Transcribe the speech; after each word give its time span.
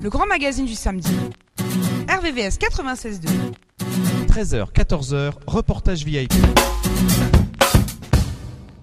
le 0.00 0.10
grand 0.10 0.26
magazine 0.26 0.66
du 0.66 0.74
samedi. 0.74 1.12
RVVS 2.08 2.58
96.2. 2.58 3.28
13h, 4.28 4.72
14h, 4.72 5.32
reportage 5.46 6.04
VIP. 6.04 6.32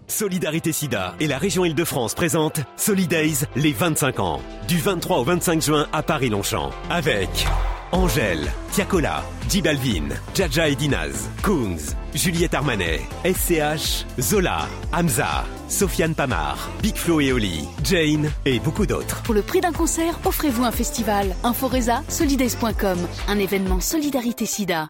Solidarité 0.07 0.71
Sida 0.71 1.15
et 1.19 1.27
la 1.27 1.37
région 1.37 1.65
Île-de-France 1.65 2.13
présentent 2.13 2.61
Solidays 2.77 3.45
les 3.55 3.73
25 3.73 4.19
ans. 4.19 4.41
Du 4.67 4.77
23 4.77 5.19
au 5.19 5.23
25 5.23 5.61
juin 5.61 5.87
à 5.91 6.03
Paris-Longchamp. 6.03 6.69
Avec 6.89 7.47
Angèle, 7.93 8.51
Tiakola, 8.71 9.23
J 9.47 9.61
Balvin, 9.61 10.09
Jaja 10.33 10.67
et 10.67 10.73
Dinaz, 10.75 11.29
Kungs, 11.43 11.93
Juliette 12.15 12.55
Armanet, 12.55 13.01
SCH, 13.23 14.07
Zola, 14.19 14.67
Hamza, 14.91 15.45
Sofiane 15.69 16.15
Pamar, 16.15 16.57
Big 16.81 16.95
Flo 16.95 17.21
et 17.21 17.31
Oli, 17.31 17.67
Jane 17.83 18.31
et 18.45 18.59
beaucoup 18.59 18.87
d'autres. 18.87 19.21
Pour 19.21 19.35
le 19.35 19.43
prix 19.43 19.61
d'un 19.61 19.71
concert, 19.71 20.19
offrez-vous 20.25 20.63
un 20.63 20.71
festival. 20.71 21.35
Inforesa, 21.43 22.01
solidays.com, 22.07 22.97
un 23.27 23.37
événement 23.37 23.79
Solidarité 23.79 24.47
Sida. 24.47 24.89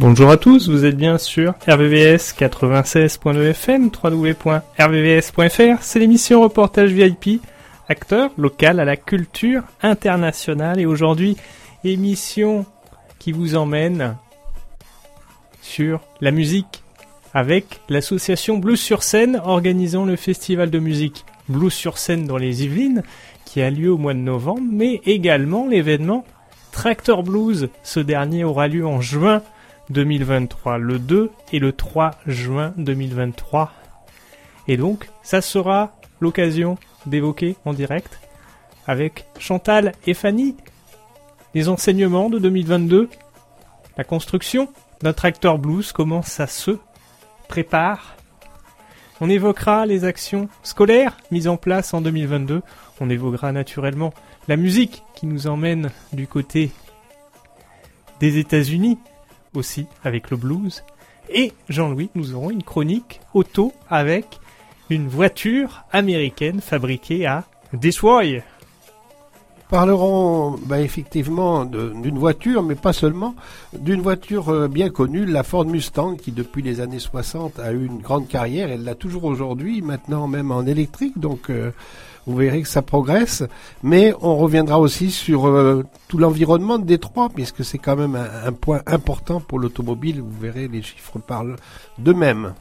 Bonjour 0.00 0.30
à 0.30 0.38
tous, 0.38 0.70
vous 0.70 0.86
êtes 0.86 0.96
bien 0.96 1.18
sur 1.18 1.52
RVVS 1.68 2.32
96.2 2.32 3.50
FM, 3.50 3.90
www.rvvs.fr, 4.02 5.82
c'est 5.82 5.98
l'émission 5.98 6.40
Reportage 6.40 6.90
VIP, 6.90 7.42
acteur 7.86 8.30
local 8.38 8.80
à 8.80 8.86
la 8.86 8.96
culture 8.96 9.62
internationale. 9.82 10.80
Et 10.80 10.86
aujourd'hui 10.86 11.36
émission 11.84 12.64
qui 13.18 13.32
vous 13.32 13.56
emmène 13.56 14.16
sur 15.60 16.00
la 16.22 16.30
musique 16.30 16.82
avec 17.34 17.82
l'association 17.90 18.56
Blues 18.56 18.80
sur 18.80 19.02
scène 19.02 19.38
organisant 19.44 20.06
le 20.06 20.16
festival 20.16 20.70
de 20.70 20.78
musique 20.78 21.26
Blues 21.50 21.74
sur 21.74 21.98
scène 21.98 22.24
dans 22.24 22.38
les 22.38 22.64
Yvelines 22.64 23.02
qui 23.44 23.60
a 23.60 23.68
lieu 23.68 23.92
au 23.92 23.98
mois 23.98 24.14
de 24.14 24.20
novembre 24.20 24.66
mais 24.72 25.02
également 25.04 25.66
l'événement 25.68 26.24
Tractor 26.72 27.22
Blues, 27.22 27.68
ce 27.82 28.00
dernier 28.00 28.44
aura 28.44 28.66
lieu 28.66 28.86
en 28.86 29.02
juin 29.02 29.42
2023, 29.90 30.78
le 30.78 30.98
2 30.98 31.30
et 31.52 31.58
le 31.58 31.72
3 31.72 32.12
juin 32.26 32.72
2023. 32.76 33.72
Et 34.68 34.76
donc, 34.76 35.08
ça 35.22 35.40
sera 35.40 35.96
l'occasion 36.20 36.78
d'évoquer 37.06 37.56
en 37.64 37.72
direct 37.72 38.20
avec 38.86 39.26
Chantal 39.38 39.92
et 40.06 40.14
Fanny 40.14 40.56
les 41.54 41.68
enseignements 41.68 42.30
de 42.30 42.38
2022, 42.38 43.08
la 43.96 44.04
construction 44.04 44.68
d'un 45.02 45.12
tracteur 45.12 45.58
blues, 45.58 45.92
comment 45.92 46.22
ça 46.22 46.46
se 46.46 46.78
prépare. 47.48 48.16
On 49.20 49.28
évoquera 49.28 49.84
les 49.84 50.04
actions 50.04 50.48
scolaires 50.62 51.16
mises 51.30 51.48
en 51.48 51.56
place 51.56 51.92
en 51.92 52.00
2022. 52.00 52.62
On 53.00 53.10
évoquera 53.10 53.52
naturellement 53.52 54.14
la 54.48 54.56
musique 54.56 55.02
qui 55.14 55.26
nous 55.26 55.46
emmène 55.46 55.90
du 56.12 56.26
côté 56.26 56.70
des 58.20 58.38
États-Unis 58.38 58.98
aussi 59.54 59.86
avec 60.04 60.30
le 60.30 60.36
blues. 60.36 60.84
Et 61.32 61.52
Jean-Louis, 61.68 62.10
nous 62.14 62.34
aurons 62.34 62.50
une 62.50 62.62
chronique 62.62 63.20
auto 63.34 63.72
avec 63.88 64.40
une 64.90 65.08
voiture 65.08 65.84
américaine 65.92 66.60
fabriquée 66.60 67.26
à 67.26 67.44
Detroit. 67.72 68.42
Parlerons 69.68 70.58
bah, 70.66 70.80
effectivement 70.80 71.64
d'une 71.64 72.18
voiture, 72.18 72.64
mais 72.64 72.74
pas 72.74 72.92
seulement, 72.92 73.36
d'une 73.72 74.00
voiture 74.00 74.48
euh, 74.48 74.66
bien 74.66 74.90
connue, 74.90 75.24
la 75.26 75.44
Ford 75.44 75.64
Mustang, 75.64 76.16
qui 76.16 76.32
depuis 76.32 76.60
les 76.60 76.80
années 76.80 76.98
60 76.98 77.60
a 77.60 77.70
eu 77.70 77.86
une 77.86 77.98
grande 77.98 78.26
carrière. 78.26 78.68
Elle 78.68 78.82
l'a 78.82 78.96
toujours 78.96 79.22
aujourd'hui, 79.22 79.80
maintenant 79.80 80.26
même 80.26 80.50
en 80.50 80.66
électrique. 80.66 81.20
Donc 81.20 81.50
euh, 81.50 81.70
vous 82.30 82.36
verrez 82.36 82.62
que 82.62 82.68
ça 82.68 82.82
progresse. 82.82 83.42
Mais 83.82 84.14
on 84.20 84.36
reviendra 84.36 84.78
aussi 84.78 85.10
sur 85.10 85.46
euh, 85.46 85.84
tout 86.08 86.18
l'environnement 86.18 86.78
de 86.78 86.84
Détroit, 86.84 87.28
puisque 87.34 87.64
c'est 87.64 87.78
quand 87.78 87.96
même 87.96 88.16
un, 88.16 88.52
point 88.52 88.82
important 88.86 89.40
pour 89.40 89.58
l'automobile. 89.58 90.20
Vous 90.20 90.40
verrez, 90.40 90.68
les 90.68 90.82
chiffres 90.82 91.18
parlent 91.18 91.56
d'eux-mêmes. 91.98 92.54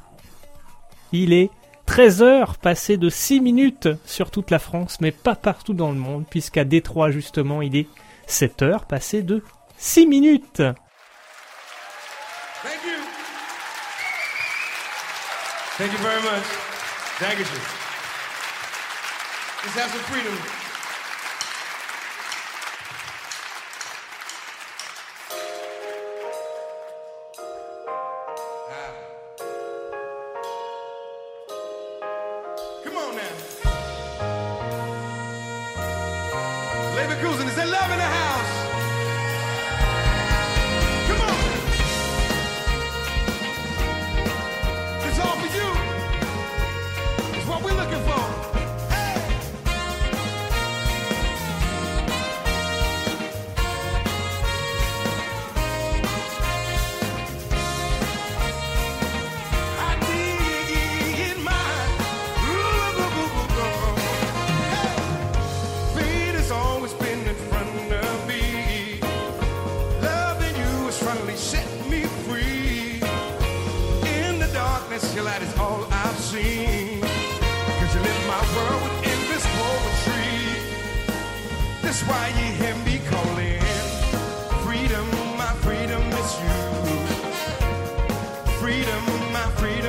Il 1.11 1.33
est 1.33 1.51
13 1.85 2.21
heures 2.21 2.57
passées 2.57 2.97
de 2.97 3.09
6 3.09 3.41
minutes 3.41 3.89
sur 4.05 4.31
toute 4.31 4.51
la 4.51 4.59
France, 4.59 4.97
mais 5.01 5.11
pas 5.11 5.35
partout 5.35 5.73
dans 5.73 5.91
le 5.91 5.97
monde, 5.97 6.25
puisqu'à 6.29 6.63
Détroit, 6.63 7.11
justement, 7.11 7.61
il 7.61 7.75
est 7.75 7.87
7 8.27 8.61
heures 8.63 8.85
passées 8.85 9.23
de 9.23 9.43
6 9.77 10.07
minutes. 10.07 10.63
Thank 12.61 12.83
you. 12.85 12.99
Thank 15.77 15.93
you 15.93 15.99
very 15.99 16.21
much. 16.23 16.43
Thank 17.19 17.39
you. 17.39 17.78
Let's 19.61 19.75
have 19.75 19.91
some 19.91 19.99
freedom. 20.03 20.58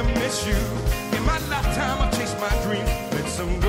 miss 0.03 0.47
you. 0.47 0.57
In 1.17 1.25
my 1.25 1.39
lifetime, 1.49 2.01
I 2.01 2.11
chased 2.11 2.39
my 2.41 2.51
dreams, 2.63 2.89
met 3.13 3.29
some 3.29 3.61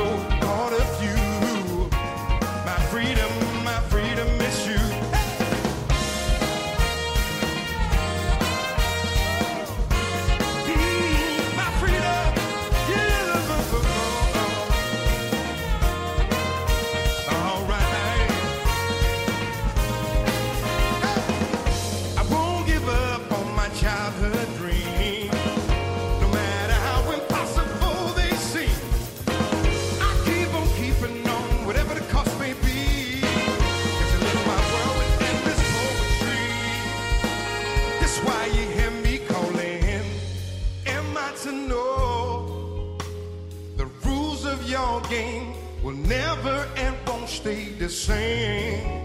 stay 47.42 47.74
the 47.80 47.90
same. 47.90 49.04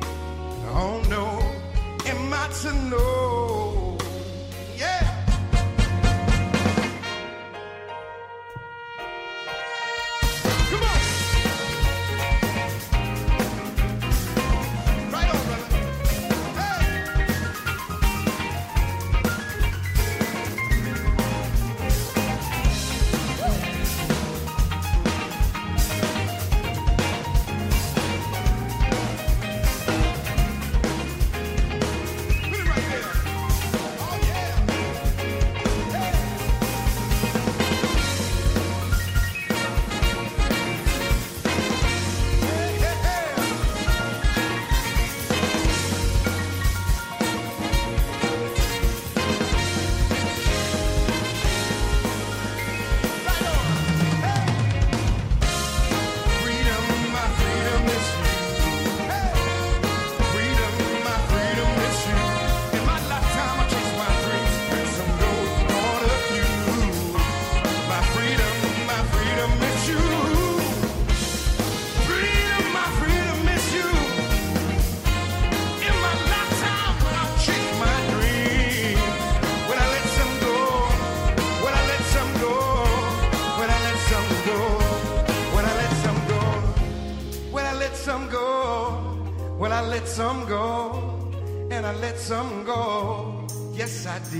Oh 0.68 1.00
no, 1.08 1.40
am 2.04 2.34
I 2.34 2.46
to 2.60 2.72
know? 2.90 3.25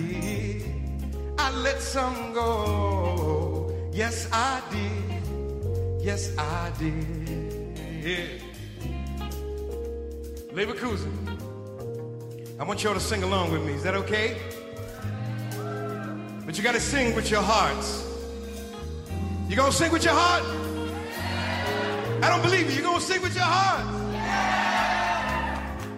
Did. 0.03 0.63
I 1.39 1.51
let 1.51 1.81
some 1.81 2.33
go. 2.33 3.73
Yes, 3.93 4.29
I 4.33 4.63
did. 4.71 6.05
Yes, 6.05 6.37
I 6.39 6.71
did. 6.79 7.79
Yeah. 8.03 8.27
Leverkusen, 10.53 11.13
I 12.59 12.65
want 12.65 12.83
y'all 12.83 12.95
to 12.95 13.01
sing 13.01 13.23
along 13.23 13.53
with 13.53 13.63
me. 13.63 13.73
Is 13.75 13.83
that 13.83 13.95
okay? 13.95 14.37
But 16.47 16.57
you 16.57 16.63
got 16.63 16.75
to 16.75 16.81
sing 16.81 17.15
with 17.15 17.31
your 17.31 17.43
hearts. 17.43 18.05
You 19.49 19.57
gonna 19.57 19.73
sing 19.73 19.93
with 19.93 20.05
your 20.05 20.15
heart? 20.15 20.43
I 22.23 22.29
don't 22.29 22.43
believe 22.43 22.71
you. 22.71 22.77
You 22.77 22.83
gonna 22.83 23.01
sing 23.01 23.23
with 23.23 23.35
your 23.35 23.45
heart? 23.45 23.85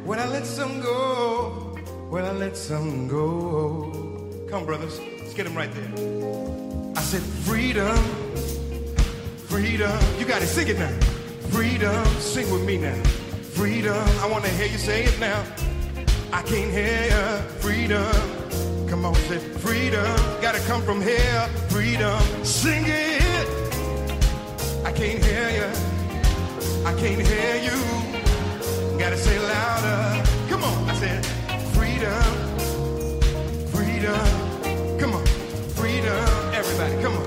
When 0.04 0.18
I 0.18 0.26
let 0.26 0.44
some 0.44 0.80
go, 0.80 1.67
when 2.08 2.24
I 2.24 2.32
let 2.32 2.56
some 2.56 3.06
go. 3.06 3.92
Come, 4.48 4.64
brothers, 4.64 4.98
let's 5.18 5.34
get 5.34 5.44
them 5.44 5.54
right 5.54 5.70
there. 5.72 6.94
I 6.96 7.02
said, 7.02 7.20
freedom, 7.20 7.96
freedom. 9.46 9.98
You 10.18 10.24
got 10.24 10.42
it. 10.42 10.46
Sing 10.46 10.68
it 10.68 10.78
now. 10.78 10.92
Freedom. 11.50 12.04
Sing 12.18 12.50
with 12.50 12.64
me 12.64 12.78
now. 12.78 13.02
Freedom. 13.52 13.96
I 14.20 14.26
want 14.26 14.44
to 14.44 14.50
hear 14.52 14.66
you 14.66 14.78
say 14.78 15.04
it 15.04 15.18
now. 15.20 15.44
I 16.32 16.42
can't 16.42 16.72
hear 16.72 17.04
you. 17.12 17.42
Freedom. 17.60 18.88
Come 18.88 19.04
on, 19.04 19.14
say 19.14 19.38
freedom. 19.38 20.16
Gotta 20.40 20.60
come 20.60 20.82
from 20.82 21.02
here. 21.02 21.48
Freedom. 21.68 22.20
Sing 22.42 22.84
it. 22.86 23.48
I 24.84 24.92
can't 24.92 25.22
hear 25.22 25.50
you. 25.58 25.70
I 26.86 26.94
can't 26.94 27.20
hear 27.20 27.56
you. 27.68 28.98
Gotta 28.98 29.18
say 29.18 29.38
louder. 29.38 30.24
Come 30.48 30.64
on. 30.64 30.88
I 30.88 30.94
said 30.94 31.37
freedom. 31.98 32.22
Freedom. 33.72 34.98
Come 35.00 35.14
on. 35.14 35.26
Freedom. 35.74 36.54
Everybody, 36.54 37.02
come 37.02 37.16
on. 37.16 37.17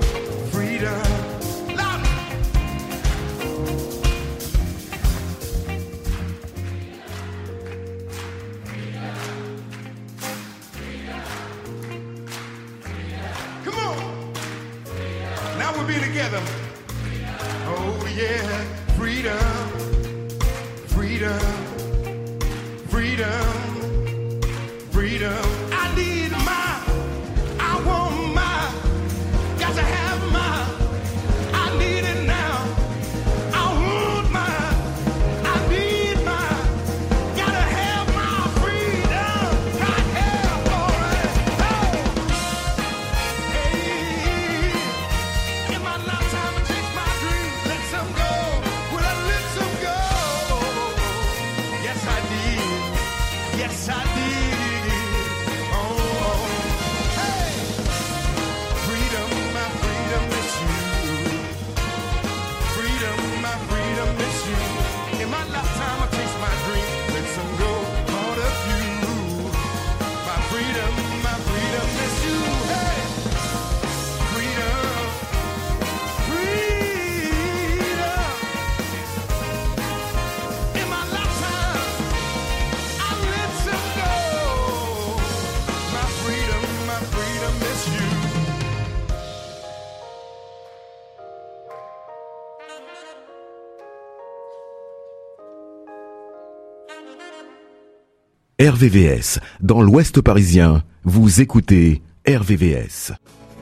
RVVS, 98.72 99.38
dans 99.60 99.82
l'Ouest 99.82 100.22
parisien, 100.22 100.82
vous 101.04 101.42
écoutez 101.42 102.00
RVVS. 102.26 103.12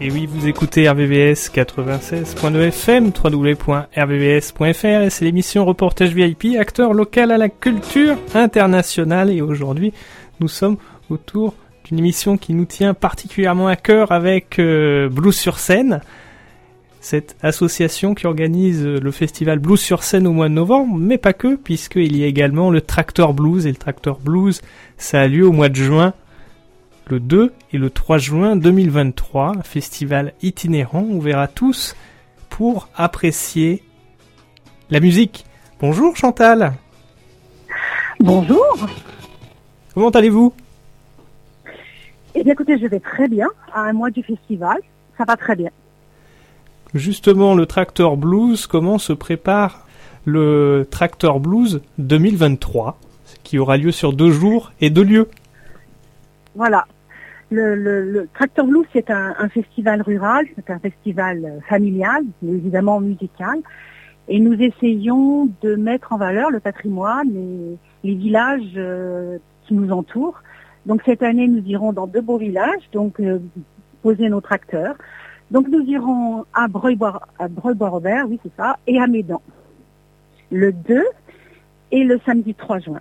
Et 0.01 0.09
oui, 0.09 0.27
vous 0.27 0.47
écoutez 0.47 0.89
RVVS 0.89 1.51
96.2 1.53 2.69
FM, 2.69 3.11
www.rvvs.fr 3.25 4.85
et 4.85 5.11
c'est 5.11 5.25
l'émission 5.25 5.65
Reportage 5.65 6.15
VIP, 6.15 6.57
acteur 6.57 6.93
local 6.93 7.33
à 7.33 7.39
la 7.39 7.49
culture 7.49 8.19
internationale. 8.35 9.31
Et 9.31 9.43
aujourd'hui, 9.43 9.93
nous 10.39 10.47
sommes 10.47 10.77
autour 11.09 11.55
d'une 11.87 11.99
émission 11.99 12.37
qui 12.37 12.55
nous 12.55 12.67
tient 12.67 12.95
particulièrement 12.95 13.67
à 13.67 13.75
cœur 13.75 14.13
avec 14.13 14.61
euh, 14.61 15.09
Blues 15.09 15.37
sur 15.37 15.59
scène. 15.59 16.03
Cette 17.01 17.35
association 17.41 18.15
qui 18.15 18.27
organise 18.27 18.85
le 18.85 19.11
festival 19.11 19.59
Blues 19.59 19.81
sur 19.81 20.03
scène 20.03 20.27
au 20.27 20.33
mois 20.33 20.51
de 20.51 20.55
novembre, 20.55 20.99
mais 20.99 21.17
pas 21.17 21.33
que, 21.33 21.57
puisqu'il 21.57 22.15
y 22.15 22.25
a 22.25 22.27
également 22.27 22.71
le 22.71 22.83
Tractor 22.83 23.33
Blues. 23.33 23.65
Et 23.65 23.71
le 23.71 23.77
Tractor 23.77 24.21
Blues, 24.21 24.61
ça 25.01 25.23
a 25.23 25.27
lieu 25.27 25.47
au 25.47 25.53
mois 25.53 25.69
de 25.69 25.77
juin 25.77 26.13
le 27.09 27.19
2 27.19 27.53
et 27.73 27.79
le 27.79 27.91
3 27.91 28.19
juin 28.19 28.55
2023, 28.55 29.57
un 29.59 29.63
festival 29.63 30.33
itinérant 30.43 31.03
ouvert 31.03 31.41
à 31.41 31.49
tous 31.49 31.97
pour 32.51 32.89
apprécier 32.95 33.83
la 34.91 35.01
musique. 35.01 35.45
Bonjour 35.81 36.17
Chantal, 36.17 36.75
Bonjour. 38.21 38.77
comment 39.95 40.11
allez-vous? 40.11 40.53
Eh 42.35 42.45
bien, 42.45 42.53
écoutez, 42.53 42.79
je 42.79 42.87
vais 42.87 43.01
très 43.01 43.27
bien. 43.27 43.49
À 43.73 43.81
un 43.81 43.93
mois 43.93 44.11
du 44.11 44.23
festival, 44.23 44.79
ça 45.17 45.25
va 45.25 45.37
très 45.37 45.57
bien. 45.57 45.71
Justement, 46.95 47.55
le 47.55 47.67
Tractor 47.67 48.17
Blues, 48.17 48.67
comment 48.67 48.99
se 48.99 49.15
prépare 49.15 49.87
le 50.27 50.87
Tractor 50.91 51.41
Blues 51.41 51.81
2023, 51.99 52.99
qui 53.51 53.59
aura 53.59 53.77
lieu 53.77 53.91
sur 53.91 54.13
deux 54.13 54.31
jours 54.31 54.71
et 54.81 54.91
deux 54.91 55.03
lieux 55.03 55.29
Voilà. 56.55 56.87
Le, 57.51 57.75
le, 57.75 58.29
Tractor 58.33 58.65
Blues, 58.65 58.87
c'est 58.93 59.11
un, 59.11 59.49
festival 59.49 60.03
rural, 60.03 60.47
c'est 60.55 60.71
un 60.71 60.79
festival 60.79 61.45
euh, 61.45 61.61
familial, 61.69 62.23
mais 62.43 62.53
évidemment 62.53 63.01
musical. 63.01 63.59
Et 64.29 64.39
nous 64.39 64.55
essayons 64.63 65.49
de 65.63 65.75
mettre 65.75 66.13
en 66.13 66.17
valeur 66.17 66.51
le 66.51 66.61
patrimoine 66.61 67.29
et 67.35 67.77
les 68.05 68.15
villages 68.15 68.75
euh, 68.77 69.39
qui 69.67 69.75
nous 69.75 69.91
entourent. 69.91 70.41
Donc 70.87 71.03
cette 71.05 71.25
année, 71.25 71.49
nous 71.49 71.65
irons 71.67 71.93
dans 71.93 72.07
deux 72.07 72.21
beaux 72.21 72.39
villages, 72.39 72.89
donc 72.93 73.19
euh, 73.19 73.41
poser 74.01 74.29
nos 74.29 74.41
tracteurs. 74.41 74.95
Donc 75.51 75.67
nous 75.67 75.83
irons 75.87 76.45
à 76.55 76.69
Breuil-Bois-Robert, 76.69 78.27
oui 78.29 78.39
c'est 78.45 78.55
ça, 78.57 78.79
et 78.87 79.01
à 79.01 79.09
Médan. 79.09 79.43
Le 80.53 80.71
2 80.71 81.03
et 81.91 82.05
le 82.05 82.21
samedi 82.25 82.55
3 82.55 82.79
juin. 82.79 83.01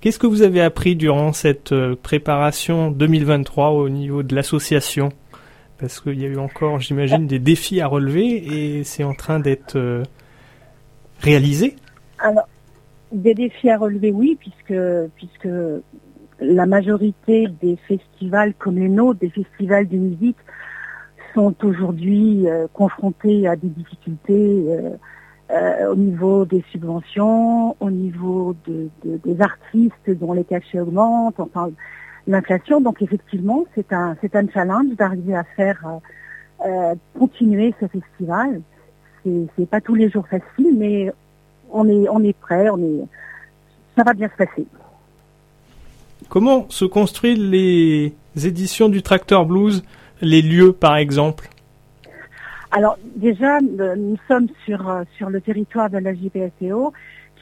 Qu'est-ce 0.00 0.18
que 0.18 0.26
vous 0.26 0.40
avez 0.40 0.62
appris 0.62 0.96
durant 0.96 1.34
cette 1.34 1.72
euh, 1.72 1.94
préparation 1.94 2.90
2023 2.90 3.72
au 3.72 3.90
niveau 3.90 4.22
de 4.22 4.34
l'association? 4.34 5.10
Parce 5.78 6.00
qu'il 6.00 6.18
y 6.18 6.24
a 6.24 6.28
eu 6.28 6.38
encore, 6.38 6.80
j'imagine, 6.80 7.26
des 7.26 7.38
défis 7.38 7.82
à 7.82 7.86
relever 7.86 8.78
et 8.78 8.84
c'est 8.84 9.04
en 9.04 9.12
train 9.12 9.40
d'être 9.40 9.76
euh, 9.76 10.02
réalisé. 11.20 11.76
Alors, 12.18 12.48
des 13.12 13.34
défis 13.34 13.68
à 13.68 13.76
relever, 13.76 14.10
oui, 14.10 14.38
puisque, 14.40 14.80
puisque 15.16 15.48
la 16.40 16.64
majorité 16.64 17.48
des 17.60 17.76
festivals 17.86 18.54
comme 18.54 18.78
les 18.78 18.88
nôtres, 18.88 19.20
des 19.20 19.28
festivals 19.28 19.86
de 19.86 19.98
musique, 19.98 20.38
sont 21.34 21.54
aujourd'hui 21.62 22.48
euh, 22.48 22.66
confrontés 22.72 23.46
à 23.46 23.54
des 23.54 23.68
difficultés 23.68 24.64
euh, 25.52 25.92
au 25.92 25.96
niveau 25.96 26.44
des 26.44 26.64
subventions, 26.70 27.76
au 27.80 27.90
niveau 27.90 28.54
de, 28.66 28.88
de- 29.04 29.18
des 29.24 29.40
artistes 29.40 30.08
dont 30.20 30.32
les 30.32 30.44
cachets 30.44 30.80
augmentent, 30.80 31.40
enfin 31.40 31.70
l'inflation. 32.26 32.80
Donc 32.80 33.02
effectivement, 33.02 33.64
c'est 33.74 33.92
un 33.92 34.16
c'est 34.20 34.36
un 34.36 34.46
challenge 34.48 34.94
d'arriver 34.96 35.34
à 35.34 35.44
faire 35.56 35.80
euh, 35.86 36.66
euh, 36.66 36.94
continuer 37.18 37.74
ce 37.80 37.86
festival. 37.86 38.60
C'est 39.24 39.46
c'est 39.56 39.68
pas 39.68 39.80
tous 39.80 39.94
les 39.94 40.08
jours 40.10 40.26
facile, 40.28 40.74
mais 40.76 41.12
on 41.72 41.88
est 41.88 42.08
on 42.08 42.22
est 42.22 42.38
prêt, 42.38 42.68
on 42.70 42.78
est 42.78 43.04
ça 43.96 44.04
va 44.04 44.12
bien 44.14 44.28
se 44.28 44.36
passer. 44.36 44.66
Comment 46.28 46.66
se 46.68 46.84
construisent 46.84 47.38
les 47.38 48.14
éditions 48.44 48.88
du 48.88 49.02
Tracteur 49.02 49.46
Blues, 49.46 49.82
les 50.20 50.42
lieux 50.42 50.72
par 50.72 50.96
exemple? 50.96 51.48
Alors 52.72 52.96
déjà, 53.16 53.58
le- 53.60 53.96
nous 53.96 54.16
sommes 54.28 54.48
sur, 54.64 54.88
euh, 54.88 55.02
sur 55.16 55.28
le 55.30 55.40
territoire 55.40 55.90
de 55.90 55.98
la 55.98 56.14
JPSTO 56.14 56.92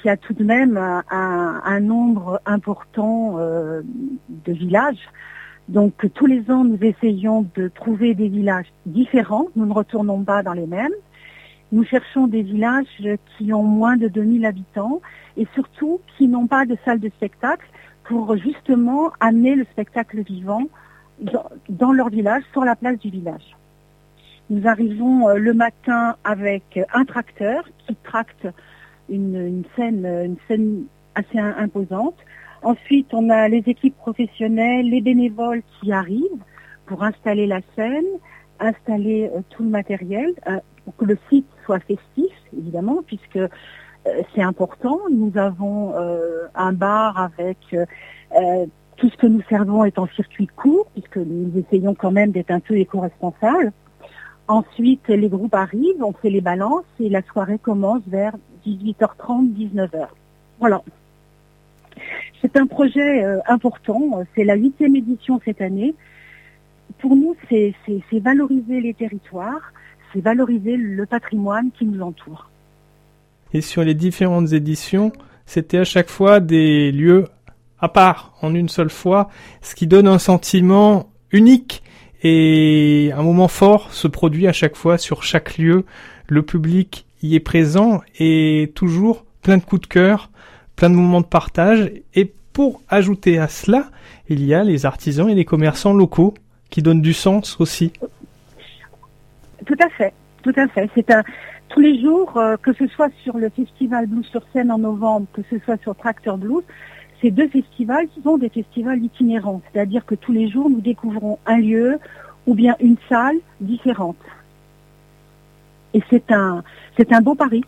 qui 0.00 0.08
a 0.08 0.16
tout 0.16 0.32
de 0.32 0.44
même 0.44 0.76
un, 0.76 1.02
un- 1.10 1.60
un 1.64 1.80
nombre 1.80 2.40
important 2.46 3.36
euh, 3.38 3.82
de 4.28 4.52
villages. 4.52 5.08
Donc 5.68 5.92
tous 6.14 6.24
les 6.26 6.50
ans, 6.50 6.64
nous 6.64 6.78
essayons 6.82 7.46
de 7.56 7.68
trouver 7.68 8.14
des 8.14 8.28
villages 8.28 8.72
différents. 8.86 9.46
Nous 9.54 9.66
ne 9.66 9.72
retournons 9.72 10.22
pas 10.24 10.42
dans 10.42 10.54
les 10.54 10.66
mêmes. 10.66 10.92
Nous 11.72 11.84
cherchons 11.84 12.26
des 12.26 12.40
villages 12.42 12.86
qui 13.36 13.52
ont 13.52 13.62
moins 13.64 13.98
de 13.98 14.08
2000 14.08 14.46
habitants 14.46 15.02
et 15.36 15.46
surtout 15.52 16.00
qui 16.16 16.26
n'ont 16.26 16.46
pas 16.46 16.64
de 16.64 16.76
salle 16.86 17.00
de 17.00 17.10
spectacle 17.10 17.68
pour 18.04 18.34
justement 18.38 19.10
amener 19.20 19.54
le 19.56 19.64
spectacle 19.64 20.22
vivant 20.22 20.62
dans, 21.20 21.44
dans 21.68 21.92
leur 21.92 22.08
village, 22.08 22.42
sur 22.52 22.64
la 22.64 22.74
place 22.74 22.98
du 22.98 23.10
village. 23.10 23.54
Nous 24.50 24.66
arrivons 24.66 25.28
euh, 25.28 25.34
le 25.34 25.52
matin 25.52 26.16
avec 26.24 26.80
un 26.94 27.04
tracteur 27.04 27.64
qui 27.86 27.94
tracte 27.96 28.48
une, 29.10 29.36
une 29.36 29.64
scène, 29.76 30.06
une 30.06 30.36
scène 30.48 30.84
assez 31.14 31.38
im- 31.38 31.54
imposante. 31.58 32.16
Ensuite, 32.62 33.12
on 33.12 33.28
a 33.30 33.48
les 33.48 33.62
équipes 33.66 33.96
professionnelles, 33.96 34.88
les 34.88 35.00
bénévoles 35.00 35.62
qui 35.80 35.92
arrivent 35.92 36.44
pour 36.86 37.02
installer 37.04 37.46
la 37.46 37.60
scène, 37.76 38.06
installer 38.58 39.30
euh, 39.34 39.40
tout 39.50 39.62
le 39.62 39.68
matériel, 39.68 40.32
euh, 40.48 40.58
pour 40.84 40.96
que 40.96 41.04
le 41.04 41.18
site 41.28 41.46
soit 41.64 41.80
festif, 41.80 42.32
évidemment, 42.56 43.02
puisque 43.06 43.36
euh, 43.36 43.48
c'est 44.34 44.42
important. 44.42 44.98
Nous 45.10 45.32
avons 45.36 45.94
euh, 45.94 46.46
un 46.54 46.72
bar 46.72 47.18
avec 47.20 47.58
euh, 47.74 47.84
euh, 48.34 48.66
tout 48.96 49.10
ce 49.10 49.16
que 49.18 49.26
nous 49.26 49.42
servons 49.48 49.84
est 49.84 49.98
en 49.98 50.06
circuit 50.08 50.46
court, 50.48 50.86
puisque 50.94 51.18
nous 51.18 51.52
essayons 51.58 51.94
quand 51.94 52.10
même 52.10 52.32
d'être 52.32 52.50
un 52.50 52.60
peu 52.60 52.76
éco-responsables. 52.78 53.72
Ensuite, 54.48 55.06
les 55.08 55.28
groupes 55.28 55.54
arrivent, 55.54 56.02
on 56.02 56.12
fait 56.12 56.30
les 56.30 56.40
balances 56.40 56.84
et 56.98 57.10
la 57.10 57.22
soirée 57.22 57.58
commence 57.58 58.00
vers 58.06 58.32
18h30, 58.66 59.52
19h. 59.54 60.08
Voilà. 60.58 60.82
C'est 62.40 62.56
un 62.56 62.66
projet 62.66 63.24
euh, 63.24 63.40
important, 63.46 64.24
c'est 64.34 64.44
la 64.44 64.54
huitième 64.54 64.96
édition 64.96 65.40
cette 65.44 65.60
année. 65.60 65.94
Pour 66.98 67.14
nous, 67.14 67.36
c'est 67.50 67.74
valoriser 68.12 68.80
les 68.80 68.94
territoires, 68.94 69.72
c'est 70.12 70.20
valoriser 70.20 70.76
le 70.76 71.04
patrimoine 71.04 71.70
qui 71.78 71.84
nous 71.84 72.00
entoure. 72.00 72.50
Et 73.52 73.60
sur 73.60 73.84
les 73.84 73.94
différentes 73.94 74.52
éditions, 74.52 75.12
c'était 75.44 75.78
à 75.78 75.84
chaque 75.84 76.08
fois 76.08 76.40
des 76.40 76.90
lieux 76.90 77.26
à 77.80 77.88
part, 77.88 78.34
en 78.42 78.54
une 78.54 78.68
seule 78.68 78.90
fois, 78.90 79.28
ce 79.62 79.74
qui 79.74 79.86
donne 79.86 80.08
un 80.08 80.18
sentiment 80.18 81.10
unique 81.30 81.82
et 82.22 83.10
un 83.16 83.22
moment 83.22 83.48
fort 83.48 83.92
se 83.92 84.08
produit 84.08 84.46
à 84.46 84.52
chaque 84.52 84.76
fois 84.76 84.98
sur 84.98 85.22
chaque 85.22 85.58
lieu. 85.58 85.84
Le 86.26 86.42
public 86.42 87.06
y 87.22 87.34
est 87.34 87.40
présent 87.40 88.00
et 88.18 88.72
toujours 88.74 89.24
plein 89.42 89.56
de 89.56 89.64
coups 89.64 89.82
de 89.82 89.86
cœur, 89.86 90.30
plein 90.76 90.90
de 90.90 90.94
moments 90.94 91.20
de 91.20 91.26
partage. 91.26 91.90
Et 92.14 92.32
pour 92.52 92.82
ajouter 92.88 93.38
à 93.38 93.48
cela, 93.48 93.90
il 94.28 94.44
y 94.44 94.54
a 94.54 94.64
les 94.64 94.84
artisans 94.84 95.28
et 95.28 95.34
les 95.34 95.44
commerçants 95.44 95.92
locaux 95.92 96.34
qui 96.70 96.82
donnent 96.82 97.02
du 97.02 97.14
sens 97.14 97.60
aussi. 97.60 97.92
Tout 99.64 99.76
à 99.80 99.88
fait, 99.90 100.12
tout 100.42 100.52
à 100.56 100.68
fait. 100.68 100.90
C'est 100.94 101.10
un 101.10 101.22
tous 101.68 101.80
les 101.80 102.00
jours, 102.00 102.36
euh, 102.36 102.56
que 102.56 102.72
ce 102.72 102.86
soit 102.88 103.10
sur 103.22 103.36
le 103.36 103.50
festival 103.50 104.06
Blues 104.06 104.26
sur 104.26 104.42
scène 104.52 104.70
en 104.70 104.78
novembre, 104.78 105.26
que 105.32 105.42
ce 105.50 105.58
soit 105.60 105.80
sur 105.82 105.94
Tractor 105.94 106.38
Blues, 106.38 106.62
ces 107.20 107.30
deux 107.30 107.48
festivals 107.48 108.06
sont 108.22 108.38
des 108.38 108.48
festivals 108.48 109.02
itinérants, 109.02 109.60
c'est-à-dire 109.72 110.06
que 110.06 110.14
tous 110.14 110.32
les 110.32 110.48
jours 110.48 110.70
nous 110.70 110.80
découvrons 110.80 111.38
un 111.46 111.58
lieu 111.58 111.98
ou 112.46 112.54
bien 112.54 112.76
une 112.80 112.96
salle 113.08 113.36
différente. 113.60 114.16
Et 115.94 116.02
c'est 116.10 116.30
un 116.30 116.62
c'est 116.96 117.12
un 117.12 117.20
beau 117.20 117.34
pari. 117.34 117.62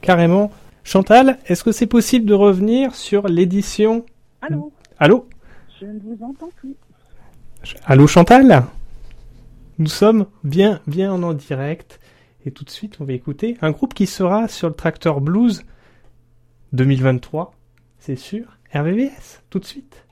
Carrément. 0.00 0.50
Chantal, 0.82 1.38
est-ce 1.46 1.62
que 1.62 1.72
c'est 1.72 1.86
possible 1.86 2.24
de 2.24 2.34
revenir 2.34 2.94
sur 2.94 3.28
l'édition 3.28 4.04
Allô, 4.40 4.72
Allô 4.98 5.26
je 5.80 5.86
ne 5.86 5.98
vous 6.00 6.18
entends 6.22 6.50
plus. 6.56 6.74
Allô 7.86 8.06
Chantal 8.06 8.64
Nous 9.78 9.86
sommes 9.86 10.26
bien, 10.44 10.80
bien 10.86 11.10
en 11.10 11.32
direct. 11.32 12.00
Et 12.44 12.50
tout 12.50 12.64
de 12.64 12.70
suite, 12.70 12.96
on 13.00 13.04
va 13.04 13.12
écouter 13.12 13.56
un 13.62 13.70
groupe 13.70 13.94
qui 13.94 14.06
sera 14.06 14.48
sur 14.48 14.68
le 14.68 14.74
Tracteur 14.74 15.20
Blues 15.20 15.64
2023. 16.72 17.54
C'est 18.00 18.16
sûr. 18.16 18.56
RVVS, 18.74 19.42
tout 19.50 19.58
de 19.58 19.66
suite. 19.66 20.04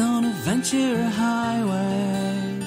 A 0.00 0.32
Ventura 0.44 1.10
highway. 1.10 2.60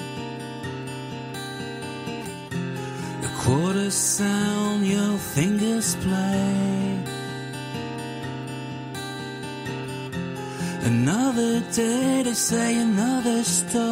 The 3.20 3.28
quarters 3.42 3.94
sound 3.94 4.86
your 4.86 5.16
fingers 5.18 5.94
play. 5.96 6.51
Did 11.74 12.26
I 12.26 12.32
say 12.34 12.76
another 12.76 13.42
story? 13.42 13.91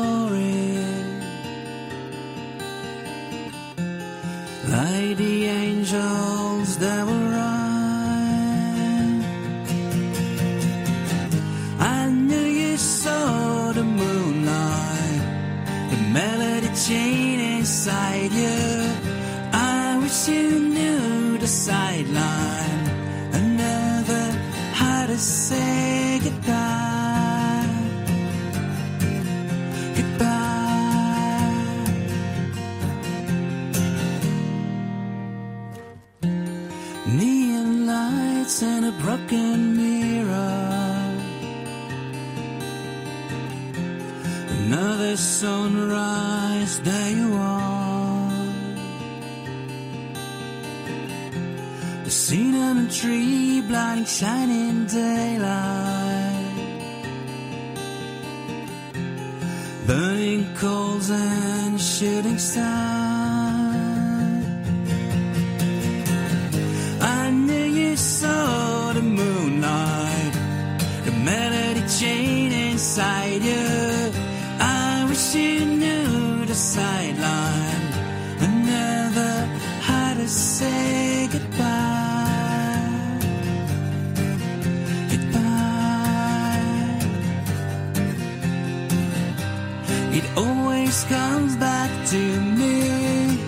It 90.12 90.24
always 90.36 91.04
comes 91.04 91.54
back 91.56 91.90
to 92.08 92.40
me. 92.58 93.38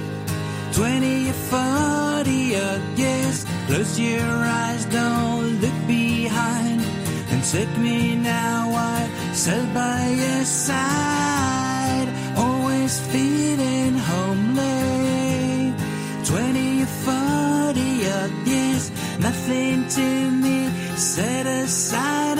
Twenty 0.72 1.28
or 1.28 1.38
forty 1.50 2.56
odd 2.56 2.82
years. 2.96 3.44
Close 3.66 3.98
your 3.98 4.30
eyes, 4.62 4.84
don't 4.86 5.60
look 5.60 5.78
behind. 5.86 6.80
And 7.30 7.42
take 7.44 7.76
me 7.78 8.14
now, 8.14 8.70
I 8.74 9.08
sit 9.32 9.74
by 9.74 10.06
your 10.22 10.44
side. 10.44 12.08
Always 12.36 13.00
feeling 13.10 13.94
homely. 13.98 15.74
Twenty 16.24 16.82
or 16.82 16.92
forty 17.06 17.92
odd 18.18 18.32
years, 18.46 18.90
nothing 19.18 19.88
to 19.88 20.30
me 20.30 20.68
set 20.96 21.46
aside 21.46 22.38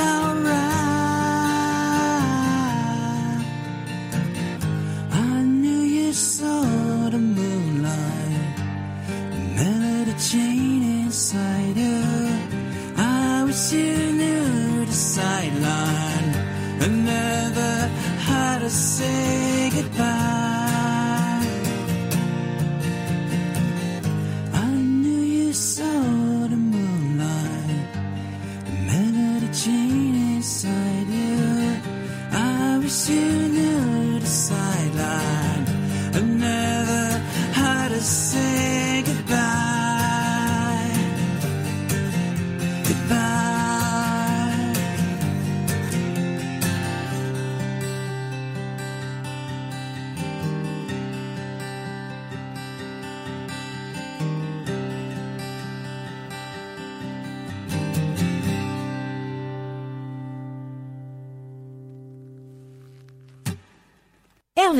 say 18.92 19.41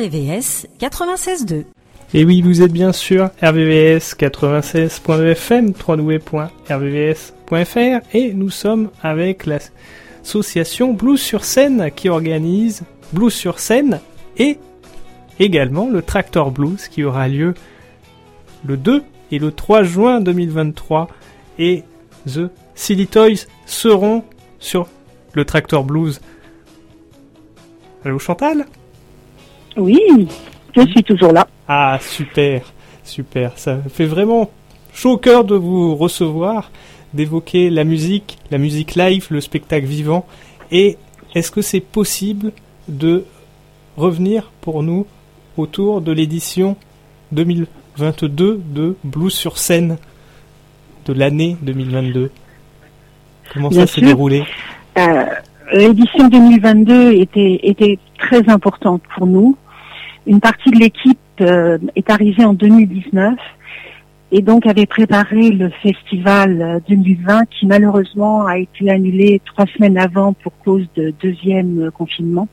RVVS 0.03 0.67
96.2. 0.81 1.63
Et 2.13 2.25
oui, 2.25 2.41
vous 2.41 2.61
êtes 2.61 2.73
bien 2.73 2.91
sûr 2.91 3.29
RVVS 3.41 4.15
96.2 4.19 5.31
FM, 5.31 5.71
www.rvvs.fr 5.87 6.67
et 8.13 8.33
nous 8.33 8.49
sommes 8.49 8.89
avec 9.01 9.45
l'association 9.45 10.91
Blues 10.93 11.21
sur 11.21 11.45
scène 11.45 11.89
qui 11.95 12.09
organise 12.09 12.83
Blues 13.13 13.33
sur 13.33 13.59
scène 13.59 14.01
et 14.37 14.57
également 15.39 15.89
le 15.89 16.01
Tractor 16.01 16.51
Blues 16.51 16.89
qui 16.89 17.05
aura 17.05 17.29
lieu 17.29 17.53
le 18.65 18.75
2 18.75 19.03
et 19.31 19.39
le 19.39 19.53
3 19.53 19.83
juin 19.83 20.19
2023 20.19 21.07
et 21.59 21.83
The 22.27 22.49
Silly 22.75 23.07
Toys 23.07 23.47
seront 23.65 24.25
sur 24.59 24.89
le 25.31 25.45
Tractor 25.45 25.85
Blues. 25.85 26.19
Allô 28.03 28.19
Chantal? 28.19 28.65
Oui, 29.77 30.27
je 30.75 30.81
suis 30.81 31.03
toujours 31.03 31.31
là. 31.31 31.47
Ah, 31.67 31.97
super, 32.01 32.61
super. 33.03 33.57
Ça 33.57 33.77
fait 33.89 34.05
vraiment 34.05 34.51
chaud 34.93 35.13
au 35.13 35.17
cœur 35.17 35.43
de 35.43 35.55
vous 35.55 35.95
recevoir, 35.95 36.71
d'évoquer 37.13 37.69
la 37.69 37.83
musique, 37.83 38.37
la 38.51 38.57
musique 38.57 38.95
live, 38.95 39.27
le 39.29 39.41
spectacle 39.41 39.85
vivant. 39.85 40.25
Et 40.71 40.97
est-ce 41.35 41.51
que 41.51 41.61
c'est 41.61 41.79
possible 41.79 42.51
de 42.87 43.25
revenir 43.97 44.51
pour 44.61 44.83
nous 44.83 45.05
autour 45.57 46.01
de 46.01 46.11
l'édition 46.11 46.75
2022 47.31 48.61
de 48.65 48.95
Blues 49.03 49.33
sur 49.33 49.57
scène 49.57 49.97
de 51.05 51.13
l'année 51.13 51.57
2022 51.61 52.31
Comment 53.53 53.69
Bien 53.69 53.85
ça 53.85 53.93
s'est 53.93 54.01
déroulé? 54.01 54.43
Euh, 54.97 55.25
L'édition 55.73 56.27
2022 56.27 57.13
était, 57.13 57.59
était 57.63 57.97
très 58.19 58.47
importante 58.47 59.01
pour 59.15 59.25
nous. 59.25 59.57
Une 60.27 60.39
partie 60.39 60.69
de 60.69 60.77
l'équipe 60.77 61.17
euh, 61.41 61.79
est 61.95 62.11
arrivée 62.11 62.45
en 62.45 62.53
2019 62.53 63.33
et 64.31 64.41
donc 64.41 64.67
avait 64.67 64.85
préparé 64.85 65.49
le 65.49 65.69
festival 65.69 66.61
euh, 66.61 66.79
2020 66.89 67.45
qui 67.45 67.65
malheureusement 67.65 68.45
a 68.45 68.59
été 68.59 68.91
annulé 68.91 69.41
trois 69.45 69.65
semaines 69.67 69.97
avant 69.97 70.33
pour 70.33 70.53
cause 70.59 70.85
de 70.95 71.11
deuxième 71.21 71.87
euh, 71.87 71.91
confinement. 71.91 72.47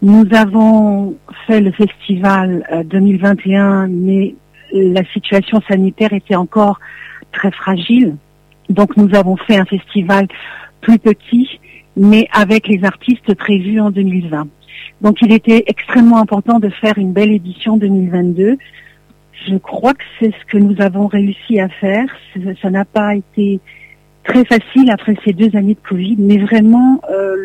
Nous 0.00 0.26
avons 0.32 1.16
fait 1.46 1.60
le 1.60 1.72
festival 1.72 2.64
euh, 2.70 2.84
2021, 2.84 3.88
mais 3.88 4.36
la 4.72 5.04
situation 5.12 5.60
sanitaire 5.68 6.12
était 6.12 6.36
encore 6.36 6.78
très 7.32 7.50
fragile. 7.50 8.16
Donc 8.68 8.96
nous 8.96 9.14
avons 9.14 9.36
fait 9.36 9.56
un 9.56 9.64
festival 9.64 10.28
plus 10.80 10.98
petit, 10.98 11.48
mais 11.96 12.26
avec 12.32 12.68
les 12.68 12.84
artistes 12.84 13.34
prévus 13.34 13.80
en 13.80 13.90
2020. 13.90 14.46
Donc 15.00 15.18
il 15.22 15.32
était 15.32 15.64
extrêmement 15.66 16.18
important 16.18 16.58
de 16.58 16.68
faire 16.68 16.98
une 16.98 17.12
belle 17.12 17.30
édition 17.30 17.76
2022. 17.76 18.56
Je 19.48 19.56
crois 19.56 19.92
que 19.92 20.04
c'est 20.18 20.30
ce 20.32 20.44
que 20.50 20.58
nous 20.58 20.80
avons 20.80 21.06
réussi 21.06 21.60
à 21.60 21.68
faire. 21.68 22.06
Ça- 22.62 22.70
n'a 22.70 22.84
pas 22.84 23.14
été 23.14 23.60
très 24.24 24.44
facile 24.44 24.90
après 24.90 25.16
ces 25.24 25.32
deux 25.32 25.54
années 25.56 25.74
de 25.74 25.86
Covid, 25.88 26.16
mais 26.18 26.38
vraiment 26.38 27.00
euh, 27.10 27.36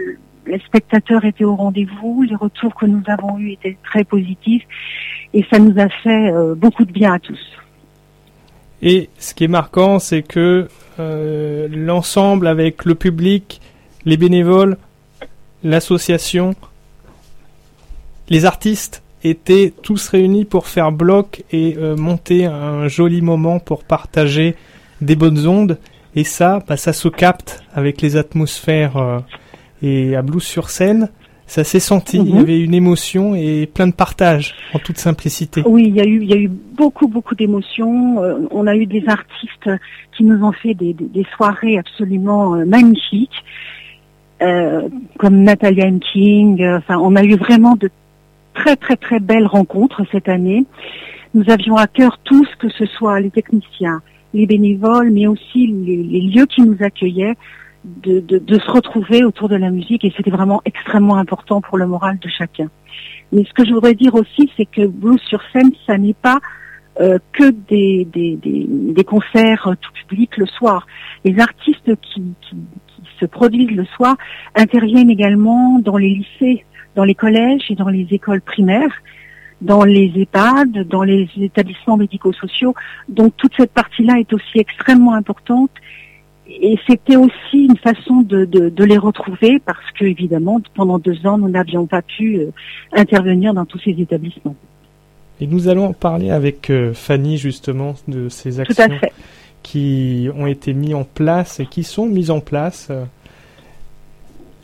les 0.48 0.60
spectateurs 0.60 1.26
étaient 1.26 1.44
au 1.44 1.56
rendez-vous, 1.56 2.24
les 2.24 2.36
retours 2.36 2.74
que 2.76 2.86
nous 2.86 3.04
avons 3.08 3.38
eus 3.38 3.52
étaient 3.52 3.78
très 3.84 4.04
positifs 4.04 4.64
et 5.34 5.46
ça 5.52 5.60
nous 5.60 5.78
a 5.80 5.90
fait 5.90 6.32
euh, 6.32 6.56
beaucoup 6.56 6.86
de 6.86 6.92
bien 6.92 7.14
à 7.14 7.20
tous. 7.20 7.40
Et 8.82 9.10
ce 9.20 9.34
qui 9.34 9.44
est 9.44 9.50
marquant, 9.50 10.00
c'est 10.00 10.22
que 10.22 10.68
euh, 11.00 11.68
l'ensemble 11.70 12.48
avec 12.48 12.86
le 12.86 12.96
public, 12.96 13.60
les 14.06 14.18
bénévoles, 14.18 14.78
l'association, 15.64 16.56
les 18.30 18.46
artistes 18.46 19.04
étaient 19.24 19.74
tous 19.84 20.08
réunis 20.10 20.46
pour 20.46 20.68
faire 20.68 20.92
bloc 20.92 21.44
et 21.52 21.76
euh, 21.78 21.96
monter 21.98 22.46
un 22.46 22.88
joli 22.88 23.22
moment 23.22 23.60
pour 23.60 23.84
partager 23.84 24.56
des 25.02 25.16
bonnes 25.16 25.46
ondes. 25.48 25.78
Et 26.16 26.24
ça, 26.24 26.64
bah, 26.68 26.78
ça 26.78 26.94
se 26.94 27.08
capte 27.08 27.64
avec 27.74 28.02
les 28.02 28.16
atmosphères 28.18 28.98
euh, 28.98 29.20
et 29.82 30.16
à 30.16 30.22
Blues 30.22 30.44
sur 30.44 30.70
scène. 30.70 31.10
Ça 31.48 31.64
s'est 31.64 31.80
senti, 31.80 32.18
il 32.18 32.30
y 32.30 32.34
Mhm. 32.34 32.40
avait 32.40 32.60
une 32.60 32.76
émotion 32.76 33.34
et 33.36 33.66
plein 33.66 33.88
de 33.88 33.92
partage 33.94 34.54
en 34.74 34.80
toute 34.80 35.00
simplicité. 35.00 35.64
Oui, 35.66 35.86
il 35.88 35.96
y 35.96 36.00
a 36.00 36.06
eu, 36.06 36.22
il 36.22 36.30
y 36.30 36.34
a 36.34 36.38
eu 36.38 36.48
beaucoup, 36.48 37.08
beaucoup 37.08 37.34
d'émotions. 37.34 38.22
Euh, 38.22 38.48
on 38.52 38.68
a 38.68 38.76
eu 38.76 38.86
des 38.86 39.04
artistes 39.08 39.70
qui 40.16 40.24
nous 40.24 40.44
ont 40.46 40.52
fait 40.52 40.76
des, 40.76 40.94
des- 40.94 41.06
des 41.08 41.26
soirées 41.36 41.80
absolument 41.80 42.52
magnifiques, 42.68 43.44
comme 45.18 45.44
Natalia 45.44 45.86
M. 45.86 46.00
King. 46.00 46.62
Euh, 46.62 46.78
Enfin, 46.78 46.98
on 46.98 47.16
a 47.16 47.24
eu 47.24 47.36
vraiment 47.36 47.76
de 47.76 47.90
très, 48.54 48.76
très, 48.76 48.96
très 48.96 49.20
belles 49.20 49.46
rencontres 49.46 50.02
cette 50.12 50.30
année. 50.30 50.66
Nous 51.34 51.50
avions 51.50 51.76
à 51.76 51.88
cœur 51.88 52.18
tous, 52.24 52.48
que 52.58 52.70
ce 52.70 52.86
soit 52.86 53.20
les 53.20 53.30
techniciens, 53.30 54.02
les 54.34 54.46
bénévoles, 54.48 55.12
mais 55.12 55.28
aussi 55.28 55.68
les, 55.68 56.04
les 56.04 56.22
lieux 56.22 56.46
qui 56.46 56.62
nous 56.62 56.78
accueillaient, 56.80 57.36
de, 57.84 58.20
de, 58.20 58.40
de 58.40 58.60
se 58.60 58.72
retrouver 58.72 59.24
autour 59.24 59.48
de 59.48 59.56
la 59.56 59.70
musique. 59.70 60.04
Et 60.04 60.14
c'était 60.18 60.32
vraiment 60.32 60.62
extrêmement 60.66 61.18
important 61.18 61.62
pour 61.62 61.78
le 61.78 61.88
moral 61.88 62.18
de 62.20 62.30
chacun. 62.30 62.70
Mais 63.32 63.44
ce 63.44 63.54
que 63.54 63.66
je 63.66 63.74
voudrais 63.74 63.94
dire 63.94 64.16
aussi, 64.16 64.52
c'est 64.58 64.66
que 64.66 64.86
blues 64.88 65.22
sur 65.28 65.42
scène, 65.54 65.72
ça 65.86 65.98
n'est 65.98 66.16
pas 66.16 66.40
euh, 67.00 67.20
que 67.32 67.52
des, 67.52 68.06
des, 68.12 68.36
des, 68.36 68.66
des 68.68 69.04
concerts 69.04 69.68
euh, 69.68 69.76
tout 69.80 69.92
public 69.94 70.36
le 70.38 70.48
soir. 70.48 70.88
Les 71.24 71.40
artistes 71.40 71.96
qui, 72.02 72.24
qui 72.42 72.56
se 73.20 73.26
produisent 73.26 73.72
le 73.72 73.86
soir 73.86 74.16
interviennent 74.56 75.10
également 75.10 75.80
dans 75.80 75.98
les 75.98 76.10
lycées, 76.10 76.66
dans 76.96 77.04
les 77.04 77.16
collèges 77.16 77.66
et 77.70 77.76
dans 77.76 77.90
les 77.90 78.08
écoles 78.12 78.42
primaires, 78.42 78.94
dans 79.62 79.84
les 79.84 80.12
EHPAD, 80.16 80.88
dans 80.88 81.04
les 81.04 81.28
établissements 81.40 81.98
médico-sociaux. 81.98 82.74
Donc 83.08 83.34
toute 83.38 83.54
cette 83.58 83.74
partie-là 83.74 84.20
est 84.20 84.32
aussi 84.34 84.60
extrêmement 84.60 85.14
importante. 85.14 85.72
Et 86.50 86.80
c'était 86.88 87.16
aussi 87.16 87.66
une 87.70 87.78
façon 87.78 88.22
de, 88.22 88.46
de, 88.46 88.70
de 88.70 88.84
les 88.84 88.98
retrouver 88.98 89.60
parce 89.60 89.92
que, 89.98 90.06
évidemment, 90.06 90.60
pendant 90.74 90.98
deux 90.98 91.28
ans, 91.28 91.38
nous 91.38 91.50
n'avions 91.50 91.86
pas 91.86 92.02
pu 92.02 92.38
euh, 92.38 92.52
intervenir 92.92 93.54
dans 93.54 93.66
tous 93.66 93.78
ces 93.80 93.92
établissements. 93.92 94.56
Et 95.42 95.48
nous 95.48 95.68
allons 95.68 95.94
parler 95.94 96.32
avec 96.32 96.72
euh, 96.72 96.92
Fanny 96.94 97.38
justement 97.38 97.94
de 98.08 98.30
ces 98.30 98.56
Tout 98.56 98.62
actions 98.62 98.84
à 98.84 98.90
fait. 98.90 99.14
Qui 99.64 100.30
ont 100.36 100.48
été 100.48 100.74
mises 100.74 100.96
en 100.96 101.04
place 101.04 101.60
et 101.60 101.66
qui 101.66 101.84
sont 101.84 102.06
mises 102.06 102.32
en 102.32 102.40
place. 102.40 102.90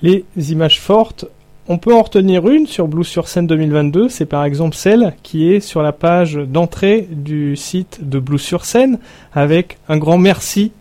Les 0.01 0.23
images 0.51 0.79
fortes, 0.79 1.25
on 1.67 1.77
peut 1.77 1.93
en 1.95 2.01
retenir 2.03 2.47
une 2.47 2.67
sur 2.67 2.87
Blues 2.87 3.07
sur 3.07 3.27
scène 3.27 3.47
2022, 3.47 4.07
c'est 4.09 4.25
par 4.27 4.43
exemple 4.45 4.75
celle 4.75 5.15
qui 5.23 5.51
est 5.51 5.59
sur 5.59 5.81
la 5.81 5.91
page 5.93 6.35
d'entrée 6.35 7.07
du 7.09 7.55
site 7.55 8.07
de 8.07 8.19
Blues 8.19 8.41
sur 8.41 8.65
scène 8.65 8.99
avec 9.33 9.77
un 9.89 9.97
grand 9.97 10.17
merci. 10.19 10.71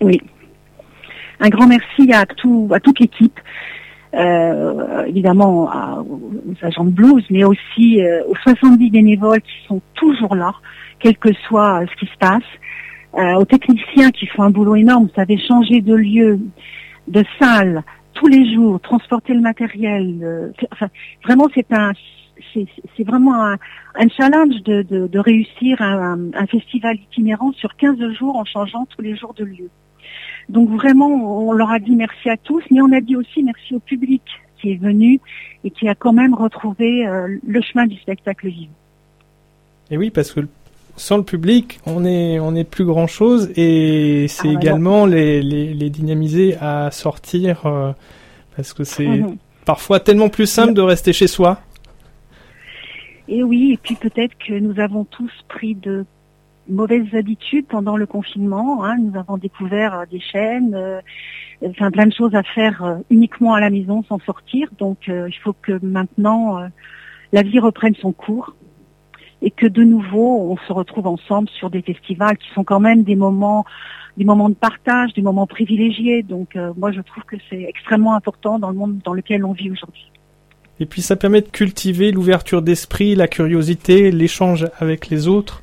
Oui. 0.00 0.20
Un 1.40 1.48
grand 1.48 1.66
merci 1.68 2.12
à, 2.12 2.26
tout, 2.26 2.68
à 2.72 2.80
toute 2.80 2.98
l'équipe, 3.00 3.38
euh, 4.14 5.04
évidemment 5.06 5.70
à- 5.70 6.02
aux 6.08 6.30
agents 6.62 6.84
de 6.84 6.90
blues, 6.90 7.24
mais 7.30 7.44
aussi 7.44 8.00
euh, 8.00 8.22
aux 8.28 8.36
70 8.36 8.90
bénévoles 8.90 9.42
qui 9.42 9.66
sont 9.68 9.80
toujours 9.94 10.34
là, 10.34 10.54
quel 11.04 11.18
que 11.18 11.34
soit 11.46 11.82
euh, 11.82 11.86
ce 11.86 11.96
qui 12.00 12.06
se 12.10 12.18
passe. 12.18 12.50
euh, 13.16 13.34
aux 13.34 13.44
techniciens 13.44 14.10
qui 14.10 14.26
font 14.26 14.42
un 14.42 14.50
boulot 14.50 14.74
énorme. 14.74 15.04
Vous 15.04 15.14
savez, 15.14 15.38
changer 15.38 15.80
de 15.80 15.94
lieu, 15.94 16.40
de 17.06 17.22
salle 17.38 17.84
tous 18.14 18.26
les 18.26 18.52
jours, 18.52 18.80
transporter 18.80 19.34
le 19.34 19.40
matériel. 19.40 20.18
euh, 20.22 20.50
vraiment, 21.22 21.46
c'est 21.54 21.70
un, 21.72 21.92
c'est 22.54 23.04
vraiment 23.04 23.34
un, 23.44 24.08
challenge 24.16 24.62
de, 24.64 25.18
réussir 25.18 25.80
un, 25.80 26.46
festival 26.46 26.96
itinérant 26.96 27.52
sur 27.52 27.76
15 27.76 27.98
jours 28.18 28.36
en 28.36 28.44
changeant 28.44 28.86
tous 28.86 29.02
les 29.02 29.14
jours 29.14 29.34
de 29.34 29.44
lieu. 29.44 29.70
Donc 30.48 30.70
vraiment, 30.70 31.08
on 31.48 31.52
leur 31.52 31.70
a 31.70 31.78
dit 31.78 31.94
merci 31.94 32.30
à 32.30 32.36
tous, 32.36 32.64
mais 32.70 32.80
on 32.80 32.92
a 32.92 33.00
dit 33.00 33.14
aussi 33.14 33.42
merci 33.42 33.74
au 33.74 33.80
public 33.80 34.22
qui 34.60 34.72
est 34.72 34.80
venu 34.80 35.20
et 35.64 35.70
qui 35.70 35.88
a 35.88 35.94
quand 35.94 36.12
même 36.12 36.34
retrouvé 36.34 37.06
le 37.46 37.60
chemin 37.60 37.86
du 37.86 37.96
spectacle 37.98 38.48
vivant. 38.48 38.72
Et 39.90 39.96
oui, 39.96 40.10
parce 40.10 40.32
que 40.32 40.40
sans 40.96 41.16
le 41.16 41.22
public, 41.24 41.80
on 41.86 42.04
est 42.04 42.38
on 42.40 42.54
est 42.54 42.64
plus 42.64 42.84
grand 42.84 43.06
chose 43.06 43.50
et 43.56 44.26
c'est 44.28 44.48
Ah, 44.48 44.52
également 44.52 45.06
les, 45.06 45.42
les, 45.42 45.74
les 45.74 45.90
dynamiser 45.90 46.56
à 46.60 46.90
sortir 46.90 47.66
euh, 47.66 47.92
parce 48.56 48.72
que 48.72 48.84
c'est 48.84 49.06
Mhm. 49.06 49.36
parfois 49.64 49.98
tellement 50.00 50.28
plus 50.28 50.46
simple 50.46 50.72
de 50.74 50.80
rester 50.82 51.12
chez 51.12 51.26
soi. 51.26 51.58
Et 53.28 53.42
oui, 53.42 53.72
et 53.72 53.76
puis 53.78 53.94
peut-être 53.94 54.34
que 54.46 54.52
nous 54.52 54.78
avons 54.80 55.04
tous 55.04 55.32
pris 55.48 55.74
de 55.74 56.04
mauvaises 56.68 57.14
habitudes 57.14 57.66
pendant 57.66 57.96
le 57.96 58.06
confinement. 58.06 58.84
hein. 58.84 58.96
Nous 58.98 59.18
avons 59.18 59.36
découvert 59.38 59.94
euh, 60.00 60.04
des 60.10 60.20
chaînes, 60.20 60.74
euh, 60.74 61.00
enfin 61.66 61.90
plein 61.90 62.06
de 62.06 62.12
choses 62.12 62.34
à 62.34 62.42
faire 62.42 62.84
euh, 62.84 62.96
uniquement 63.10 63.54
à 63.54 63.60
la 63.60 63.70
maison 63.70 64.02
sans 64.08 64.18
sortir. 64.20 64.68
Donc 64.78 65.08
euh, 65.08 65.28
il 65.28 65.36
faut 65.42 65.54
que 65.62 65.78
maintenant 65.84 66.58
euh, 66.60 66.66
la 67.32 67.42
vie 67.42 67.58
reprenne 67.58 67.94
son 67.96 68.12
cours 68.12 68.54
et 69.44 69.50
que 69.50 69.66
de 69.66 69.84
nouveau 69.84 70.50
on 70.50 70.56
se 70.66 70.72
retrouve 70.72 71.06
ensemble 71.06 71.48
sur 71.50 71.70
des 71.70 71.82
festivals 71.82 72.36
qui 72.38 72.48
sont 72.54 72.64
quand 72.64 72.80
même 72.80 73.04
des 73.04 73.14
moments 73.14 73.64
des 74.16 74.24
moments 74.24 74.48
de 74.48 74.54
partage, 74.54 75.12
des 75.14 75.22
moments 75.22 75.46
privilégiés. 75.46 76.22
Donc 76.22 76.56
euh, 76.56 76.72
moi 76.76 76.92
je 76.92 77.00
trouve 77.00 77.24
que 77.24 77.36
c'est 77.50 77.62
extrêmement 77.62 78.14
important 78.14 78.58
dans 78.58 78.70
le 78.70 78.76
monde 78.76 78.98
dans 79.04 79.12
lequel 79.12 79.44
on 79.44 79.52
vit 79.52 79.70
aujourd'hui. 79.70 80.10
Et 80.80 80.86
puis 80.86 81.02
ça 81.02 81.14
permet 81.14 81.40
de 81.40 81.48
cultiver 81.48 82.10
l'ouverture 82.10 82.62
d'esprit, 82.62 83.14
la 83.14 83.28
curiosité, 83.28 84.10
l'échange 84.10 84.66
avec 84.78 85.08
les 85.08 85.28
autres. 85.28 85.62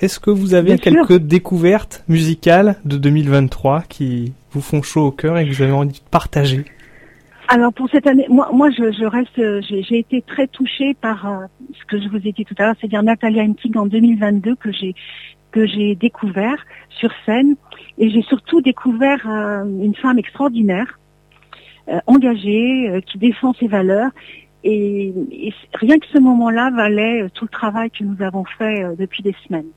Est-ce 0.00 0.18
que 0.18 0.30
vous 0.30 0.54
avez 0.54 0.76
Bien 0.76 0.92
sûr. 0.92 1.06
quelques 1.06 1.22
découvertes 1.22 2.04
musicales 2.08 2.76
de 2.84 2.96
2023 2.96 3.82
qui 3.88 4.32
vous 4.50 4.60
font 4.60 4.82
chaud 4.82 5.06
au 5.06 5.10
cœur 5.12 5.38
et 5.38 5.48
que 5.48 5.54
vous 5.54 5.62
avez 5.62 5.72
envie 5.72 6.00
de 6.00 6.10
partager? 6.10 6.64
Alors 7.48 7.72
pour 7.72 7.88
cette 7.90 8.06
année, 8.06 8.26
moi, 8.28 8.48
moi 8.52 8.70
je, 8.70 9.04
reste, 9.04 9.38
euh, 9.38 9.60
j'ai 9.68 9.98
été 9.98 10.22
très 10.22 10.46
touchée 10.46 10.94
par 10.94 11.26
euh, 11.26 11.46
ce 11.78 11.84
que 11.84 12.00
je 12.00 12.08
vous 12.08 12.26
ai 12.26 12.32
dit 12.32 12.44
tout 12.44 12.54
à 12.58 12.64
l'heure, 12.64 12.74
c'est-à-dire 12.80 13.02
Natalia 13.02 13.42
Hentig 13.42 13.76
en 13.76 13.86
2022 13.86 14.56
que 14.56 14.72
j'ai 14.72 14.94
que 15.50 15.66
j'ai 15.66 15.94
découvert 15.94 16.56
sur 16.88 17.10
scène 17.26 17.54
et 17.98 18.10
j'ai 18.10 18.22
surtout 18.22 18.60
découvert 18.60 19.20
euh, 19.28 19.64
une 19.64 19.94
femme 19.94 20.18
extraordinaire, 20.18 20.98
engagée, 22.06 23.02
qui 23.06 23.18
défend 23.18 23.52
ses 23.54 23.68
valeurs. 23.68 24.10
Et, 24.64 25.12
rien 25.74 25.98
que 25.98 26.06
ce 26.12 26.18
moment-là 26.18 26.70
valait 26.70 27.28
tout 27.34 27.44
le 27.44 27.50
travail 27.50 27.90
que 27.90 28.02
nous 28.02 28.20
avons 28.20 28.44
fait 28.58 28.84
depuis 28.98 29.22
des 29.22 29.36
semaines. 29.46 29.68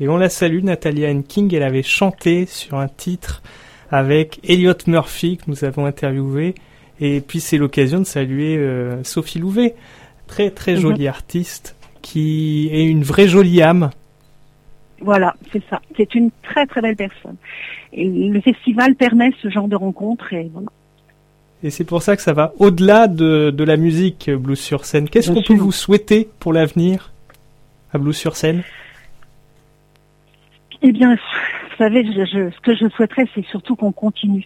Et 0.00 0.08
on 0.08 0.16
la 0.16 0.30
salue, 0.30 0.64
Natalia 0.64 1.14
King. 1.22 1.54
Elle 1.54 1.62
avait 1.62 1.82
chanté 1.82 2.46
sur 2.46 2.78
un 2.78 2.88
titre 2.88 3.42
avec 3.90 4.40
Elliot 4.48 4.74
Murphy 4.88 5.36
que 5.36 5.44
nous 5.48 5.64
avons 5.64 5.84
interviewé. 5.84 6.54
Et 7.00 7.20
puis 7.20 7.40
c'est 7.40 7.58
l'occasion 7.58 7.98
de 7.98 8.04
saluer 8.04 8.56
euh, 8.56 9.02
Sophie 9.04 9.38
Louvet, 9.38 9.74
très 10.26 10.50
très 10.50 10.74
Mhm. 10.74 10.80
jolie 10.80 11.08
artiste 11.08 11.76
qui 12.02 12.68
est 12.72 12.84
une 12.84 13.02
vraie 13.02 13.28
jolie 13.28 13.60
âme. 13.62 13.90
Voilà, 15.00 15.34
c'est 15.52 15.62
ça. 15.68 15.80
C'est 15.96 16.14
une 16.14 16.30
très 16.42 16.64
très 16.66 16.80
belle 16.80 16.96
personne. 16.96 17.36
Et 17.92 18.08
le 18.08 18.40
festival 18.40 18.94
permet 18.94 19.30
ce 19.42 19.50
genre 19.50 19.68
de 19.68 19.76
rencontres 19.76 20.32
et 20.32 20.48
voilà. 20.52 20.68
Et 21.62 21.70
c'est 21.70 21.84
pour 21.84 22.02
ça 22.02 22.16
que 22.16 22.22
ça 22.22 22.32
va 22.32 22.52
au-delà 22.58 23.08
de, 23.08 23.50
de 23.50 23.64
la 23.64 23.76
musique 23.76 24.28
euh, 24.28 24.36
Blues 24.36 24.58
sur 24.58 24.84
scène. 24.84 25.08
Qu'est-ce 25.08 25.32
qu'on 25.32 25.42
peut 25.42 25.54
vous 25.54 25.72
souhaiter 25.72 26.28
pour 26.38 26.52
l'avenir 26.52 27.12
à 27.92 27.98
Blues 27.98 28.16
sur 28.16 28.36
scène? 28.36 28.62
Eh 30.82 30.92
bien, 30.92 31.14
vous 31.14 31.76
savez, 31.78 32.04
je, 32.04 32.24
je- 32.24 32.50
ce 32.54 32.60
que 32.60 32.74
je 32.76 32.88
souhaiterais, 32.90 33.26
c'est 33.34 33.44
surtout 33.46 33.74
qu'on 33.76 33.92
continue. 33.92 34.44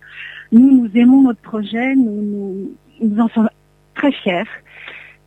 Nous, 0.53 0.83
nous 0.83 0.91
aimons 0.95 1.23
notre 1.23 1.41
projet, 1.41 1.95
nous, 1.95 2.23
nous, 2.23 2.71
nous 3.03 3.21
en 3.21 3.29
sommes 3.29 3.51
très 3.95 4.13
fiers, 4.13 4.49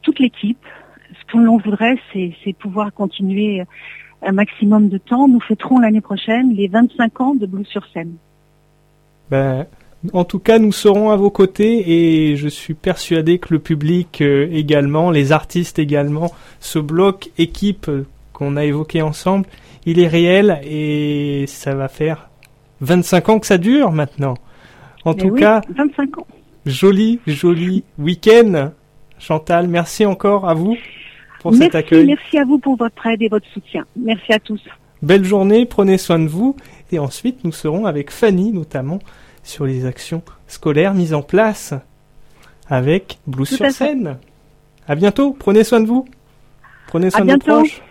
toute 0.01 0.19
l'équipe. 0.19 0.65
Ce 1.11 1.31
que 1.31 1.37
l'on 1.37 1.57
voudrait, 1.57 1.97
c'est 2.13 2.53
pouvoir 2.53 2.93
continuer 2.93 3.63
un 4.21 4.31
maximum 4.31 4.89
de 4.89 4.97
temps. 4.97 5.27
Nous 5.27 5.39
fêterons 5.39 5.79
l'année 5.79 6.01
prochaine 6.01 6.53
les 6.53 6.67
25 6.67 7.21
ans 7.21 7.35
de 7.35 7.45
Blues 7.45 7.67
sur 7.67 7.85
scène. 7.93 8.15
Ben, 9.29 9.65
en 10.11 10.25
tout 10.25 10.39
cas, 10.39 10.59
nous 10.59 10.71
serons 10.71 11.11
à 11.11 11.15
vos 11.15 11.29
côtés 11.29 12.29
et 12.31 12.35
je 12.35 12.47
suis 12.47 12.73
persuadé 12.73 13.39
que 13.39 13.53
le 13.53 13.59
public 13.59 14.21
euh, 14.21 14.49
également, 14.51 15.11
les 15.11 15.31
artistes 15.31 15.79
également, 15.79 16.31
ce 16.59 16.79
bloc 16.79 17.31
équipe 17.37 17.89
qu'on 18.33 18.57
a 18.57 18.65
évoqué 18.65 19.01
ensemble, 19.01 19.45
il 19.85 19.99
est 19.99 20.07
réel 20.07 20.59
et 20.63 21.45
ça 21.47 21.73
va 21.75 21.87
faire 21.87 22.29
25 22.81 23.29
ans 23.29 23.39
que 23.39 23.47
ça 23.47 23.57
dure 23.57 23.91
maintenant. 23.91 24.35
En 25.05 25.13
Mais 25.13 25.17
tout 25.21 25.27
oui, 25.29 25.39
cas, 25.39 25.61
25 25.69 26.17
ans. 26.19 26.27
joli, 26.65 27.19
joli 27.27 27.83
week-end. 27.97 28.71
Chantal, 29.19 29.67
merci 29.67 30.05
encore 30.05 30.47
à 30.49 30.53
vous 30.53 30.77
pour 31.39 31.51
merci, 31.51 31.65
cet 31.65 31.75
accueil. 31.75 32.05
merci 32.05 32.37
à 32.37 32.45
vous 32.45 32.57
pour 32.59 32.75
votre 32.77 33.05
aide 33.07 33.21
et 33.21 33.29
votre 33.29 33.47
soutien. 33.53 33.85
Merci 33.95 34.33
à 34.33 34.39
tous. 34.39 34.61
Belle 35.01 35.23
journée, 35.25 35.65
prenez 35.65 35.97
soin 35.97 36.19
de 36.19 36.27
vous. 36.27 36.55
Et 36.91 36.99
ensuite, 36.99 37.43
nous 37.43 37.51
serons 37.51 37.85
avec 37.85 38.11
Fanny, 38.11 38.51
notamment, 38.51 38.99
sur 39.43 39.65
les 39.65 39.85
actions 39.85 40.21
scolaires 40.47 40.93
mises 40.93 41.13
en 41.13 41.21
place 41.21 41.73
avec 42.69 43.19
Blues 43.27 43.49
Tout 43.49 43.55
sur 43.57 43.65
à 43.65 43.69
fait. 43.69 43.73
scène. 43.73 44.17
À 44.87 44.95
bientôt, 44.95 45.33
prenez 45.37 45.63
soin 45.63 45.81
de 45.81 45.87
vous. 45.87 46.05
Prenez 46.87 47.09
soin 47.09 47.21
À 47.21 47.23
de 47.25 47.31
vos 47.31 47.37
bientôt. 47.37 47.59
proches. 47.59 47.81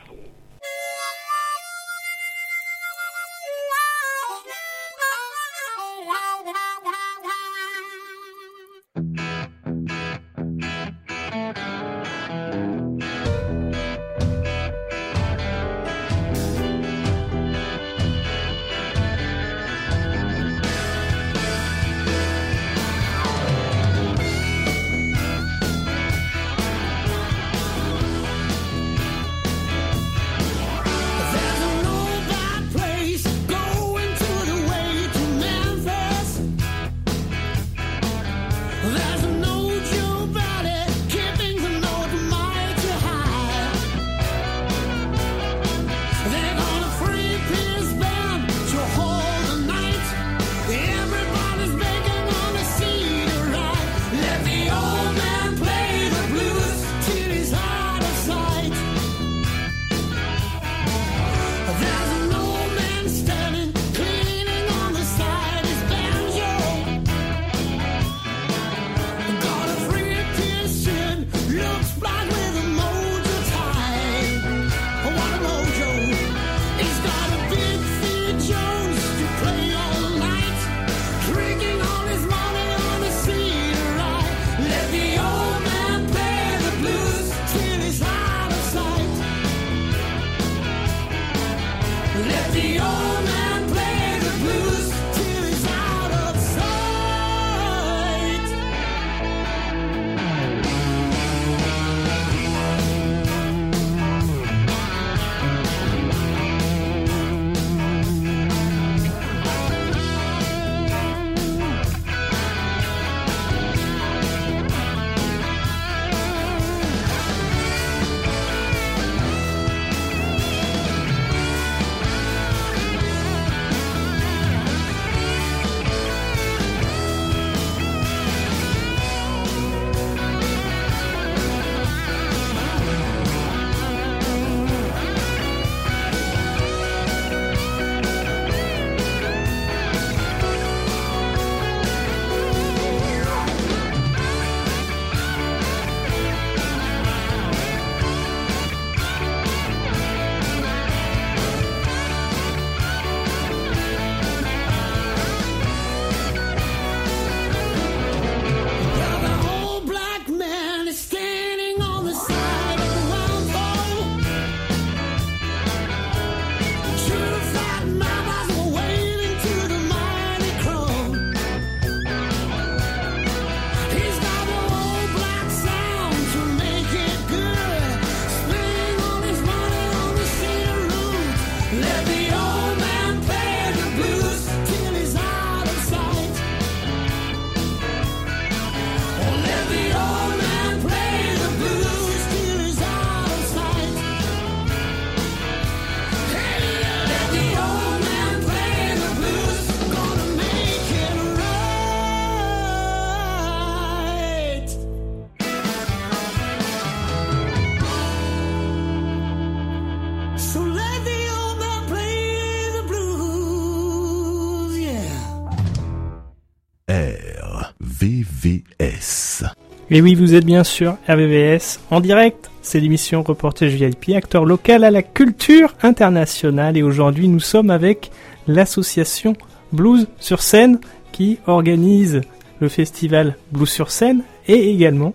RVVS. 218.03 219.45
Et 219.91 220.03
oui, 220.03 220.17
vous 220.17 220.35
êtes 220.35 220.45
bien 220.45 220.65
sûr 220.65 220.97
RVVS 221.09 221.79
en 221.93 222.01
direct. 222.01 222.51
C'est 222.61 222.81
l'émission 222.81 223.23
Reportage 223.23 223.75
VIP, 223.75 224.17
acteur 224.17 224.45
local 224.45 224.83
à 224.83 224.91
la 224.91 225.03
culture 225.03 225.75
internationale. 225.85 226.77
Et 226.77 226.83
aujourd'hui, 226.83 227.29
nous 227.29 227.39
sommes 227.39 227.71
avec 227.71 228.11
l'association 228.49 229.35
Blues 229.73 230.09
sur 230.19 230.43
scène 230.43 230.81
qui 231.13 231.39
organise 231.47 232.23
le 232.59 232.69
festival 232.69 233.37
Blues 233.53 233.71
sur 233.71 233.93
scène 233.93 234.25
et 234.49 234.71
également 234.71 235.13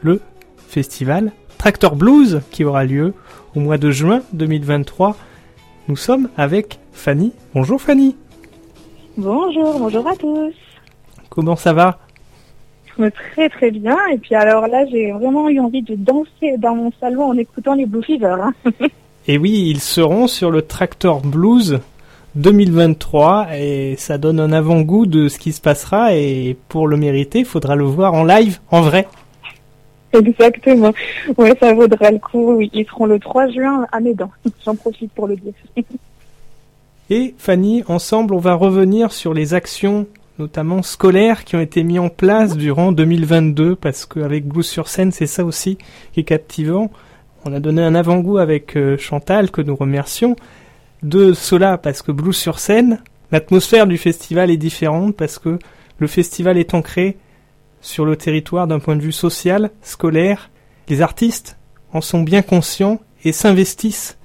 le 0.00 0.20
festival 0.68 1.32
Tractor 1.58 1.96
Blues 1.96 2.42
qui 2.52 2.62
aura 2.62 2.84
lieu 2.84 3.12
au 3.56 3.60
mois 3.60 3.78
de 3.78 3.90
juin 3.90 4.22
2023. 4.34 5.16
Nous 5.88 5.96
sommes 5.96 6.28
avec 6.36 6.78
Fanny. 6.92 7.32
Bonjour 7.54 7.80
Fanny. 7.80 8.16
Bonjour, 9.16 9.80
bonjour 9.80 10.06
à 10.06 10.14
tous. 10.14 10.54
Comment 11.28 11.56
ça 11.56 11.72
va? 11.72 11.98
Très 13.08 13.48
très 13.48 13.70
bien. 13.70 13.96
Et 14.12 14.18
puis 14.18 14.34
alors 14.34 14.66
là, 14.66 14.84
j'ai 14.86 15.12
vraiment 15.12 15.48
eu 15.48 15.60
envie 15.60 15.82
de 15.82 15.94
danser 15.94 16.56
dans 16.58 16.74
mon 16.74 16.92
salon 17.00 17.24
en 17.24 17.36
écoutant 17.36 17.74
les 17.74 17.86
Blue 17.86 18.02
Fever. 18.02 18.36
hein. 18.40 18.54
Et 19.26 19.38
oui, 19.38 19.66
ils 19.68 19.80
seront 19.80 20.26
sur 20.26 20.50
le 20.50 20.62
Tractor 20.62 21.20
Blues 21.20 21.80
2023 22.36 23.48
et 23.56 23.96
ça 23.96 24.18
donne 24.18 24.40
un 24.40 24.52
avant-goût 24.52 25.06
de 25.06 25.28
ce 25.28 25.38
qui 25.38 25.52
se 25.52 25.60
passera 25.60 26.14
et 26.14 26.56
pour 26.68 26.88
le 26.88 26.96
mériter, 26.96 27.40
il 27.40 27.44
faudra 27.44 27.76
le 27.76 27.84
voir 27.84 28.14
en 28.14 28.24
live, 28.24 28.58
en 28.70 28.80
vrai. 28.80 29.06
Exactement. 30.12 30.92
Ouais, 31.36 31.56
ça 31.60 31.72
vaudra 31.72 32.10
le 32.10 32.18
coup. 32.18 32.60
Ils 32.60 32.86
seront 32.86 33.06
le 33.06 33.18
3 33.18 33.48
juin 33.50 33.86
à 33.92 34.00
Médan. 34.00 34.30
J'en 34.64 34.74
profite 34.74 35.12
pour 35.12 35.28
le 35.28 35.36
dire. 35.36 35.52
Et 37.10 37.34
Fanny, 37.38 37.82
ensemble, 37.88 38.34
on 38.34 38.38
va 38.38 38.54
revenir 38.54 39.12
sur 39.12 39.34
les 39.34 39.54
actions, 39.54 40.06
notamment 40.40 40.82
scolaires, 40.82 41.44
qui 41.44 41.54
ont 41.54 41.60
été 41.60 41.84
mises 41.84 41.98
en 41.98 42.08
place 42.08 42.56
durant 42.56 42.92
2022, 42.92 43.76
parce 43.76 44.06
qu'avec 44.06 44.46
Blues 44.46 44.66
sur 44.66 44.88
scène, 44.88 45.12
c'est 45.12 45.26
ça 45.26 45.44
aussi 45.44 45.78
qui 46.12 46.20
est 46.20 46.24
captivant. 46.24 46.90
On 47.44 47.52
a 47.52 47.60
donné 47.60 47.82
un 47.82 47.94
avant-goût 47.94 48.38
avec 48.38 48.76
euh, 48.76 48.96
Chantal, 48.96 49.50
que 49.50 49.60
nous 49.60 49.76
remercions, 49.76 50.34
de 51.02 51.32
cela, 51.34 51.78
parce 51.78 52.02
que 52.02 52.10
Blues 52.10 52.36
sur 52.36 52.58
scène, 52.58 53.02
l'atmosphère 53.30 53.86
du 53.86 53.98
festival 53.98 54.50
est 54.50 54.56
différente, 54.56 55.14
parce 55.14 55.38
que 55.38 55.58
le 55.98 56.06
festival 56.06 56.58
est 56.58 56.74
ancré 56.74 57.18
sur 57.82 58.04
le 58.04 58.16
territoire 58.16 58.66
d'un 58.66 58.78
point 58.78 58.96
de 58.96 59.02
vue 59.02 59.12
social, 59.12 59.70
scolaire. 59.82 60.50
Les 60.88 61.02
artistes 61.02 61.58
en 61.92 62.00
sont 62.00 62.22
bien 62.22 62.42
conscients 62.42 62.98
et 63.24 63.32
s'investissent 63.32 64.16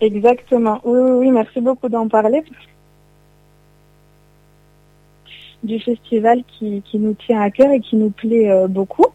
Exactement. 0.00 0.80
Oui, 0.84 0.98
oui, 1.00 1.10
oui, 1.12 1.30
merci 1.30 1.60
beaucoup 1.60 1.88
d'en 1.88 2.08
parler. 2.08 2.42
Du 5.64 5.80
festival 5.80 6.44
qui, 6.46 6.82
qui 6.82 6.98
nous 6.98 7.14
tient 7.14 7.40
à 7.40 7.50
cœur 7.50 7.70
et 7.72 7.80
qui 7.80 7.96
nous 7.96 8.10
plaît 8.10 8.50
euh, 8.50 8.68
beaucoup. 8.68 9.06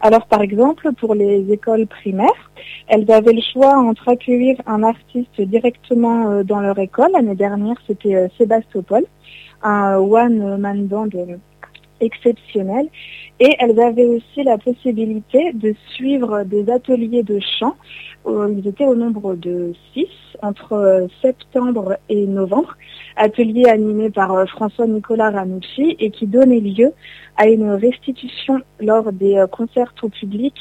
Alors, 0.00 0.26
par 0.26 0.42
exemple, 0.42 0.92
pour 1.00 1.14
les 1.14 1.50
écoles 1.50 1.86
primaires, 1.86 2.50
elles 2.88 3.10
avaient 3.10 3.32
le 3.32 3.40
choix 3.40 3.74
entre 3.78 4.10
accueillir 4.10 4.56
un 4.66 4.82
artiste 4.82 5.40
directement 5.40 6.30
euh, 6.30 6.42
dans 6.42 6.60
leur 6.60 6.78
école. 6.78 7.12
L'année 7.14 7.34
dernière, 7.34 7.76
c'était 7.86 8.14
euh, 8.14 8.28
Sébastopol, 8.36 9.04
un 9.62 9.96
one-man 9.96 10.86
band 10.86 11.08
euh, 11.14 11.36
exceptionnel. 12.00 12.88
Et 13.40 13.56
elles 13.58 13.80
avaient 13.80 14.06
aussi 14.06 14.44
la 14.44 14.58
possibilité 14.58 15.52
de 15.54 15.74
suivre 15.94 16.44
des 16.44 16.70
ateliers 16.70 17.22
de 17.24 17.40
chant. 17.58 17.74
Euh, 18.26 18.54
Ils 18.56 18.66
étaient 18.68 18.86
au 18.86 18.94
nombre 18.94 19.34
de 19.34 19.72
six 19.92 20.08
entre 20.40 20.72
euh, 20.74 21.06
septembre 21.20 21.96
et 22.08 22.26
novembre. 22.26 22.76
Ateliers 23.16 23.68
animés 23.68 24.10
par 24.10 24.32
euh, 24.32 24.46
François-Nicolas 24.46 25.30
Ranucci 25.30 25.96
et 25.98 26.10
qui 26.10 26.26
donnaient 26.26 26.60
lieu 26.60 26.92
à 27.36 27.48
une 27.48 27.70
restitution 27.70 28.60
lors 28.78 29.12
des 29.12 29.44
concerts 29.50 29.92
au 30.02 30.08
public. 30.08 30.54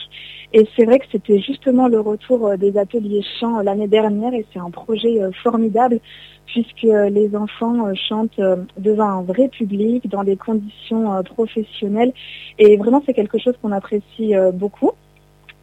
Et 0.56 0.68
c'est 0.76 0.86
vrai 0.86 1.00
que 1.00 1.06
c'était 1.12 1.40
justement 1.40 1.88
le 1.88 2.00
retour 2.00 2.48
euh, 2.48 2.58
des 2.58 2.78
ateliers 2.78 3.24
chant 3.40 3.58
euh, 3.60 3.64
l'année 3.64 3.88
dernière 3.88 4.34
et 4.36 4.46
c'est 4.54 4.60
un 4.60 4.70
projet 4.70 5.20
euh, 5.20 5.32
formidable 5.42 6.00
puisque 6.46 6.84
les 6.84 7.36
enfants 7.36 7.92
chantent 7.96 8.40
devant 8.78 9.08
un 9.08 9.22
vrai 9.24 9.48
public, 9.48 10.08
dans 10.10 10.26
des 10.26 10.36
conditions 10.36 11.24
professionnelles. 11.24 12.12
Et 12.60 12.76
vraiment, 12.76 13.02
c'est 13.06 13.14
quelque 13.14 13.40
chose 13.40 13.56
qu'on 13.62 13.72
apprécie 13.72 14.34
beaucoup. 14.54 14.92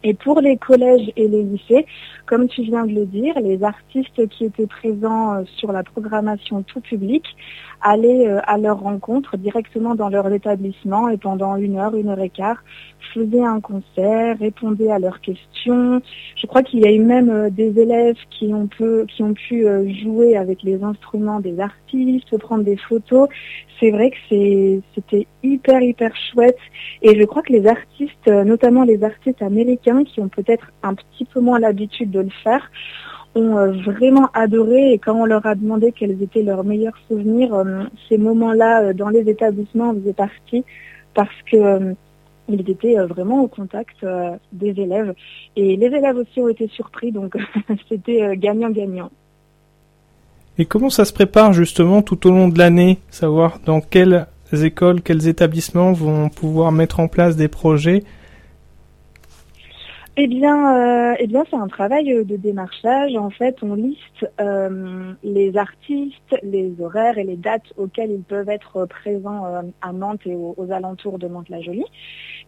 Et 0.03 0.15
pour 0.15 0.41
les 0.41 0.57
collèges 0.57 1.13
et 1.15 1.27
les 1.27 1.43
lycées, 1.43 1.85
comme 2.25 2.47
tu 2.49 2.63
viens 2.63 2.87
de 2.87 2.93
le 2.93 3.05
dire, 3.05 3.39
les 3.39 3.63
artistes 3.63 4.27
qui 4.29 4.45
étaient 4.45 4.65
présents 4.65 5.45
sur 5.55 5.71
la 5.71 5.83
programmation 5.83 6.63
tout 6.63 6.81
public 6.81 7.23
allaient 7.81 8.27
euh, 8.27 8.39
à 8.45 8.57
leur 8.57 8.79
rencontre 8.79 9.37
directement 9.37 9.95
dans 9.95 10.09
leur 10.09 10.31
établissement 10.31 11.09
et 11.09 11.17
pendant 11.17 11.55
une 11.55 11.77
heure, 11.77 11.95
une 11.95 12.09
heure 12.09 12.19
et 12.19 12.29
quart, 12.29 12.63
faisaient 13.13 13.43
un 13.43 13.59
concert, 13.59 14.37
répondaient 14.39 14.91
à 14.91 14.99
leurs 14.99 15.21
questions. 15.21 16.01
Je 16.35 16.47
crois 16.47 16.63
qu'il 16.63 16.79
y 16.79 16.85
a 16.85 16.91
eu 16.91 16.99
même 16.99 17.29
euh, 17.29 17.49
des 17.49 17.79
élèves 17.79 18.17
qui 18.29 18.53
ont, 18.53 18.67
peu, 18.67 19.05
qui 19.05 19.23
ont 19.23 19.33
pu 19.33 19.67
euh, 19.67 19.91
jouer 20.03 20.37
avec 20.37 20.63
les 20.63 20.83
instruments 20.83 21.39
des 21.39 21.59
artistes, 21.59 22.37
prendre 22.37 22.63
des 22.63 22.77
photos. 22.77 23.27
C'est 23.79 23.91
vrai 23.91 24.11
que 24.11 24.81
c'était 24.95 25.27
hyper, 25.41 25.81
hyper 25.81 26.11
chouette. 26.15 26.57
Et 27.01 27.19
je 27.19 27.25
crois 27.25 27.41
que 27.41 27.51
les 27.51 27.65
artistes, 27.65 28.27
notamment 28.27 28.83
les 28.83 29.03
artistes 29.03 29.41
américains 29.41 30.03
qui 30.03 30.19
ont 30.21 30.27
peut-être 30.27 30.71
un 30.83 30.93
petit 30.93 31.25
peu 31.25 31.39
moins 31.39 31.57
l'habitude 31.57 32.11
de 32.11 32.19
le 32.19 32.29
faire, 32.43 32.69
ont 33.35 33.57
euh, 33.57 33.71
vraiment 33.71 34.29
adoré 34.33 34.93
et 34.93 34.97
quand 34.97 35.15
on 35.15 35.25
leur 35.25 35.45
a 35.45 35.55
demandé 35.55 35.91
quels 35.91 36.21
étaient 36.21 36.43
leurs 36.43 36.63
meilleurs 36.63 36.97
souvenirs, 37.07 37.53
euh, 37.53 37.83
ces 38.09 38.17
moments-là 38.17 38.83
euh, 38.83 38.93
dans 38.93 39.09
les 39.09 39.29
établissements 39.29 39.93
faisaient 39.93 40.13
partie 40.13 40.63
parce 41.13 41.29
que 41.51 41.95
ils 42.49 42.69
étaient 42.69 42.95
vraiment 43.05 43.43
au 43.43 43.47
contact 43.47 44.05
des 44.51 44.71
élèves 44.81 45.13
et 45.55 45.77
les 45.77 45.85
élèves 45.85 46.17
aussi 46.17 46.41
ont 46.41 46.49
été 46.49 46.67
surpris 46.67 47.11
donc 47.11 47.37
c'était 47.89 48.35
gagnant-gagnant. 48.35 49.09
Et 50.57 50.65
comment 50.65 50.89
ça 50.89 51.05
se 51.05 51.13
prépare 51.13 51.53
justement 51.53 52.01
tout 52.01 52.27
au 52.27 52.31
long 52.31 52.49
de 52.49 52.57
l'année? 52.57 52.99
Savoir 53.09 53.59
dans 53.65 53.79
quelles 53.79 54.27
écoles, 54.51 55.01
quels 55.01 55.27
établissements 55.27 55.93
vont 55.93 56.27
pouvoir 56.29 56.73
mettre 56.73 56.99
en 56.99 57.07
place 57.07 57.37
des 57.37 57.47
projets 57.47 58.03
Eh 60.23 60.27
bien, 60.27 60.75
euh, 60.75 61.15
eh 61.17 61.25
bien, 61.25 61.43
c'est 61.49 61.55
un 61.55 61.67
travail 61.67 62.13
euh, 62.13 62.23
de 62.23 62.35
démarchage. 62.35 63.15
En 63.15 63.31
fait, 63.31 63.55
on 63.63 63.73
liste 63.73 64.29
euh, 64.39 65.13
les 65.23 65.57
artistes, 65.57 66.35
les 66.43 66.71
horaires 66.79 67.17
et 67.17 67.23
les 67.23 67.37
dates 67.37 67.73
auxquelles 67.75 68.11
ils 68.11 68.21
peuvent 68.21 68.49
être 68.49 68.85
présents 68.85 69.47
euh, 69.47 69.61
à 69.81 69.91
Mantes 69.93 70.21
et 70.27 70.35
aux, 70.35 70.71
alentours 70.71 71.17
de 71.17 71.27
Mantes-la-Jolie. 71.27 71.87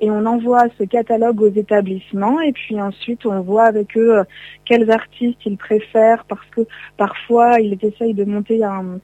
Et 0.02 0.12
on 0.12 0.24
envoie 0.28 0.66
ce 0.78 0.84
catalogue 0.84 1.42
aux 1.42 1.52
établissements 1.52 2.40
et 2.42 2.52
puis 2.52 2.80
ensuite 2.80 3.26
on 3.26 3.42
voit 3.42 3.66
avec 3.66 3.98
eux 3.98 4.20
euh, 4.20 4.24
quels 4.66 4.92
artistes 4.92 5.44
ils 5.44 5.58
préfèrent 5.58 6.26
parce 6.26 6.46
que 6.52 6.62
parfois 6.98 7.60
ils 7.60 7.80
essayent 7.82 8.14
de 8.14 8.26
monter 8.26 8.64
un, 8.64 9.00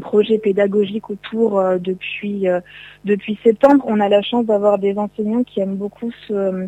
projet 0.00 0.38
pédagogique 0.38 1.10
autour 1.10 1.62
depuis, 1.78 2.48
euh, 2.48 2.60
depuis 3.04 3.38
septembre. 3.44 3.84
On 3.86 4.00
a 4.00 4.08
la 4.08 4.22
chance 4.22 4.46
d'avoir 4.46 4.78
des 4.78 4.96
enseignants 4.96 5.44
qui 5.44 5.60
aiment 5.60 5.76
beaucoup 5.76 6.10
ce 6.26 6.66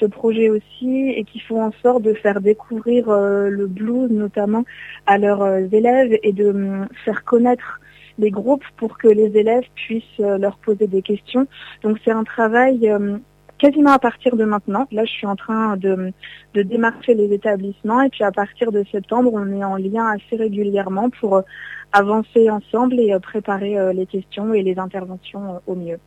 ce 0.00 0.06
projet 0.06 0.48
aussi 0.48 1.10
et 1.10 1.24
qui 1.24 1.38
font 1.40 1.62
en 1.62 1.72
sorte 1.82 2.02
de 2.02 2.14
faire 2.14 2.40
découvrir 2.40 3.08
euh, 3.10 3.48
le 3.50 3.66
blues 3.66 4.10
notamment 4.10 4.64
à 5.06 5.18
leurs 5.18 5.42
euh, 5.42 5.66
élèves 5.70 6.18
et 6.22 6.32
de 6.32 6.50
hum, 6.50 6.88
faire 7.04 7.22
connaître 7.24 7.80
les 8.18 8.30
groupes 8.30 8.64
pour 8.76 8.98
que 8.98 9.08
les 9.08 9.36
élèves 9.36 9.64
puissent 9.74 10.20
euh, 10.20 10.38
leur 10.38 10.56
poser 10.58 10.86
des 10.86 11.02
questions. 11.02 11.46
Donc 11.82 11.98
c'est 12.04 12.10
un 12.10 12.24
travail 12.24 12.88
euh, 12.88 13.18
quasiment 13.58 13.92
à 13.92 13.98
partir 13.98 14.36
de 14.36 14.44
maintenant. 14.44 14.86
Là, 14.90 15.04
je 15.04 15.10
suis 15.10 15.26
en 15.26 15.36
train 15.36 15.76
de, 15.76 16.12
de 16.54 16.62
démarcher 16.62 17.14
les 17.14 17.32
établissements 17.32 18.02
et 18.02 18.08
puis 18.08 18.24
à 18.24 18.32
partir 18.32 18.72
de 18.72 18.84
septembre, 18.90 19.30
on 19.34 19.52
est 19.52 19.64
en 19.64 19.76
lien 19.76 20.06
assez 20.06 20.36
régulièrement 20.36 21.10
pour 21.10 21.42
avancer 21.92 22.48
ensemble 22.48 22.98
et 23.00 23.14
préparer 23.20 23.92
les 23.92 24.06
questions 24.06 24.54
et 24.54 24.62
les 24.62 24.78
interventions 24.78 25.60
au 25.66 25.74
mieux. 25.74 25.98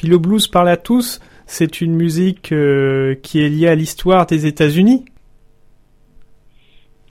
Puis 0.00 0.08
le 0.08 0.16
blues 0.16 0.48
parle 0.48 0.70
à 0.70 0.78
tous, 0.78 1.20
c'est 1.44 1.82
une 1.82 1.94
musique 1.94 2.52
euh, 2.52 3.14
qui 3.16 3.44
est 3.44 3.50
liée 3.50 3.68
à 3.68 3.74
l'histoire 3.74 4.24
des 4.24 4.46
États-Unis. 4.46 5.04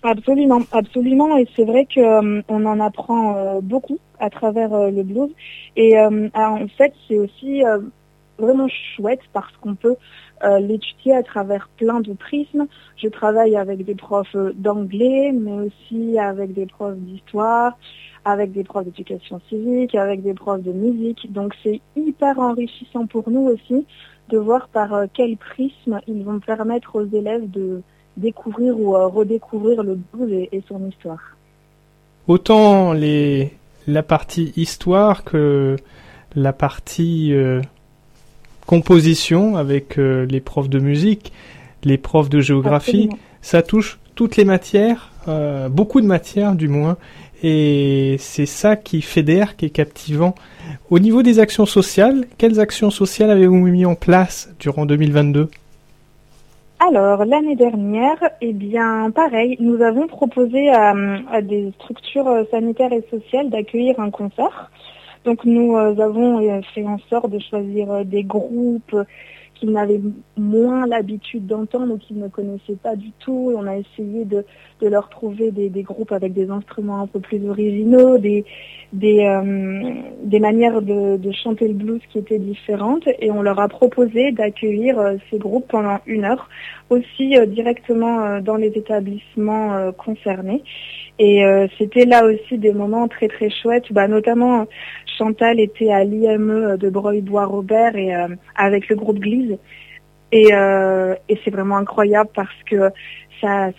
Absolument, 0.01 0.61
absolument, 0.71 1.37
et 1.37 1.47
c'est 1.55 1.65
vrai 1.65 1.85
que 1.85 1.99
euh, 1.99 2.41
en 2.47 2.79
apprend 2.79 3.35
euh, 3.35 3.59
beaucoup 3.61 3.99
à 4.19 4.31
travers 4.31 4.89
le 4.89 5.03
blues. 5.03 5.29
Et 5.75 5.95
ah, 5.99 6.09
en 6.51 6.67
fait, 6.79 6.91
c'est 7.07 7.19
aussi 7.19 7.61
vraiment 8.39 8.67
chouette 8.95 9.21
parce 9.33 9.55
qu'on 9.57 9.75
peut 9.75 9.95
l'étudier 10.59 11.15
à 11.15 11.21
travers 11.21 11.69
plein 11.77 11.99
de 11.99 12.13
prismes. 12.13 12.65
Je 12.97 13.07
travaille 13.07 13.55
avec 13.55 13.85
des 13.85 13.93
profs 13.93 14.35
d'anglais, 14.55 15.31
mais 15.31 15.67
aussi 15.67 16.17
avec 16.17 16.53
des 16.53 16.65
profs 16.65 16.97
d'histoire, 16.97 17.77
avec 18.25 18.51
des 18.51 18.63
profs 18.63 18.85
d'éducation 18.85 19.41
civique, 19.49 19.95
avec 19.95 20.21
des 20.21 20.33
profs 20.33 20.61
de 20.61 20.71
musique. 20.71 21.31
Donc 21.31 21.53
c'est 21.63 21.81
hyper 21.95 22.39
enrichissant 22.39 23.05
pour 23.05 23.29
nous 23.29 23.47
aussi 23.47 23.85
de 24.29 24.37
voir 24.37 24.67
par 24.67 24.93
euh, 24.93 25.05
quel 25.13 25.37
prisme 25.37 25.99
ils 26.07 26.23
vont 26.23 26.39
permettre 26.39 26.95
aux 26.95 27.05
élèves 27.05 27.49
de 27.49 27.81
découvrir 28.17 28.79
ou 28.79 28.95
euh, 28.95 29.07
redécouvrir 29.07 29.83
le 29.83 29.95
blues 29.95 30.31
et, 30.31 30.49
et 30.51 30.63
son 30.67 30.87
histoire. 30.87 31.35
Autant 32.27 32.93
les, 32.93 33.53
la 33.87 34.03
partie 34.03 34.53
histoire 34.55 35.23
que 35.23 35.77
la 36.35 36.53
partie 36.53 37.33
euh, 37.33 37.61
composition 38.65 39.57
avec 39.57 39.97
euh, 39.97 40.27
les 40.27 40.41
profs 40.41 40.69
de 40.69 40.77
musique, 40.77 41.33
les 41.83 41.97
profs 41.97 42.29
de 42.29 42.39
géographie. 42.39 43.05
Absolument. 43.05 43.17
Ça 43.41 43.61
touche 43.63 43.99
toutes 44.13 44.35
les 44.35 44.45
matières, 44.45 45.11
euh, 45.27 45.69
beaucoup 45.69 46.01
de 46.01 46.05
matières 46.05 46.55
du 46.55 46.67
moins, 46.67 46.97
et 47.43 48.17
c'est 48.19 48.45
ça 48.45 48.75
qui 48.75 49.01
fédère, 49.01 49.55
qui 49.55 49.65
est 49.65 49.69
captivant. 49.69 50.35
Au 50.89 50.99
niveau 50.99 51.23
des 51.23 51.39
actions 51.39 51.65
sociales, 51.65 52.25
quelles 52.37 52.59
actions 52.59 52.89
sociales 52.89 53.31
avez-vous 53.31 53.55
mis 53.55 53.85
en 53.85 53.95
place 53.95 54.53
durant 54.59 54.85
2022 54.85 55.49
Alors, 56.79 57.25
l'année 57.25 57.55
dernière, 57.55 58.17
eh 58.41 58.53
bien, 58.53 59.11
pareil, 59.11 59.57
nous 59.59 59.81
avons 59.81 60.07
proposé 60.07 60.69
à, 60.69 60.93
à 61.31 61.41
des 61.41 61.71
structures 61.79 62.45
sanitaires 62.51 62.93
et 62.93 63.03
sociales 63.09 63.49
d'accueillir 63.49 63.99
un 63.99 64.09
concert. 64.09 64.69
Donc, 65.25 65.43
nous 65.45 65.75
euh, 65.75 65.99
avons 65.99 66.39
euh, 66.39 66.61
fait 66.73 66.85
en 66.85 66.97
sorte 67.09 67.29
de 67.29 67.39
choisir 67.39 67.91
euh, 67.91 68.03
des 68.03 68.23
groupes 68.23 68.95
qu'ils 69.59 69.71
n'avaient 69.71 70.01
moins 70.37 70.87
l'habitude 70.87 71.45
d'entendre 71.45 71.93
ou 71.93 71.97
qu'ils 71.97 72.19
ne 72.19 72.27
connaissaient 72.27 72.77
pas 72.81 72.95
du 72.95 73.11
tout. 73.19 73.53
On 73.55 73.67
a 73.67 73.77
essayé 73.77 74.25
de, 74.25 74.45
de 74.81 74.87
leur 74.87 75.09
trouver 75.09 75.51
des, 75.51 75.69
des 75.69 75.83
groupes 75.83 76.11
avec 76.11 76.33
des 76.33 76.49
instruments 76.49 77.01
un 77.01 77.07
peu 77.07 77.19
plus 77.19 77.47
originaux, 77.47 78.17
des, 78.17 78.45
des, 78.93 79.19
euh, 79.25 79.93
des 80.23 80.39
manières 80.39 80.81
de, 80.81 81.17
de 81.17 81.31
chanter 81.31 81.67
le 81.67 81.73
blues 81.73 82.01
qui 82.11 82.19
étaient 82.19 82.39
différentes. 82.39 83.07
Et 83.19 83.31
on 83.31 83.41
leur 83.41 83.59
a 83.59 83.67
proposé 83.67 84.31
d'accueillir 84.31 84.97
euh, 84.99 85.15
ces 85.29 85.37
groupes 85.37 85.67
pendant 85.67 85.99
une 86.07 86.23
heure, 86.23 86.49
aussi 86.89 87.37
euh, 87.37 87.45
directement 87.45 88.39
dans 88.39 88.55
les 88.55 88.69
établissements 88.69 89.91
concernés. 89.93 90.63
Et 91.21 91.43
c'était 91.77 92.05
là 92.05 92.23
aussi 92.25 92.57
des 92.57 92.71
moments 92.71 93.09
très 93.09 93.27
très 93.27 93.49
chouettes. 93.49 93.91
Bah, 93.91 94.07
notamment, 94.07 94.67
Chantal 95.19 95.59
était 95.59 95.91
à 95.91 96.03
l'IME 96.05 96.77
de 96.77 96.89
Breuil-Bois-Robert 96.89 97.95
et 97.97 98.15
euh, 98.15 98.29
avec 98.55 98.87
le 98.87 98.95
groupe 98.95 99.19
Glise. 99.19 99.57
Et, 100.31 100.53
euh, 100.53 101.15
et 101.27 101.37
c'est 101.43 101.51
vraiment 101.51 101.75
incroyable 101.75 102.29
parce 102.33 102.63
que 102.65 102.89
ça, 103.41 103.69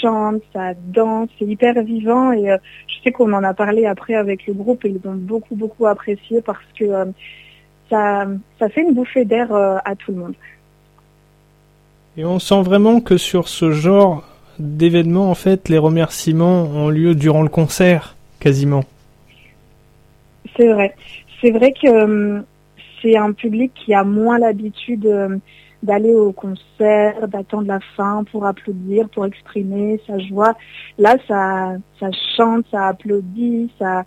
chante, 0.00 0.42
ça 0.52 0.72
danse, 0.76 1.28
c'est 1.38 1.46
hyper 1.46 1.82
vivant. 1.82 2.32
Et 2.32 2.50
euh, 2.50 2.58
je 2.86 3.02
sais 3.02 3.12
qu'on 3.12 3.32
en 3.32 3.42
a 3.42 3.54
parlé 3.54 3.86
après 3.86 4.14
avec 4.14 4.46
le 4.46 4.52
groupe 4.52 4.84
et 4.84 4.90
ils 4.90 5.08
ont 5.08 5.14
beaucoup 5.14 5.56
beaucoup 5.56 5.86
apprécié 5.86 6.42
parce 6.42 6.64
que 6.78 6.86
ça, 7.88 8.26
fait 8.58 8.82
une 8.82 8.94
bouffée 8.94 9.24
d'air 9.24 9.52
à 9.52 9.94
tout 9.96 10.12
le 10.12 10.18
monde. 10.18 10.34
Et 12.16 12.24
on 12.24 12.38
sent 12.38 12.62
vraiment 12.62 13.00
que 13.00 13.16
sur 13.16 13.48
ce 13.48 13.70
genre 13.70 14.24
d'événement, 14.58 15.30
en 15.30 15.34
fait, 15.34 15.68
les 15.68 15.78
remerciements 15.78 16.64
ont 16.64 16.88
lieu 16.88 17.14
durant 17.14 17.42
le 17.42 17.48
concert, 17.48 18.16
quasiment. 18.40 18.84
C'est 21.40 21.50
vrai. 21.50 21.72
Que 21.72 21.88
euh, 21.88 22.42
c'est 23.00 23.16
un 23.16 23.32
public 23.32 23.72
qui 23.74 23.94
a 23.94 24.04
moins 24.04 24.38
l'habitude 24.38 25.06
euh, 25.06 25.38
d'aller 25.82 26.14
au 26.14 26.32
concert, 26.32 27.26
d'attendre 27.28 27.66
la 27.66 27.80
fin 27.96 28.24
pour 28.30 28.44
applaudir, 28.46 29.08
pour 29.08 29.24
exprimer 29.24 30.00
sa 30.06 30.18
joie. 30.18 30.54
Là, 30.98 31.16
ça, 31.26 31.72
ça 31.98 32.08
chante, 32.36 32.66
ça 32.70 32.88
applaudit, 32.88 33.70
ça, 33.78 34.04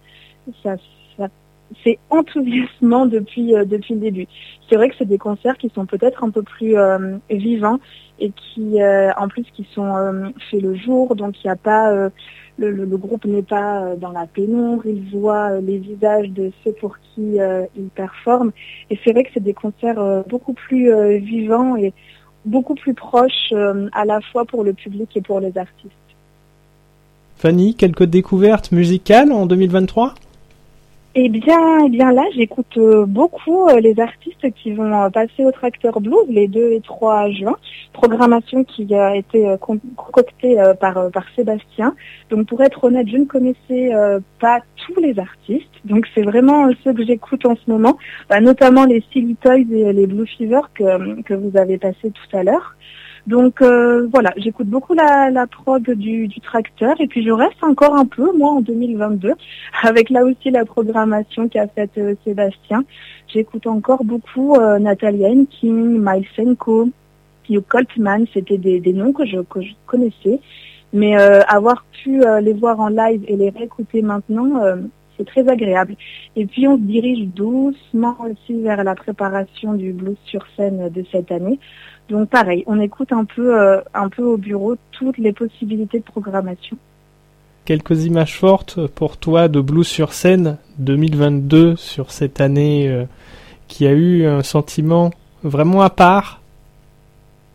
ça- 0.61 0.75
c'est 1.83 1.99
enthousiasmant 2.09 3.05
depuis 3.05 3.55
euh, 3.55 3.65
depuis 3.65 3.93
le 3.93 3.99
début. 3.99 4.27
C'est 4.69 4.75
vrai 4.75 4.89
que 4.89 4.95
c'est 4.97 5.07
des 5.07 5.17
concerts 5.17 5.57
qui 5.57 5.69
sont 5.73 5.85
peut-être 5.85 6.23
un 6.23 6.29
peu 6.29 6.41
plus 6.43 6.77
euh, 6.77 7.17
vivants 7.29 7.79
et 8.19 8.31
qui, 8.31 8.81
euh, 8.81 9.11
en 9.17 9.27
plus, 9.27 9.43
qui 9.53 9.65
sont 9.73 10.31
faits 10.49 10.61
le 10.61 10.75
jour, 10.75 11.15
donc 11.15 11.43
il 11.43 11.47
n'y 11.47 11.51
a 11.51 11.55
pas 11.55 11.91
le, 12.57 12.71
le- 12.71 12.85
groupe 12.97 13.25
n'est 13.25 13.41
pas 13.41 13.95
dans 13.97 14.11
la 14.11 14.27
pénombre, 14.27 14.83
il 14.85 15.03
voit 15.11 15.59
les 15.59 15.79
visages 15.79 16.29
de 16.29 16.51
ceux 16.63 16.73
pour 16.73 16.97
qui 16.99 17.37
il 17.75 17.87
performe. 17.95 18.51
Et 18.91 18.99
c'est 19.03 19.11
vrai 19.11 19.23
que 19.23 19.29
c'est 19.33 19.43
des 19.43 19.55
concerts 19.55 20.23
beaucoup 20.29 20.53
plus 20.53 20.91
vivants 21.19 21.75
et 21.75 21.91
beaucoup 22.45 22.75
plus 22.75 22.93
proches 22.93 23.51
à 23.91 24.05
la 24.05 24.21
fois 24.21 24.45
pour 24.45 24.63
le 24.63 24.73
public 24.73 25.09
et 25.17 25.21
pour 25.21 25.39
les 25.39 25.57
artistes. 25.57 25.91
Fanny, 27.37 27.73
quelques 27.75 28.03
découvertes 28.05 28.71
musicales 28.71 29.31
en 29.31 29.47
2023 29.47 30.13
Eh 31.15 31.29
bien, 31.29 31.85
eh 31.85 31.89
bien 31.89 32.11
là, 32.11 32.23
j'écoute 32.35 32.75
euh, 32.77 33.05
beaucoup 33.05 33.67
euh, 33.69 33.79
les 33.79 33.99
artistes 33.99 34.51
qui 34.55 34.71
vont 34.71 34.91
euh, 34.91 35.09
passer 35.11 35.45
au 35.45 35.51
Tracteur 35.51 36.01
Blues 36.01 36.25
les 36.27 36.47
2 36.47 36.71
et 36.71 36.81
3 36.81 37.29
juin. 37.29 37.55
Programmation 37.93 38.63
qui 38.63 38.91
a 38.95 39.15
été 39.15 39.45
con- 39.61 39.79
concoctée 39.95 40.57
par, 40.79 41.09
Sébastien. 41.35 41.93
Donc, 42.31 42.47
pour 42.47 42.61
être 42.63 42.83
honnête, 42.83 43.07
je 43.07 43.17
ne 43.17 43.25
connaissais 43.25 43.91
pas 44.39 44.61
tous 44.87 44.99
les 44.99 45.19
artistes. 45.19 45.69
Donc, 45.85 46.07
c'est 46.15 46.23
vraiment 46.23 46.67
ceux 46.83 46.93
que 46.93 47.05
j'écoute 47.05 47.45
en 47.45 47.55
ce 47.55 47.69
moment, 47.69 47.95
Bah, 48.27 48.41
notamment 48.41 48.85
les 48.85 49.03
Silly 49.13 49.35
Toys 49.35 49.59
et 49.71 49.93
les 49.93 50.07
Blue 50.07 50.25
Fever 50.25 50.61
que, 50.73 51.33
vous 51.35 51.55
avez 51.57 51.77
passé 51.77 52.09
tout 52.11 52.35
à 52.37 52.43
l'heure. 52.43 52.75
Donc 53.25 53.61
euh, 53.61 54.07
voilà, 54.11 54.33
j'écoute 54.35 54.67
beaucoup 54.67 54.93
la, 54.93 55.29
la 55.29 55.47
prog 55.47 55.89
du, 55.93 56.27
du 56.27 56.41
tracteur 56.41 56.99
et 56.99 57.07
puis 57.07 57.23
je 57.23 57.31
reste 57.31 57.63
encore 57.63 57.95
un 57.95 58.05
peu, 58.05 58.35
moi, 58.37 58.51
en 58.51 58.61
2022, 58.61 59.33
avec 59.83 60.09
là 60.09 60.25
aussi 60.25 60.51
la 60.51 60.65
programmation 60.65 61.47
qu'a 61.47 61.67
faite 61.67 61.91
euh, 61.97 62.15
Sébastien. 62.25 62.83
J'écoute 63.27 63.65
encore 63.65 64.03
beaucoup 64.03 64.55
euh, 64.55 64.77
Natalia 64.77 65.29
Henkin, 65.29 65.73
Miles 65.73 66.27
Senko, 66.35 66.89
Coltman, 67.67 68.25
c'était 68.33 68.57
des, 68.57 68.79
des 68.79 68.93
noms 68.93 69.13
que 69.13 69.25
je, 69.25 69.39
que 69.39 69.61
je 69.61 69.71
connaissais. 69.85 70.39
Mais 70.91 71.17
euh, 71.17 71.41
avoir 71.47 71.85
pu 72.03 72.23
euh, 72.23 72.39
les 72.41 72.53
voir 72.53 72.79
en 72.79 72.89
live 72.89 73.23
et 73.27 73.35
les 73.35 73.49
réécouter 73.49 74.01
maintenant, 74.01 74.61
c'est 75.17 75.25
très 75.25 75.47
agréable. 75.47 75.95
Et 76.35 76.45
puis 76.45 76.67
on 76.67 76.75
se 76.75 76.81
dirige 76.81 77.25
doucement 77.27 78.15
aussi 78.19 78.61
vers 78.61 78.83
la 78.83 78.95
préparation 78.95 79.73
du 79.73 79.93
blues 79.93 80.17
sur 80.25 80.45
scène 80.55 80.89
de 80.89 81.03
cette 81.11 81.31
année. 81.31 81.59
Donc 82.13 82.29
pareil, 82.29 82.63
on 82.67 82.79
écoute 82.79 83.11
un 83.11 83.25
peu, 83.25 83.59
euh, 83.59 83.81
un 83.95 84.07
peu 84.07 84.21
au 84.21 84.37
bureau 84.37 84.75
toutes 84.91 85.17
les 85.17 85.33
possibilités 85.33 85.97
de 85.97 86.03
programmation. 86.03 86.77
Quelques 87.65 88.05
images 88.05 88.37
fortes 88.37 88.85
pour 88.85 89.17
toi 89.17 89.47
de 89.47 89.59
blues 89.59 89.87
sur 89.87 90.13
scène 90.13 90.59
2022 90.77 91.75
sur 91.75 92.11
cette 92.11 92.39
année 92.39 92.87
euh, 92.87 93.05
qui 93.67 93.87
a 93.87 93.93
eu 93.93 94.27
un 94.27 94.43
sentiment 94.43 95.09
vraiment 95.41 95.81
à 95.81 95.89
part. 95.89 96.42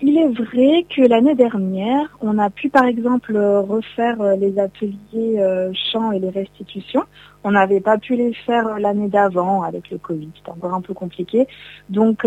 Il 0.00 0.16
est 0.16 0.28
vrai 0.28 0.86
que 0.88 1.02
l'année 1.02 1.34
dernière, 1.34 2.16
on 2.20 2.38
a 2.38 2.50
pu 2.50 2.68
par 2.68 2.84
exemple 2.84 3.36
refaire 3.36 4.20
euh, 4.20 4.36
les 4.36 4.56
ateliers 4.60 5.40
euh, 5.40 5.72
chant 5.92 6.12
et 6.12 6.20
les 6.20 6.30
restitutions. 6.30 7.02
On 7.42 7.50
n'avait 7.50 7.80
pas 7.80 7.98
pu 7.98 8.14
les 8.14 8.32
faire 8.32 8.68
euh, 8.68 8.78
l'année 8.78 9.08
d'avant 9.08 9.62
avec 9.64 9.90
le 9.90 9.98
Covid, 9.98 10.30
c'était 10.36 10.52
encore 10.52 10.72
un 10.72 10.82
peu 10.82 10.94
compliqué. 10.94 11.48
Donc 11.88 12.24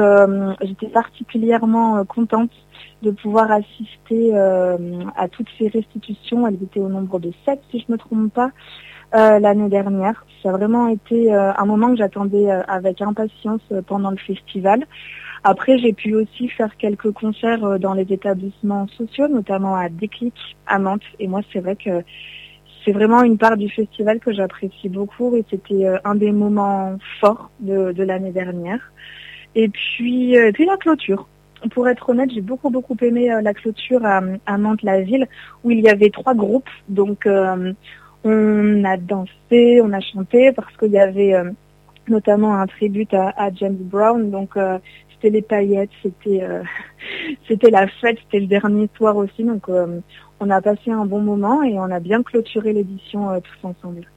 j'étais 0.62 0.90
particulièrement 0.90 2.04
contente 2.04 2.52
de 3.04 3.12
pouvoir 3.12 3.50
assister 3.52 4.36
à 4.36 5.28
toutes 5.30 5.48
ces 5.58 5.70
restitutions. 5.70 6.48
Elles 6.48 6.62
étaient 6.62 6.82
au 6.82 6.90
nombre 6.90 7.20
de 7.20 7.32
sept, 7.46 7.62
si 7.72 7.80
je 7.80 7.86
ne 7.88 7.94
me 7.94 7.98
trompe 7.98 8.34
pas, 8.34 8.52
l'année 9.14 9.70
dernière. 9.70 10.26
Ça 10.44 10.50
a 10.50 10.52
vraiment 10.52 10.88
été 10.88 11.34
un 11.34 11.66
moment 11.66 11.92
que 11.92 11.98
j'attendais 11.98 12.50
avec 12.50 13.02
impatience 13.02 13.62
pendant 13.88 14.12
le 14.12 14.18
festival. 14.18 14.86
Après, 15.44 15.80
j'ai 15.80 15.94
pu 15.94 16.14
aussi 16.14 16.48
faire 16.50 16.78
quelques 16.78 17.12
concerts 17.12 17.64
euh, 17.66 17.78
dans 17.80 17.94
les 17.94 18.14
établissements 18.14 18.88
sociaux, 18.90 19.28
notamment 19.28 19.76
à 19.76 19.90
Déclic, 19.90 20.36
à 20.68 20.78
Nantes. 20.78 21.02
Et 21.20 21.28
moi, 21.28 21.42
c'est 21.52 21.60
vrai 21.60 21.76
que 21.76 22.04
c'est 22.86 22.92
vraiment 22.92 23.24
une 23.24 23.40
part 23.40 23.58
du 23.58 23.68
festival 23.70 24.20
que 24.20 24.34
j'apprécie 24.34 24.90
beaucoup 24.90 25.36
et 25.36 25.44
c'était 25.50 25.88
euh, 25.88 25.98
un 26.04 26.14
des 26.14 26.32
moments 26.32 26.98
forts 27.20 27.50
de, 27.60 28.04
l'année 28.04 28.32
dernière. 28.32 28.92
Et 29.56 29.68
puis, 29.70 30.38
euh, 30.38 30.50
et 30.50 30.52
puis 30.52 30.66
la 30.66 30.78
clôture. 30.78 31.28
Pour 31.72 31.88
être 31.88 32.10
honnête, 32.10 32.32
j'ai 32.34 32.42
beaucoup 32.42 32.72
beaucoup 32.72 32.98
aimé 33.02 33.30
la 33.44 33.54
clôture 33.54 34.04
à, 34.04 34.22
à 34.48 34.58
Nantes-la-Ville 34.58 35.28
où 35.64 35.70
il 35.70 35.80
y 35.82 35.90
avait 35.90 36.10
trois 36.10 36.34
groupes. 36.34 36.70
Donc, 36.90 37.28
on 38.24 38.84
a 38.84 38.98
dansé, 38.98 39.80
on 39.84 39.94
a 39.94 40.00
chanté 40.00 40.52
parce 40.54 40.76
qu'il 40.78 40.92
y 40.92 40.98
avait 40.98 41.36
notamment 42.08 42.56
un 42.56 42.66
tribut 42.66 43.08
à, 43.14 43.54
James 43.54 43.78
Brown. 43.78 44.32
Donc, 44.32 44.58
c'était 45.22 45.34
les 45.34 45.42
paillettes, 45.42 45.90
c'était 46.02 46.44
euh, 46.44 46.64
c'était 47.48 47.70
la 47.70 47.88
fête, 47.88 48.18
c'était 48.24 48.40
le 48.40 48.48
dernier 48.48 48.90
soir 48.96 49.16
aussi. 49.16 49.44
Donc, 49.44 49.70
euh, 49.70 50.00
on 50.40 50.50
a 50.50 50.62
passé 50.62 50.92
un 50.92 51.06
bon 51.06 51.22
moment 51.22 51.64
et 51.64 51.78
on 51.78 51.84
a 51.84 52.00
bien 52.00 52.24
clôturé 52.24 52.74
l'édition 52.74 53.30
euh, 53.30 53.40
tous 53.40 53.68
ensemble. 53.68 54.08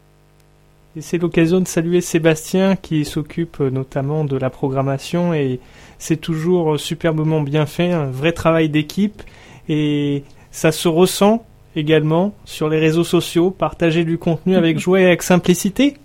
Et 0.96 1.00
c'est 1.00 1.18
l'occasion 1.18 1.60
de 1.60 1.66
saluer 1.66 2.00
Sébastien 2.00 2.76
qui 2.76 3.04
s'occupe 3.04 3.58
notamment 3.58 4.24
de 4.24 4.36
la 4.36 4.48
programmation 4.48 5.34
et 5.34 5.58
c'est 5.98 6.20
toujours 6.20 6.78
superbement 6.78 7.40
bien 7.40 7.66
fait, 7.66 7.90
un 7.90 8.06
vrai 8.06 8.30
travail 8.30 8.68
d'équipe 8.68 9.20
et 9.68 10.22
ça 10.52 10.70
se 10.70 10.86
ressent 10.86 11.44
également 11.74 12.32
sur 12.44 12.68
les 12.68 12.78
réseaux 12.78 13.02
sociaux, 13.02 13.50
partager 13.50 14.04
du 14.04 14.18
contenu 14.18 14.54
avec 14.54 14.78
joie 14.78 15.00
et 15.00 15.06
avec 15.06 15.24
simplicité. 15.24 15.96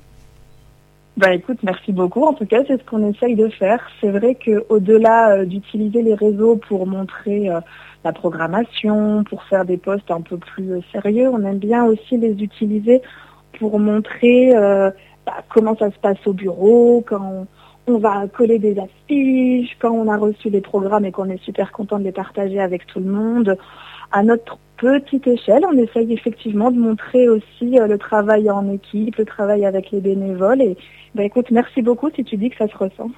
Bah 1.19 1.33
écoute, 1.33 1.57
merci 1.63 1.91
beaucoup. 1.91 2.23
En 2.23 2.31
tout 2.33 2.45
cas, 2.45 2.63
c'est 2.65 2.79
ce 2.79 2.85
qu'on 2.85 3.05
essaye 3.11 3.35
de 3.35 3.49
faire. 3.49 3.85
C'est 3.99 4.09
vrai 4.09 4.35
que 4.35 4.63
au-delà 4.69 5.31
euh, 5.31 5.45
d'utiliser 5.45 6.01
les 6.01 6.13
réseaux 6.13 6.55
pour 6.55 6.87
montrer 6.87 7.49
euh, 7.49 7.59
la 8.05 8.13
programmation, 8.13 9.25
pour 9.25 9.43
faire 9.43 9.65
des 9.65 9.75
posts 9.75 10.09
un 10.11 10.21
peu 10.21 10.37
plus 10.37 10.71
euh, 10.71 10.79
sérieux, 10.93 11.27
on 11.27 11.43
aime 11.43 11.57
bien 11.57 11.83
aussi 11.83 12.15
les 12.15 12.41
utiliser 12.41 13.01
pour 13.59 13.79
montrer 13.79 14.53
bah, 15.25 15.43
comment 15.49 15.75
ça 15.75 15.91
se 15.91 15.99
passe 15.99 16.25
au 16.25 16.31
bureau, 16.31 17.03
quand 17.05 17.19
on, 17.21 17.93
on 17.93 17.97
va 17.97 18.25
coller 18.29 18.57
des 18.57 18.79
affiches, 18.79 19.75
quand 19.81 19.91
on 19.91 20.07
a 20.07 20.15
reçu 20.15 20.49
les 20.49 20.61
programmes 20.61 21.03
et 21.03 21.11
qu'on 21.11 21.29
est 21.29 21.43
super 21.43 21.73
content 21.73 21.99
de 21.99 22.05
les 22.05 22.13
partager 22.13 22.61
avec 22.61 22.87
tout 22.87 22.99
le 22.99 23.11
monde. 23.11 23.57
À 24.11 24.23
notre 24.23 24.57
petite 24.77 25.27
échelle, 25.27 25.63
on 25.67 25.77
essaye 25.77 26.13
effectivement 26.13 26.71
de 26.71 26.79
montrer 26.79 27.27
aussi 27.27 27.79
euh, 27.79 27.87
le 27.87 27.97
travail 27.97 28.49
en 28.49 28.71
équipe, 28.71 29.17
le 29.17 29.25
travail 29.25 29.65
avec 29.65 29.91
les 29.91 29.99
bénévoles. 29.99 30.61
Et 30.61 30.77
bah, 31.15 31.23
écoute, 31.23 31.51
merci 31.51 31.81
beaucoup 31.81 32.09
si 32.15 32.23
tu 32.23 32.37
dis 32.37 32.49
que 32.49 32.57
ça 32.57 32.67
se 32.67 32.77
ressent. 32.77 33.11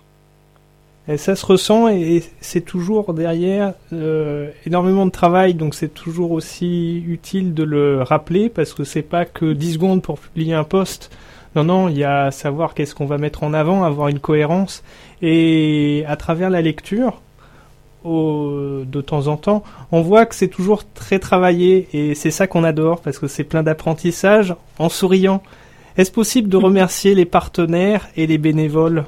Ça 1.18 1.36
se 1.36 1.46
ressent 1.46 1.88
et 1.88 2.22
c'est 2.42 2.62
toujours 2.62 3.14
derrière 3.14 3.74
euh, 3.92 4.52
énormément 4.68 5.06
de 5.08 5.12
travail, 5.12 5.56
donc 5.56 5.74
c'est 5.74 5.94
toujours 5.94 6.32
aussi 6.32 7.04
utile 7.08 7.56
de 7.56 7.64
le 7.64 8.04
rappeler 8.04 8.50
parce 8.50 8.74
que 8.74 8.84
c'est 8.84 9.02
pas 9.02 9.26
que 9.26 9.52
10 9.52 9.74
secondes 9.74 10.02
pour 10.04 10.20
publier 10.20 10.54
un 10.54 10.64
post. 10.64 11.10
Non, 11.56 11.64
non, 11.64 11.90
il 11.90 11.98
y 11.98 12.04
a 12.04 12.26
à 12.26 12.32
savoir 12.32 12.76
qu'est-ce 12.76 12.94
qu'on 12.94 13.08
va 13.08 13.18
mettre 13.18 13.44
en 13.44 13.54
avant, 13.54 13.84
avoir 13.84 14.10
une 14.10 14.20
cohérence 14.20 14.84
et 15.24 16.04
à 16.08 16.16
travers 16.16 16.50
la 16.50 16.62
lecture, 16.62 17.22
au, 18.04 18.84
de 18.86 19.02
temps 19.02 19.28
en 19.28 19.38
temps, 19.38 19.64
on 19.92 20.02
voit 20.02 20.26
que 20.26 20.36
c'est 20.36 20.48
toujours 20.48 20.84
très 20.94 21.20
travaillé 21.20 21.88
et 21.94 22.16
c'est 22.16 22.32
ça 22.32 22.48
qu'on 22.48 22.64
adore 22.64 23.02
parce 23.02 23.20
que 23.20 23.28
c'est 23.28 23.44
plein 23.44 23.64
d'apprentissage 23.64 24.56
en 24.80 24.90
souriant. 24.90 25.44
Est-ce 25.98 26.12
possible 26.12 26.50
de 26.50 26.58
remercier 26.58 27.16
les 27.16 27.26
partenaires 27.26 28.08
et 28.16 28.28
les 28.28 28.38
bénévoles? 28.38 29.06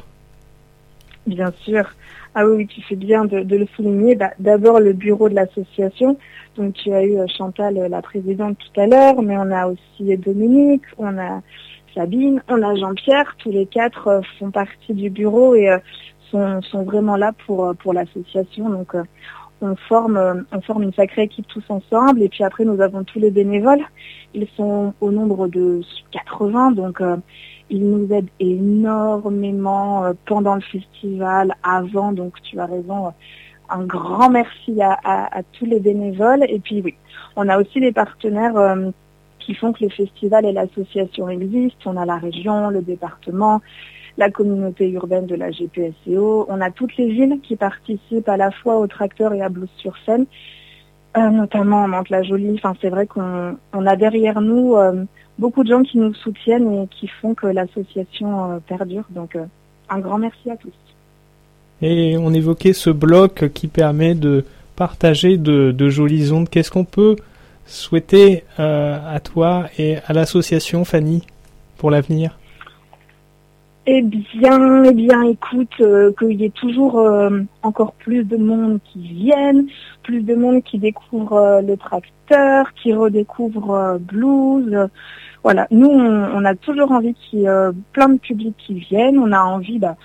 Bien 1.26 1.54
sûr. 1.64 1.90
Ah 2.36 2.46
oui, 2.48 2.66
tu 2.66 2.82
fais 2.82 2.96
bien 2.96 3.26
de, 3.26 3.42
de 3.42 3.56
le 3.56 3.68
souligner. 3.76 4.16
Bah, 4.16 4.32
D'abord, 4.40 4.80
le 4.80 4.94
bureau 4.94 5.30
de 5.30 5.36
l'association. 5.36 6.18
Donc, 6.58 6.74
tu 6.74 6.92
as 6.92 7.04
eu 7.04 7.18
euh, 7.18 7.28
Chantal, 7.28 7.78
euh, 7.78 7.88
la 7.88 8.02
présidente, 8.02 8.58
tout 8.58 8.80
à 8.80 8.88
l'heure, 8.88 9.22
mais 9.22 9.38
on 9.38 9.52
a 9.52 9.68
aussi 9.68 10.18
Dominique, 10.18 10.84
on 10.98 11.18
a 11.18 11.42
Sabine, 11.94 12.42
on 12.48 12.62
a 12.64 12.76
Jean-Pierre. 12.76 13.36
Tous 13.38 13.52
les 13.52 13.68
quatre 13.68 14.08
euh, 14.08 14.22
font 14.40 14.50
partie 14.50 14.94
du 14.94 15.10
bureau 15.10 15.56
et 15.56 15.70
sont, 16.34 16.84
vraiment 16.84 17.16
là 17.16 17.32
pour, 17.46 17.66
euh, 17.66 17.74
pour 17.74 17.94
l'association. 17.94 18.70
Donc, 18.70 18.96
euh, 18.96 19.04
on 19.62 19.76
forme, 19.76 20.18
euh, 20.18 20.42
on 20.52 20.62
forme 20.62 20.84
une 20.84 20.94
sacrée 20.94 21.24
équipe 21.24 21.48
tous 21.48 21.64
ensemble. 21.70 22.22
Et 22.22 22.30
puis 22.30 22.44
après, 22.44 22.66
nous 22.66 22.82
avons 22.82 23.04
tous 23.04 23.20
les 23.20 23.32
bénévoles. 23.32 23.84
Ils 24.34 24.48
sont 24.58 24.94
au 25.00 25.12
nombre 25.12 25.48
de 25.48 25.82
80, 26.12 26.72
donc 26.72 27.02
ils 27.70 27.90
nous 27.90 28.12
aident 28.12 28.30
énormément 28.40 30.12
pendant 30.26 30.56
le 30.56 30.62
festival, 30.62 31.56
avant. 31.64 32.12
Donc, 32.12 32.42
tu 32.42 32.60
as 32.60 32.66
raison. 32.66 33.14
un 33.70 33.86
grand 33.86 34.30
merci 34.30 34.82
à, 34.82 35.42
tous 35.54 35.66
les 35.66 35.80
bénévoles. 35.80 36.44
Et 36.50 36.60
puis 36.60 36.82
oui, 36.82 36.96
on 37.36 37.48
a 37.48 37.60
aussi 37.60 37.80
les 37.80 37.92
partenaires 37.92 38.76
qui 39.40 39.54
font 39.54 39.72
que 39.72 39.84
le 39.84 39.90
festival 39.90 40.46
et 40.46 40.52
l'association 40.52 41.30
existent. 41.30 41.92
On 41.92 41.98
a 41.98 42.06
la 42.06 42.18
région, 42.18 42.70
le 42.70 42.82
département, 42.82 43.62
la 44.18 44.30
communauté 44.30 44.90
urbaine 44.90 45.26
de 45.26 45.36
la 45.36 45.50
GPSEO. 45.50 46.46
On 46.50 46.62
a 46.62 46.72
toutes 46.72 46.96
les 46.98 47.10
villes 47.10 47.40
qui 47.42 47.56
participent 47.56 48.30
à 48.30 48.38
la 48.38 48.52
fois 48.52 48.78
au 48.78 48.88
tracteur 48.88 49.34
et 49.34 49.42
à 49.42 49.50
Blues 49.50 49.70
sur 49.78 49.96
scène, 50.06 50.26
euh, 51.18 51.30
notamment 51.30 51.88
Mantes-la-Jolie. 51.88 52.56
Enfin, 52.56 52.76
c'est 52.82 52.90
vrai 52.90 53.08
qu'on 53.08 53.58
on 53.74 53.86
a 53.86 53.96
derrière 53.96 54.42
nous 54.42 54.76
euh, 54.76 55.04
beaucoup 55.40 55.64
de 55.64 55.70
gens 55.70 55.84
qui 55.84 55.98
nous 55.98 56.14
soutiennent 56.14 56.84
et 56.84 56.88
qui 56.88 57.08
font 57.08 57.34
que 57.34 57.48
l'association 57.48 58.52
euh, 58.52 58.58
perdure. 58.68 59.06
Donc, 59.10 59.38
un 59.90 60.00
grand 60.00 60.20
merci 60.20 60.50
à 60.50 60.58
tous. 60.58 60.74
Et 61.82 62.16
on 62.18 62.34
évoquait 62.34 62.74
ce 62.74 62.90
bloc 62.90 63.50
qui 63.54 63.68
permet 63.68 64.16
de 64.16 64.46
partager 64.76 65.38
de, 65.38 65.90
jolies 65.90 66.32
ondes. 66.32 66.50
Qu'est-ce 66.50 66.72
qu'on 66.72 66.86
peut 66.86 67.18
souhaiter 67.66 68.46
à 68.58 69.20
toi 69.22 69.66
et 69.78 69.98
à 70.08 70.14
l'association, 70.14 70.86
Fanny, 70.86 71.24
pour 71.78 71.92
l'avenir? 71.92 72.38
Eh 73.86 74.02
bien, 74.02 74.86
eh 74.86 74.94
bien, 74.94 75.24
écoute, 75.24 75.74
euh, 75.82 76.14
qu'il 76.18 76.40
y 76.40 76.46
ait 76.46 76.50
toujours 76.50 77.00
euh, 77.00 77.42
encore 77.64 77.92
plus 77.94 78.24
de 78.24 78.38
monde 78.38 78.80
qui 78.86 79.00
viennent, 79.00 79.68
plus 80.04 80.22
de 80.22 80.36
monde 80.36 80.64
qui 80.64 80.80
découvre 80.80 81.34
euh, 81.34 81.62
le 81.62 81.76
tracteur, 81.76 82.72
qui 82.76 82.94
redécouvre 82.94 83.72
euh, 83.72 83.98
blues. 83.98 84.88
voilà, 85.44 85.68
nous, 85.70 85.90
on, 85.90 86.46
a 86.46 86.56
toujours 86.56 86.94
envie 86.94 87.14
qu'il 87.14 87.40
y 87.40 87.46
ait 87.46 87.72
plein 87.92 88.08
de 88.08 88.20
publics 88.20 88.56
qui 88.58 88.76
viennent. 88.76 89.20
On 89.20 89.34
a 89.34 89.42
envie, 89.42 89.80
bah, 89.80 89.98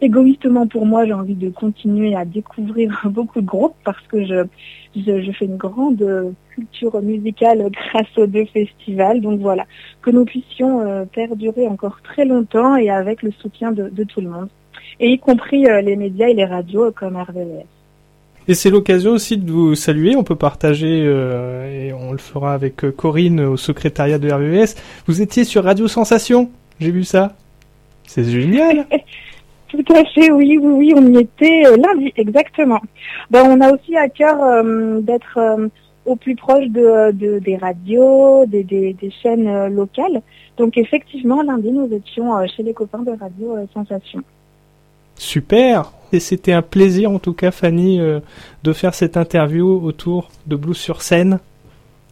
égoïstement 0.00 0.66
pour 0.66 0.84
moi, 0.84 1.06
j'ai 1.06 1.12
envie 1.12 1.36
de 1.36 1.50
continuer 1.50 2.16
à 2.16 2.24
découvrir 2.24 3.00
beaucoup 3.04 3.40
de 3.40 3.46
groupes 3.46 3.76
parce 3.84 4.04
que 4.08 4.24
je, 4.24 4.44
je, 4.96 5.32
fais 5.38 5.44
une 5.44 5.56
grande 5.56 6.34
culture 6.58 7.00
musicale 7.02 7.70
grâce 7.70 8.06
aux 8.16 8.26
deux 8.26 8.46
festivals. 8.46 9.20
Donc 9.20 9.40
voilà, 9.40 9.64
que 10.02 10.10
nous 10.10 10.24
puissions 10.24 10.80
euh, 10.80 11.04
perdurer 11.04 11.66
encore 11.68 12.00
très 12.02 12.24
longtemps 12.24 12.76
et 12.76 12.90
avec 12.90 13.22
le 13.22 13.30
soutien 13.30 13.72
de, 13.72 13.88
de 13.88 14.04
tout 14.04 14.20
le 14.20 14.28
monde, 14.28 14.48
et 15.00 15.08
y 15.10 15.18
compris 15.18 15.66
euh, 15.66 15.80
les 15.80 15.96
médias 15.96 16.28
et 16.28 16.34
les 16.34 16.44
radios 16.44 16.92
comme 16.92 17.16
RVS. 17.16 17.66
Et 18.48 18.54
c'est 18.54 18.70
l'occasion 18.70 19.12
aussi 19.12 19.36
de 19.36 19.50
vous 19.50 19.74
saluer. 19.74 20.16
On 20.16 20.24
peut 20.24 20.34
partager, 20.34 21.02
euh, 21.04 21.70
et 21.70 21.92
on 21.92 22.12
le 22.12 22.18
fera 22.18 22.54
avec 22.54 22.76
Corinne 22.96 23.40
au 23.40 23.58
secrétariat 23.58 24.18
de 24.18 24.30
RVS. 24.30 24.74
Vous 25.06 25.20
étiez 25.20 25.44
sur 25.44 25.64
Radio 25.64 25.86
Sensation, 25.86 26.50
j'ai 26.80 26.90
vu 26.90 27.04
ça. 27.04 27.34
C'est 28.06 28.24
génial. 28.24 28.86
Tout 29.68 29.84
à 29.94 30.02
fait, 30.06 30.30
oui, 30.30 30.58
oui, 30.58 30.72
oui, 30.72 30.92
on 30.96 31.12
y 31.12 31.20
était 31.20 31.62
lundi, 31.76 32.10
exactement. 32.16 32.80
Ben, 33.30 33.44
on 33.44 33.60
a 33.60 33.70
aussi 33.70 33.94
à 33.96 34.08
cœur 34.08 34.42
euh, 34.42 35.00
d'être 35.00 35.36
euh, 35.36 35.68
au 36.08 36.16
plus 36.16 36.34
proche 36.36 36.66
de, 36.68 37.12
de- 37.12 37.38
des 37.38 37.56
radios, 37.56 38.46
des, 38.46 38.64
des, 38.64 38.92
des 38.94 39.10
chaînes 39.22 39.46
euh, 39.48 39.68
locales. 39.68 40.20
Donc 40.56 40.76
effectivement, 40.76 41.42
lundi, 41.42 41.70
nous 41.70 41.88
étions 41.92 42.36
euh, 42.36 42.46
chez 42.54 42.62
les 42.62 42.74
copains 42.74 43.02
de 43.02 43.12
Radio 43.24 43.56
euh, 43.56 43.66
Sensation. 43.74 44.20
Super. 45.14 45.92
Et 46.12 46.20
c'était 46.20 46.52
un 46.52 46.62
plaisir, 46.62 47.10
en 47.10 47.18
tout 47.18 47.34
cas, 47.34 47.50
Fanny, 47.50 48.00
euh, 48.00 48.20
de 48.62 48.72
faire 48.72 48.94
cette 48.94 49.16
interview 49.16 49.68
autour 49.84 50.30
de 50.46 50.56
Blues 50.56 50.76
sur 50.76 51.02
scène. 51.02 51.38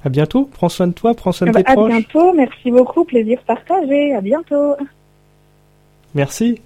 À 0.04 0.08
bientôt. 0.08 0.48
Prends 0.52 0.68
soin 0.68 0.86
de 0.86 0.92
toi, 0.92 1.14
prends 1.14 1.32
soin 1.32 1.48
de 1.48 1.52
ben, 1.52 1.62
tes 1.64 1.70
à 1.70 1.74
proches. 1.74 1.90
bientôt, 1.90 2.32
merci 2.34 2.70
beaucoup, 2.70 3.04
plaisir 3.04 3.40
partagé, 3.46 4.14
à 4.14 4.20
bientôt. 4.20 4.76
Merci. 6.14 6.60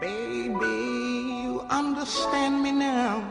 Baby, 0.00 0.83
understand 2.04 2.62
me 2.62 2.70
now. 2.70 3.22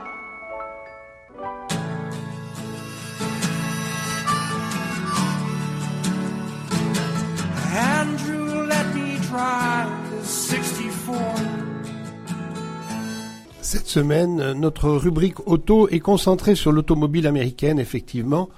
Andrew, 7.76 8.65
let 8.65 8.95
me 8.95 9.19
try 9.30 9.86
the 10.09 10.26
64. 10.26 11.24
Cette 13.61 13.86
semaine, 13.86 14.53
notre 14.53 14.89
rubrique 14.89 15.47
auto 15.47 15.88
est 15.89 15.99
concentrée 15.99 16.55
sur 16.55 16.71
l'automobile 16.71 17.28
américaine, 17.28 17.78
effectivement. 17.78 18.49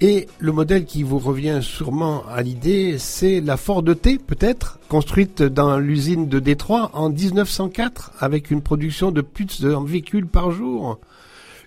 Et 0.00 0.28
le 0.38 0.52
modèle 0.52 0.84
qui 0.84 1.02
vous 1.02 1.18
revient 1.18 1.58
sûrement 1.60 2.22
à 2.28 2.42
l'idée, 2.42 2.98
c'est 2.98 3.40
la 3.40 3.56
Ford 3.56 3.82
T, 4.00 4.18
peut-être, 4.18 4.78
construite 4.88 5.42
dans 5.42 5.76
l'usine 5.78 6.28
de 6.28 6.38
Détroit 6.38 6.92
en 6.92 7.10
1904, 7.10 8.12
avec 8.20 8.52
une 8.52 8.62
production 8.62 9.10
de 9.10 9.22
plus 9.22 9.60
d'un 9.60 9.84
véhicule 9.84 10.28
par 10.28 10.52
jour. 10.52 11.00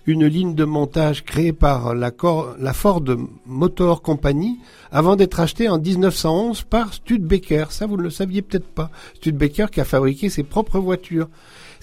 Une 0.06 0.26
ligne 0.26 0.54
de 0.54 0.64
montage 0.64 1.24
créée 1.24 1.52
par 1.52 1.94
la, 1.94 2.10
la 2.58 2.72
Ford 2.72 3.04
Motor 3.46 4.00
Company 4.00 4.58
avant 4.90 5.14
d'être 5.14 5.38
achetée 5.38 5.68
en 5.68 5.78
1911 5.78 6.62
par 6.62 6.94
Studebaker. 6.94 7.70
Ça, 7.70 7.84
vous 7.84 7.98
ne 7.98 8.02
le 8.02 8.10
saviez 8.10 8.40
peut-être 8.40 8.66
pas. 8.66 8.90
Studebaker 9.16 9.70
qui 9.70 9.82
a 9.82 9.84
fabriqué 9.84 10.30
ses 10.30 10.42
propres 10.42 10.78
voitures. 10.78 11.28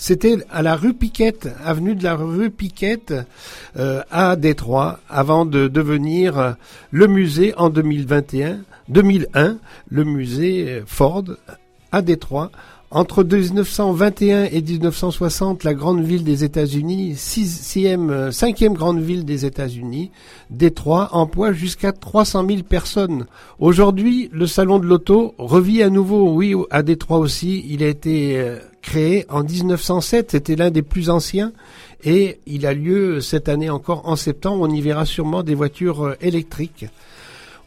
C'était 0.02 0.38
à 0.50 0.62
la 0.62 0.78
rue 0.78 0.94
Piquette, 0.94 1.50
avenue 1.62 1.94
de 1.94 2.06
la 2.06 2.16
rue 2.16 2.50
Piquette, 2.52 3.14
euh, 3.76 4.02
à 4.10 4.38
Détroit, 4.38 5.02
avant 5.10 5.46
de 5.46 5.68
devenir 5.68 6.56
le 6.90 7.08
musée 7.08 7.54
en 7.58 7.70
2021, 7.70 8.60
2001, 8.88 9.58
le 9.90 10.04
musée 10.06 10.82
Ford 10.86 11.26
à 11.92 12.02
Détroit. 12.02 12.50
Entre 12.92 13.24
1921 13.24 14.46
et 14.46 14.62
1960, 14.62 15.66
la 15.66 15.74
grande 15.74 16.02
ville 16.02 16.24
des 16.24 16.46
États-Unis, 16.46 17.16
sixième, 17.18 18.10
euh, 18.10 18.32
cinquième 18.32 18.74
grande 18.74 19.00
ville 19.00 19.26
des 19.26 19.46
États-Unis, 19.46 20.12
Détroit 20.50 21.10
emploie 21.12 21.52
jusqu'à 21.52 21.92
300 21.92 22.48
000 22.48 22.64
personnes. 22.64 23.26
Aujourd'hui, 23.60 24.30
le 24.32 24.48
salon 24.48 24.80
de 24.80 24.86
l'auto 24.86 25.36
revit 25.38 25.84
à 25.84 25.90
nouveau. 25.90 26.32
Oui, 26.32 26.56
à 26.72 26.84
Détroit 26.84 27.20
aussi, 27.20 27.64
il 27.70 27.84
a 27.84 27.88
été 27.88 28.40
euh, 28.40 28.58
créé 28.82 29.26
en 29.30 29.44
1907. 29.44 30.32
C'était 30.32 30.56
l'un 30.56 30.72
des 30.72 30.82
plus 30.82 31.10
anciens 31.10 31.52
et 32.04 32.40
il 32.46 32.66
a 32.66 32.74
lieu 32.74 33.22
cette 33.22 33.50
année 33.50 33.70
encore 33.70 34.08
en 34.08 34.16
septembre. 34.16 34.68
On 34.68 34.74
y 34.74 34.82
verra 34.82 35.06
sûrement 35.06 35.44
des 35.44 35.56
voitures 35.56 36.04
euh, 36.04 36.18
électriques. 36.22 36.86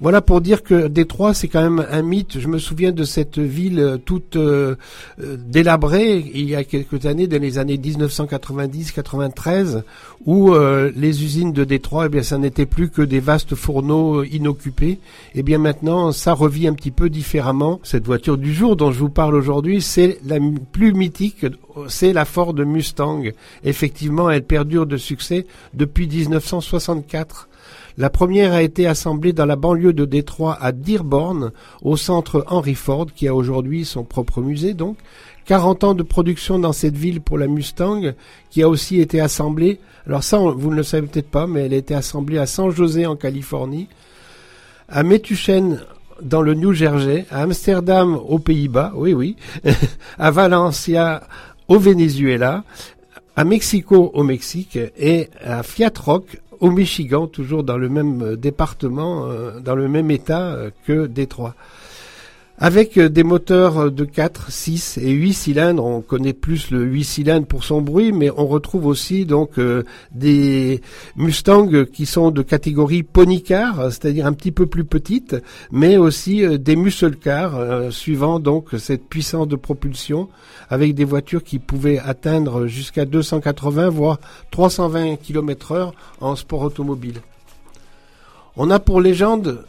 Voilà 0.02 0.20
pour 0.20 0.40
dire 0.40 0.64
que 0.64 0.88
Détroit, 0.88 1.32
c'est 1.32 1.46
quand 1.46 1.62
même 1.62 1.86
un 1.88 2.02
mythe. 2.02 2.40
Je 2.40 2.48
me 2.48 2.58
souviens 2.58 2.90
de 2.90 3.04
cette 3.04 3.38
ville 3.38 3.78
euh, 3.78 3.98
toute 3.98 4.34
euh, 4.34 4.74
euh, 5.20 5.36
délabrée 5.38 6.28
il 6.34 6.50
y 6.50 6.56
a 6.56 6.64
quelques 6.64 7.06
années, 7.06 7.28
dans 7.28 7.40
les 7.40 7.58
années 7.58 7.76
1990-93, 7.76 9.84
où 10.26 10.54
les 10.54 11.22
usines 11.22 11.52
de 11.52 11.62
Détroit, 11.62 12.06
eh 12.06 12.08
bien, 12.08 12.24
ça 12.24 12.38
n'était 12.38 12.66
plus 12.66 12.90
que 12.90 13.02
des 13.02 13.20
vastes 13.20 13.54
fourneaux 13.54 14.24
inoccupés. 14.24 14.98
Eh 15.36 15.44
bien, 15.44 15.58
maintenant, 15.58 16.10
ça 16.10 16.32
revit 16.32 16.66
un 16.66 16.74
petit 16.74 16.90
peu 16.90 17.08
différemment. 17.08 17.78
Cette 17.84 18.06
voiture 18.06 18.38
du 18.38 18.52
jour 18.52 18.74
dont 18.74 18.90
je 18.90 18.98
vous 18.98 19.08
parle 19.08 19.36
aujourd'hui, 19.36 19.82
c'est 19.82 20.18
la 20.24 20.38
plus 20.72 20.94
mythique, 20.94 21.46
c'est 21.88 22.12
la 22.12 22.24
Ford 22.24 22.54
Mustang. 22.54 23.30
Effectivement, 23.64 24.30
elle 24.30 24.44
perdure 24.44 24.86
de 24.86 24.96
succès 24.96 25.46
depuis 25.74 26.08
1964. 26.08 27.48
La 27.98 28.10
première 28.10 28.52
a 28.52 28.62
été 28.62 28.86
assemblée 28.86 29.32
dans 29.32 29.44
la 29.44 29.56
banlieue 29.56 29.92
de 29.92 30.04
Détroit 30.04 30.56
à 30.60 30.72
Dearborn, 30.72 31.52
au 31.82 31.96
centre 31.96 32.44
Henry 32.48 32.74
Ford, 32.74 33.06
qui 33.14 33.28
a 33.28 33.34
aujourd'hui 33.34 33.84
son 33.84 34.04
propre 34.04 34.40
musée 34.40 34.74
donc. 34.74 34.96
40 35.46 35.84
ans 35.84 35.94
de 35.94 36.02
production 36.02 36.58
dans 36.58 36.72
cette 36.72 36.96
ville 36.96 37.20
pour 37.20 37.36
la 37.36 37.48
Mustang, 37.48 38.12
qui 38.50 38.62
a 38.62 38.68
aussi 38.68 39.00
été 39.00 39.20
assemblée, 39.20 39.80
alors 40.06 40.22
ça 40.22 40.38
vous 40.38 40.70
ne 40.70 40.76
le 40.76 40.82
savez 40.82 41.06
peut-être 41.06 41.30
pas, 41.30 41.46
mais 41.46 41.66
elle 41.66 41.74
a 41.74 41.78
été 41.78 41.94
assemblée 41.94 42.38
à 42.38 42.46
San 42.46 42.70
José 42.70 43.06
en 43.06 43.16
Californie, 43.16 43.88
à 44.88 45.02
Metuchen 45.02 45.80
dans 46.22 46.42
le 46.42 46.54
New 46.54 46.72
Jersey, 46.72 47.26
à 47.30 47.42
Amsterdam 47.42 48.14
aux 48.14 48.38
Pays-Bas, 48.38 48.92
oui 48.94 49.14
oui, 49.14 49.36
à 50.18 50.30
Valencia 50.30 51.24
au 51.66 51.78
Venezuela, 51.78 52.62
à 53.34 53.44
Mexico 53.44 54.10
au 54.14 54.22
Mexique 54.22 54.78
et 54.96 55.28
à 55.42 55.62
Fiat 55.62 55.92
Rock 56.04 56.41
au 56.62 56.70
Michigan, 56.70 57.26
toujours 57.26 57.64
dans 57.64 57.76
le 57.76 57.88
même 57.88 58.22
euh, 58.22 58.36
département, 58.36 59.26
euh, 59.26 59.58
dans 59.58 59.74
le 59.74 59.88
même 59.88 60.12
état 60.12 60.54
euh, 60.54 60.70
que 60.86 61.06
Détroit. 61.06 61.56
Avec 62.58 62.96
des 62.96 63.24
moteurs 63.24 63.90
de 63.90 64.04
4, 64.04 64.52
6 64.52 64.98
et 64.98 65.10
8 65.10 65.32
cylindres, 65.32 65.84
on 65.84 66.00
connaît 66.00 66.32
plus 66.32 66.70
le 66.70 66.84
8 66.84 67.04
cylindres 67.04 67.46
pour 67.46 67.64
son 67.64 67.80
bruit, 67.80 68.12
mais 68.12 68.30
on 68.30 68.46
retrouve 68.46 68.86
aussi 68.86 69.26
donc 69.26 69.58
des 70.12 70.80
Mustangs 71.16 71.86
qui 71.86 72.06
sont 72.06 72.30
de 72.30 72.42
catégorie 72.42 73.02
pony 73.02 73.42
car, 73.42 73.90
c'est-à-dire 73.90 74.26
un 74.26 74.32
petit 74.32 74.52
peu 74.52 74.66
plus 74.66 74.84
petites, 74.84 75.34
mais 75.72 75.96
aussi 75.96 76.46
des 76.58 76.76
muscle 76.76 77.16
cars, 77.16 77.90
suivant 77.90 78.38
donc 78.38 78.68
cette 78.78 79.08
puissance 79.08 79.48
de 79.48 79.56
propulsion 79.56 80.28
avec 80.68 80.94
des 80.94 81.04
voitures 81.04 81.42
qui 81.42 81.58
pouvaient 81.58 81.98
atteindre 81.98 82.66
jusqu'à 82.68 83.06
280 83.06 83.88
voire 83.88 84.20
320 84.52 85.16
km 85.16 85.72
heure 85.72 85.94
en 86.20 86.36
sport 86.36 86.62
automobile. 86.62 87.22
On 88.56 88.70
a 88.70 88.78
pour 88.78 89.00
légende 89.00 89.64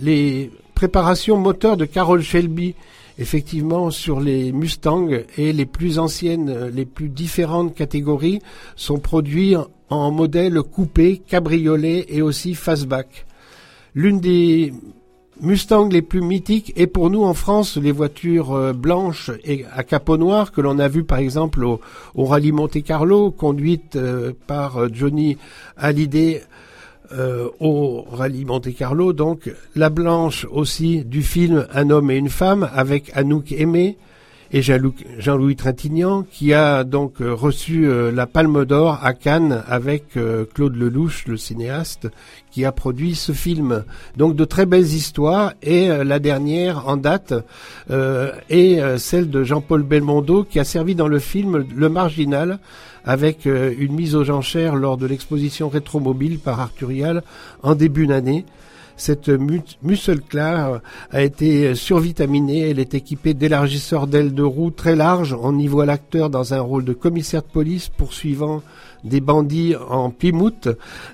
les 0.00 0.50
préparations 0.74 1.36
moteurs 1.36 1.76
de 1.76 1.84
Carroll 1.84 2.22
Shelby, 2.22 2.74
effectivement 3.18 3.90
sur 3.90 4.20
les 4.20 4.52
Mustangs 4.52 5.08
et 5.36 5.52
les 5.52 5.66
plus 5.66 5.98
anciennes, 5.98 6.70
les 6.74 6.84
plus 6.84 7.08
différentes 7.08 7.74
catégories 7.74 8.40
sont 8.76 8.98
produits 8.98 9.54
en 9.90 10.10
modèle 10.10 10.62
coupé, 10.62 11.18
cabriolet 11.18 12.06
et 12.08 12.22
aussi 12.22 12.54
fastback. 12.54 13.26
L'une 13.94 14.20
des 14.20 14.72
Mustang 15.42 15.88
les 15.88 16.02
plus 16.02 16.20
mythiques 16.20 16.72
et 16.76 16.86
pour 16.86 17.10
nous 17.10 17.24
en 17.24 17.34
France 17.34 17.76
les 17.76 17.90
voitures 17.90 18.52
euh, 18.52 18.72
blanches 18.72 19.30
et 19.44 19.64
à 19.74 19.82
capot 19.82 20.16
noir 20.16 20.52
que 20.52 20.60
l'on 20.60 20.78
a 20.78 20.86
vu 20.86 21.02
par 21.02 21.18
exemple 21.18 21.64
au, 21.64 21.80
rallye 22.16 22.52
Monte 22.52 22.80
Carlo 22.84 23.32
conduite 23.32 23.96
euh, 23.96 24.32
par 24.46 24.76
euh, 24.76 24.88
Johnny 24.92 25.38
Hallyday 25.76 26.42
au 27.60 28.04
rallye 28.10 28.44
Monte 28.44 28.74
Carlo. 28.74 29.12
Donc 29.12 29.50
la 29.74 29.90
blanche 29.90 30.46
aussi 30.50 31.04
du 31.04 31.22
film 31.22 31.66
Un 31.72 31.90
homme 31.90 32.10
et 32.10 32.16
une 32.16 32.30
femme 32.30 32.68
avec 32.74 33.10
Anouk 33.14 33.52
Aimé 33.52 33.96
et 34.54 34.60
Jean-Louis 34.60 35.56
Trintignant, 35.56 36.24
qui 36.30 36.52
a 36.52 36.84
donc 36.84 37.22
euh, 37.22 37.32
reçu 37.32 37.86
euh, 37.86 38.12
la 38.12 38.26
Palme 38.26 38.66
d'Or 38.66 38.98
à 39.02 39.14
Cannes 39.14 39.62
avec 39.66 40.16
euh, 40.18 40.44
Claude 40.52 40.76
Lelouch, 40.76 41.26
le 41.26 41.38
cinéaste, 41.38 42.10
qui 42.50 42.66
a 42.66 42.72
produit 42.72 43.14
ce 43.14 43.32
film. 43.32 43.84
Donc 44.18 44.36
de 44.36 44.44
très 44.44 44.66
belles 44.66 44.84
histoires, 44.84 45.54
et 45.62 45.88
la 45.88 46.18
dernière 46.18 46.86
en 46.86 46.98
date 46.98 47.32
est 48.50 48.98
celle 48.98 49.30
de 49.30 49.42
Jean-Paul 49.42 49.82
Belmondo, 49.84 50.44
qui 50.44 50.60
a 50.60 50.64
servi 50.64 50.94
dans 50.94 51.08
le 51.08 51.18
film 51.18 51.64
Le 51.74 51.88
Marginal, 51.88 52.58
avec 53.06 53.46
une 53.46 53.94
mise 53.94 54.14
aux 54.14 54.28
enchères 54.28 54.76
lors 54.76 54.98
de 54.98 55.06
l'exposition 55.06 55.70
rétromobile 55.70 56.38
par 56.40 56.60
Arturial 56.60 57.22
en 57.62 57.74
début 57.74 58.06
d'année. 58.06 58.44
Cette 59.04 59.30
muscle 59.82 60.20
claire 60.20 60.80
a 61.10 61.22
été 61.22 61.74
survitaminée. 61.74 62.70
Elle 62.70 62.78
est 62.78 62.94
équipée 62.94 63.34
d'élargisseurs 63.34 64.06
d'ailes 64.06 64.32
de 64.32 64.44
roue 64.44 64.70
très 64.70 64.94
larges. 64.94 65.36
On 65.42 65.58
y 65.58 65.66
voit 65.66 65.86
l'acteur 65.86 66.30
dans 66.30 66.54
un 66.54 66.60
rôle 66.60 66.84
de 66.84 66.92
commissaire 66.92 67.42
de 67.42 67.48
police 67.48 67.88
poursuivant 67.88 68.62
des 69.02 69.20
bandits 69.20 69.74
en 69.90 70.10
Plymouth, 70.10 70.68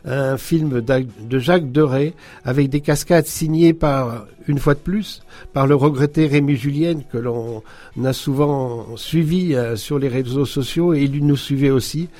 un 0.05 0.36
film 0.36 0.82
de 0.82 1.39
Jacques 1.39 1.72
Deray 1.72 2.12
avec 2.45 2.68
des 2.68 2.82
cascades 2.82 3.24
signées 3.24 3.72
par, 3.72 4.26
une 4.49 4.59
fois 4.59 4.74
de 4.74 4.80
plus, 4.80 5.22
par 5.55 5.66
le 5.66 5.74
regretté 5.74 6.26
Rémi 6.26 6.57
Julienne 6.57 7.05
que 7.11 7.16
l'on 7.16 7.62
a 8.05 8.12
souvent 8.12 8.84
suivi 8.97 9.55
euh, 9.55 9.76
sur 9.76 9.99
les 9.99 10.09
réseaux 10.09 10.45
sociaux 10.45 10.93
et 10.93 11.05
il 11.05 11.24
nous 11.24 11.39
suivait 11.39 11.70
aussi. 11.70 12.11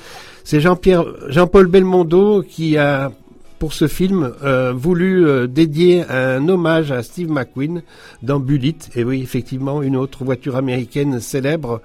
C'est 0.43 0.61
Jean-Pierre, 0.61 1.05
Jean-Paul 1.27 1.67
Belmondo 1.67 2.41
qui 2.41 2.75
a 2.75 3.11
pour 3.59 3.73
ce 3.73 3.87
film 3.87 4.33
euh, 4.41 4.73
voulu 4.73 5.27
euh, 5.27 5.45
dédier 5.45 6.03
un 6.09 6.47
hommage 6.47 6.91
à 6.91 7.03
Steve 7.03 7.29
McQueen 7.29 7.83
dans 8.23 8.39
Bullitt. 8.39 8.89
Et 8.95 9.03
oui, 9.03 9.21
effectivement, 9.21 9.81
une 9.81 9.97
autre 9.97 10.23
voiture 10.23 10.55
américaine 10.55 11.19
célèbre 11.19 11.81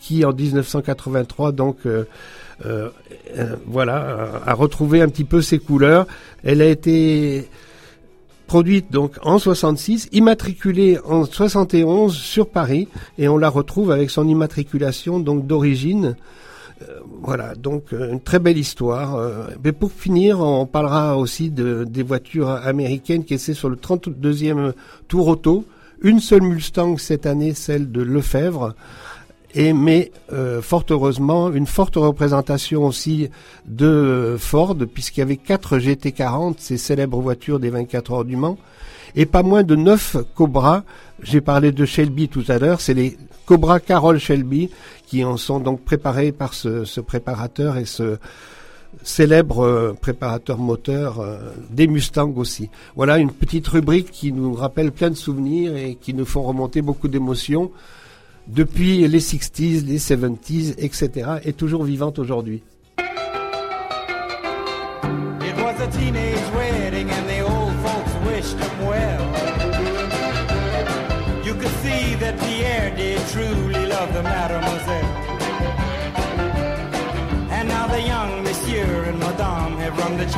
qui, 0.00 0.24
en 0.24 0.32
1983, 0.32 1.52
donc, 1.52 1.76
euh, 1.84 2.04
voilà, 3.66 4.40
a 4.46 4.54
retrouvé 4.54 5.02
un 5.02 5.08
petit 5.08 5.24
peu 5.24 5.42
ses 5.42 5.58
couleurs. 5.58 6.06
Elle 6.42 6.62
a 6.62 6.66
été 6.66 7.48
produite 8.46 8.90
donc 8.90 9.12
en 9.22 9.38
66, 9.38 10.08
immatriculée 10.10 10.98
en 11.04 11.24
71 11.24 12.12
sur 12.12 12.48
Paris, 12.48 12.88
et 13.18 13.28
on 13.28 13.38
la 13.38 13.48
retrouve 13.48 13.92
avec 13.92 14.10
son 14.10 14.26
immatriculation 14.26 15.20
donc 15.20 15.46
d'origine 15.46 16.06
euh, 16.06 16.14
voilà, 17.22 17.54
donc 17.54 17.92
euh, 17.92 18.12
une 18.12 18.20
très 18.20 18.38
belle 18.38 18.58
histoire. 18.58 19.14
Euh, 19.14 19.48
mais 19.62 19.72
pour 19.72 19.92
finir, 19.92 20.40
on 20.40 20.66
parlera 20.66 21.16
aussi 21.18 21.50
de, 21.50 21.84
des 21.84 22.02
voitures 22.02 22.48
américaines 22.48 23.24
qui 23.24 23.34
essaient 23.34 23.54
sur 23.54 23.68
le 23.68 23.76
32e 23.76 24.72
Tour 25.08 25.28
Auto. 25.28 25.64
Une 26.02 26.20
seule 26.20 26.42
Mustang 26.42 26.96
cette 26.96 27.26
année, 27.26 27.54
celle 27.54 27.92
de 27.92 28.02
Lefebvre. 28.02 28.74
Et 29.54 29.72
mais 29.72 30.12
fort 30.62 30.84
heureusement, 30.90 31.50
une 31.50 31.66
forte 31.66 31.96
représentation 31.96 32.86
aussi 32.86 33.28
de 33.66 34.36
Ford, 34.38 34.76
puisqu'il 34.94 35.20
y 35.20 35.22
avait 35.24 35.36
quatre 35.36 35.76
GT40, 35.76 36.54
ces 36.58 36.78
célèbres 36.78 37.20
voitures 37.20 37.58
des 37.58 37.68
24 37.68 38.12
heures 38.12 38.24
du 38.24 38.36
Mans, 38.36 38.58
et 39.14 39.26
pas 39.26 39.42
moins 39.42 39.62
de 39.62 39.76
neuf 39.76 40.16
Cobra. 40.34 40.84
J'ai 41.22 41.40
parlé 41.40 41.72
de 41.72 41.84
Shelby 41.84 42.28
tout 42.28 42.44
à 42.48 42.58
l'heure, 42.58 42.80
c'est 42.80 42.94
les 42.94 43.16
Cobra 43.46 43.80
Carol 43.80 44.18
Shelby 44.18 44.70
qui 45.06 45.24
en 45.24 45.36
sont 45.36 45.58
donc 45.58 45.84
préparés 45.84 46.30
par 46.30 46.54
ce, 46.54 47.00
préparateur 47.00 47.76
et 47.76 47.84
ce 47.84 48.18
célèbre 49.02 49.64
euh, 49.64 49.92
préparateur 49.92 50.58
moteur 50.58 51.20
euh, 51.20 51.38
des 51.70 51.86
Mustangs 51.86 52.32
aussi. 52.36 52.70
Voilà 52.94 53.18
une 53.18 53.32
petite 53.32 53.66
rubrique 53.66 54.10
qui 54.10 54.32
nous 54.32 54.54
rappelle 54.54 54.92
plein 54.92 55.10
de 55.10 55.16
souvenirs 55.16 55.76
et 55.76 55.96
qui 55.96 56.14
nous 56.14 56.24
font 56.24 56.42
remonter 56.42 56.82
beaucoup 56.82 57.08
d'émotions 57.08 57.72
depuis 58.46 59.06
les 59.06 59.20
60s, 59.20 59.84
les 59.84 59.98
70s, 59.98 60.74
etc. 60.78 61.30
et 61.44 61.52
toujours 61.52 61.84
vivante 61.84 62.18
aujourd'hui. 62.18 62.62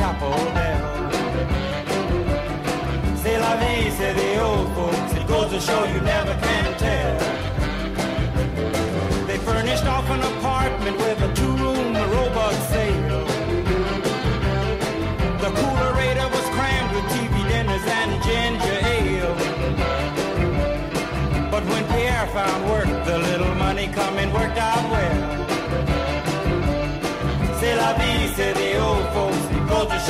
Chapel 0.03 0.35
bell. 0.53 0.83
C'est 3.21 3.39
la 3.39 3.55
vie, 3.55 3.89
say 3.97 4.13
the 4.13 4.41
old 4.43 4.67
folks. 4.75 5.13
It 5.17 5.25
goes 5.27 5.49
to 5.51 5.59
show 5.61 5.85
you 5.85 6.01
never 6.01 6.35
can 6.41 6.52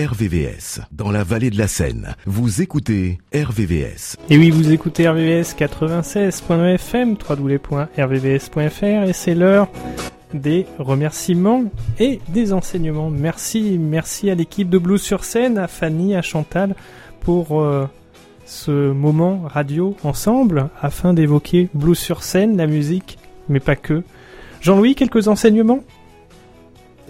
RVVS, 0.00 0.80
dans 0.92 1.10
la 1.10 1.24
vallée 1.24 1.50
de 1.50 1.58
la 1.58 1.68
Seine. 1.68 2.14
Vous 2.24 2.62
écoutez 2.62 3.18
RVVS. 3.34 4.16
Et 4.30 4.38
oui, 4.38 4.48
vous 4.48 4.72
écoutez 4.72 5.06
RVVS 5.06 5.54
96.fm, 5.58 7.16
www.rvvs.fr, 7.28 8.82
et 8.82 9.12
c'est 9.12 9.34
l'heure 9.34 9.68
des 10.32 10.64
remerciements 10.78 11.64
et 11.98 12.20
des 12.28 12.54
enseignements. 12.54 13.10
Merci, 13.10 13.76
merci 13.78 14.30
à 14.30 14.34
l'équipe 14.34 14.70
de 14.70 14.78
Blues 14.78 15.02
sur 15.02 15.24
scène, 15.24 15.58
à 15.58 15.66
Fanny, 15.66 16.14
à 16.16 16.22
Chantal, 16.22 16.74
pour 17.20 17.60
euh, 17.60 17.86
ce 18.46 18.92
moment 18.92 19.42
radio 19.44 19.98
ensemble, 20.02 20.70
afin 20.80 21.12
d'évoquer 21.12 21.68
Blues 21.74 21.98
sur 21.98 22.22
scène, 22.22 22.56
la 22.56 22.66
musique, 22.66 23.18
mais 23.50 23.60
pas 23.60 23.76
que. 23.76 24.02
Jean-Louis, 24.62 24.94
quelques 24.94 25.28
enseignements? 25.28 25.80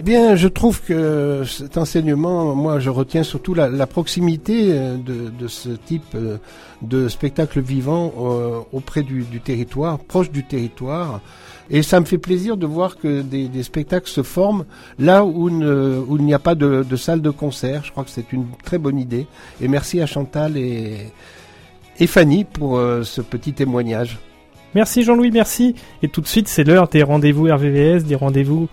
Eh 0.00 0.02
bien, 0.02 0.34
je 0.34 0.48
trouve 0.48 0.80
que 0.80 1.42
cet 1.44 1.76
enseignement, 1.76 2.54
moi, 2.54 2.78
je 2.78 2.88
retiens 2.88 3.22
surtout 3.22 3.52
la, 3.52 3.86
proximité 3.86 4.68
euh, 4.70 4.96
de, 4.96 5.46
ce 5.46 5.68
type 5.68 6.14
euh, 6.14 6.38
de 6.80 7.06
spectacle 7.08 7.60
vivant 7.60 8.10
euh, 8.18 8.60
auprès 8.72 9.02
du, 9.02 9.26
territoire, 9.44 9.98
proche 9.98 10.30
du 10.30 10.42
territoire. 10.42 11.20
Et 11.68 11.82
ça 11.82 12.00
me 12.00 12.06
fait 12.06 12.16
plaisir 12.16 12.56
de 12.56 12.64
voir 12.64 12.96
que 12.96 13.20
des, 13.20 13.62
spectacles 13.62 14.08
se 14.08 14.22
forment 14.22 14.64
là 14.98 15.22
où, 15.22 15.50
il 15.50 16.24
n'y 16.24 16.32
a 16.32 16.38
pas 16.38 16.54
de, 16.54 16.96
salle 16.96 17.20
de 17.20 17.28
concert. 17.28 17.84
Je 17.84 17.90
crois 17.90 18.04
que 18.04 18.10
c'est 18.10 18.32
une 18.32 18.46
très 18.64 18.78
bonne 18.78 18.98
idée. 18.98 19.26
Et 19.60 19.68
merci 19.68 20.00
à 20.00 20.06
Chantal 20.06 20.56
et, 20.56 21.12
Fanny 22.06 22.44
pour 22.44 22.78
ce 23.02 23.20
petit 23.20 23.52
témoignage. 23.52 24.18
Merci 24.74 25.02
Jean-Louis, 25.02 25.30
merci. 25.30 25.74
Et 26.02 26.08
tout 26.08 26.22
de 26.22 26.26
suite, 26.26 26.48
c'est 26.48 26.64
l'heure 26.64 26.88
des 26.88 27.02
rendez-vous 27.02 27.44
RVVS, 27.52 28.04
des 28.04 28.14
rendez-vous 28.14 28.70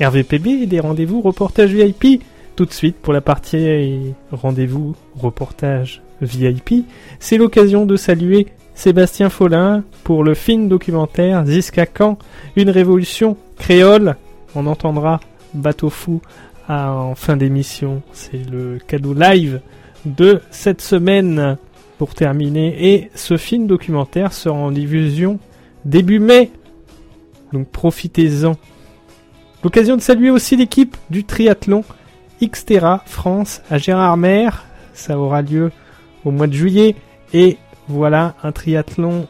RVPB 0.00 0.66
des 0.66 0.80
rendez-vous 0.80 1.20
reportage 1.20 1.72
VIP. 1.72 2.22
Tout 2.54 2.64
de 2.64 2.72
suite, 2.72 2.96
pour 2.96 3.12
la 3.12 3.20
partie 3.20 4.14
rendez-vous 4.32 4.94
reportage 5.16 6.02
VIP, 6.22 6.86
c'est 7.18 7.36
l'occasion 7.36 7.84
de 7.84 7.96
saluer 7.96 8.46
Sébastien 8.74 9.30
Follin 9.30 9.84
pour 10.04 10.24
le 10.24 10.34
film 10.34 10.68
documentaire 10.68 11.44
Ziska 11.46 11.86
Khan, 11.86 12.18
une 12.56 12.70
révolution 12.70 13.36
créole. 13.58 14.16
On 14.54 14.66
entendra 14.66 15.20
Bateau 15.54 15.90
Fou 15.90 16.20
en 16.68 17.14
fin 17.14 17.36
d'émission. 17.36 18.02
C'est 18.12 18.48
le 18.50 18.78
cadeau 18.86 19.14
live 19.14 19.60
de 20.04 20.40
cette 20.50 20.80
semaine 20.80 21.56
pour 21.98 22.14
terminer. 22.14 22.92
Et 22.92 23.10
ce 23.14 23.36
film 23.36 23.66
documentaire 23.66 24.32
sera 24.32 24.56
en 24.56 24.70
diffusion 24.70 25.38
début 25.84 26.18
mai. 26.18 26.50
Donc 27.52 27.68
profitez-en. 27.68 28.56
L'occasion 29.64 29.96
de 29.96 30.02
saluer 30.02 30.30
aussi 30.30 30.56
l'équipe 30.56 30.96
du 31.10 31.24
triathlon 31.24 31.84
Xterra 32.42 33.02
France 33.06 33.62
à 33.70 33.78
Gérardmer. 33.78 34.50
Ça 34.94 35.18
aura 35.18 35.42
lieu 35.42 35.72
au 36.24 36.30
mois 36.30 36.46
de 36.46 36.52
juillet. 36.52 36.94
Et 37.32 37.58
voilà 37.88 38.34
un 38.42 38.52
triathlon 38.52 39.26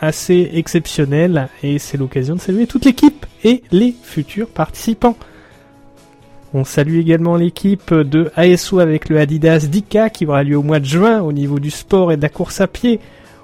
assez 0.00 0.50
exceptionnel. 0.54 1.48
Et 1.62 1.78
c'est 1.78 1.96
l'occasion 1.96 2.34
de 2.34 2.40
saluer 2.40 2.66
toute 2.66 2.84
l'équipe 2.84 3.26
et 3.42 3.62
les 3.72 3.94
futurs 4.02 4.48
participants. 4.48 5.16
On 6.52 6.62
salue 6.62 6.98
également 6.98 7.36
l'équipe 7.36 7.92
de 7.92 8.30
ASO 8.36 8.78
avec 8.78 9.08
le 9.08 9.18
Adidas 9.18 9.66
Dika 9.68 10.08
qui 10.08 10.24
aura 10.24 10.44
lieu 10.44 10.56
au 10.56 10.62
mois 10.62 10.78
de 10.78 10.84
juin 10.84 11.20
au 11.20 11.32
niveau 11.32 11.58
du 11.58 11.70
sport 11.70 12.12
et 12.12 12.16
de 12.16 12.22
la 12.22 12.28
course 12.28 12.60
à 12.60 12.68
pied. 12.68 13.00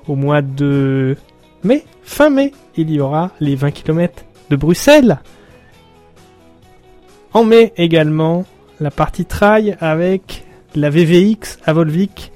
Au 0.06 0.14
mois 0.14 0.42
de 0.42 1.16
mai, 1.64 1.84
fin 2.04 2.30
mai, 2.30 2.52
il 2.76 2.90
y 2.90 3.00
aura 3.00 3.32
les 3.40 3.56
20 3.56 3.72
km 3.72 4.24
de 4.48 4.56
Bruxelles. 4.56 5.18
En 7.32 7.44
mai 7.44 7.72
également, 7.76 8.44
la 8.80 8.90
partie 8.90 9.24
trail 9.24 9.76
avec 9.80 10.44
la 10.74 10.90
VVX 10.90 11.58
à 11.64 11.72
Volvic, 11.72 12.32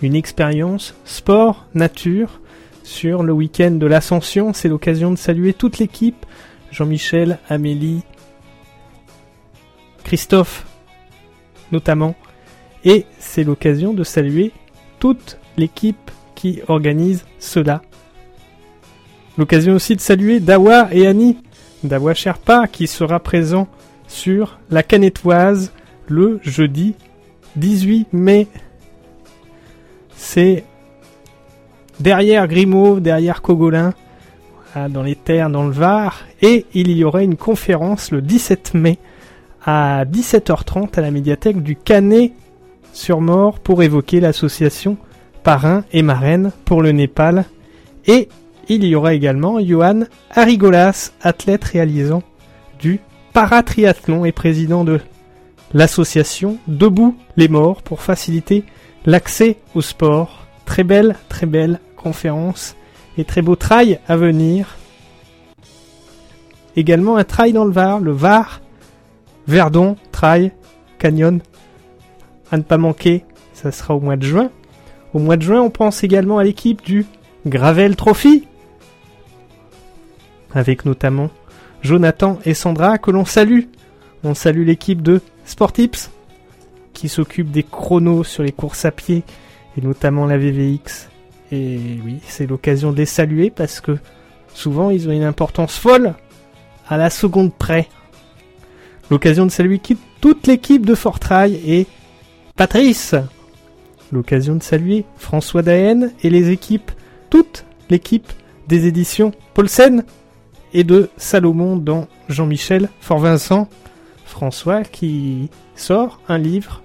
une 0.00 0.14
expérience 0.14 0.94
sport, 1.04 1.66
nature 1.74 2.40
sur 2.82 3.22
le 3.22 3.32
week-end 3.34 3.72
de 3.72 3.86
l'ascension. 3.86 4.54
C'est 4.54 4.68
l'occasion 4.68 5.10
de 5.10 5.16
saluer 5.16 5.52
toute 5.52 5.78
l'équipe, 5.78 6.24
Jean-Michel, 6.70 7.38
Amélie, 7.50 8.04
Christophe 10.02 10.66
notamment. 11.70 12.14
Et 12.84 13.04
c'est 13.18 13.44
l'occasion 13.44 13.92
de 13.92 14.02
saluer 14.02 14.52
toute 14.98 15.38
l'équipe 15.58 16.10
qui 16.34 16.60
organise 16.68 17.24
cela. 17.38 17.82
L'occasion 19.36 19.74
aussi 19.74 19.94
de 19.94 20.00
saluer 20.00 20.40
Dawa 20.40 20.88
et 20.92 21.06
Annie, 21.06 21.38
Dawa 21.84 22.14
Sherpa 22.14 22.66
qui 22.66 22.86
sera 22.86 23.20
présent 23.20 23.68
sur 24.12 24.58
la 24.70 24.82
Canetoise 24.82 25.72
le 26.06 26.38
jeudi 26.42 26.94
18 27.56 28.12
mai. 28.12 28.46
C'est 30.14 30.64
derrière 31.98 32.46
Grimaud, 32.46 33.00
derrière 33.00 33.42
Cogolin, 33.42 33.94
dans 34.90 35.02
les 35.02 35.16
terres, 35.16 35.50
dans 35.50 35.64
le 35.64 35.72
Var. 35.72 36.24
Et 36.42 36.66
il 36.74 36.90
y 36.92 37.04
aurait 37.04 37.24
une 37.24 37.36
conférence 37.36 38.10
le 38.10 38.20
17 38.20 38.74
mai 38.74 38.98
à 39.64 40.04
17h30 40.04 40.98
à 40.98 41.00
la 41.00 41.10
médiathèque 41.10 41.62
du 41.62 41.74
Canet 41.74 42.32
sur 42.92 43.20
Mort 43.20 43.60
pour 43.60 43.82
évoquer 43.82 44.20
l'association 44.20 44.98
Parrain 45.42 45.84
et 45.92 46.02
Marraine 46.02 46.52
pour 46.64 46.82
le 46.82 46.92
Népal. 46.92 47.46
Et 48.06 48.28
il 48.68 48.84
y 48.84 48.94
aura 48.94 49.14
également 49.14 49.58
Johan 49.60 50.00
Arigolas, 50.30 51.12
athlète 51.22 51.64
réalisant 51.64 52.22
du 52.78 53.00
paratriathlon 53.32 54.24
et 54.24 54.32
président 54.32 54.84
de 54.84 55.00
l'association 55.74 56.58
Debout 56.66 57.16
les 57.36 57.48
morts 57.48 57.82
pour 57.82 58.02
faciliter 58.02 58.64
l'accès 59.06 59.56
au 59.74 59.80
sport. 59.80 60.46
Très 60.64 60.84
belle, 60.84 61.16
très 61.28 61.46
belle 61.46 61.80
conférence 61.96 62.76
et 63.18 63.24
très 63.24 63.42
beau 63.42 63.56
trail 63.56 63.98
à 64.08 64.16
venir. 64.16 64.76
Également 66.76 67.16
un 67.16 67.24
trail 67.24 67.52
dans 67.52 67.64
le 67.64 67.72
Var, 67.72 68.00
le 68.00 68.12
Var, 68.12 68.60
Verdon, 69.46 69.96
trail, 70.12 70.52
canyon, 70.98 71.40
à 72.50 72.56
ne 72.56 72.62
pas 72.62 72.78
manquer, 72.78 73.24
ça 73.52 73.72
sera 73.72 73.94
au 73.94 74.00
mois 74.00 74.16
de 74.16 74.24
juin. 74.24 74.50
Au 75.14 75.18
mois 75.18 75.36
de 75.36 75.42
juin, 75.42 75.60
on 75.60 75.70
pense 75.70 76.04
également 76.04 76.38
à 76.38 76.44
l'équipe 76.44 76.82
du 76.82 77.04
Gravel 77.46 77.96
Trophy, 77.96 78.46
avec 80.54 80.84
notamment 80.84 81.28
Jonathan 81.82 82.38
et 82.44 82.54
Sandra 82.54 82.98
que 82.98 83.10
l'on 83.10 83.24
salue. 83.24 83.64
On 84.24 84.34
salue 84.34 84.64
l'équipe 84.64 85.02
de 85.02 85.20
Sportips 85.44 86.10
qui 86.92 87.08
s'occupe 87.08 87.50
des 87.50 87.64
chronos 87.64 88.24
sur 88.24 88.42
les 88.42 88.52
courses 88.52 88.84
à 88.84 88.92
pied 88.92 89.24
et 89.76 89.80
notamment 89.80 90.26
la 90.26 90.38
VVX. 90.38 91.08
Et 91.50 91.78
oui, 92.04 92.20
c'est 92.26 92.46
l'occasion 92.46 92.92
de 92.92 92.98
les 92.98 93.06
saluer 93.06 93.50
parce 93.50 93.80
que 93.80 93.98
souvent 94.54 94.90
ils 94.90 95.08
ont 95.08 95.12
une 95.12 95.24
importance 95.24 95.76
folle 95.76 96.14
à 96.88 96.96
la 96.96 97.10
seconde 97.10 97.52
près. 97.52 97.88
L'occasion 99.10 99.44
de 99.44 99.50
saluer 99.50 99.80
toute 100.20 100.46
l'équipe 100.46 100.86
de 100.86 100.94
Fortrail 100.94 101.60
et 101.66 101.86
Patrice. 102.56 103.14
L'occasion 104.12 104.54
de 104.54 104.62
saluer 104.62 105.04
François 105.16 105.62
Daen 105.62 106.10
et 106.22 106.30
les 106.30 106.50
équipes, 106.50 106.90
toute 107.28 107.64
l'équipe 107.90 108.32
des 108.68 108.86
éditions 108.86 109.32
Paulsen 109.54 110.04
et 110.74 110.84
de 110.84 111.10
Salomon 111.16 111.76
dans 111.76 112.08
Jean-Michel 112.28 112.88
Fort-Vincent. 113.00 113.68
François 114.24 114.82
qui 114.82 115.50
sort 115.76 116.20
un 116.28 116.38
livre, 116.38 116.82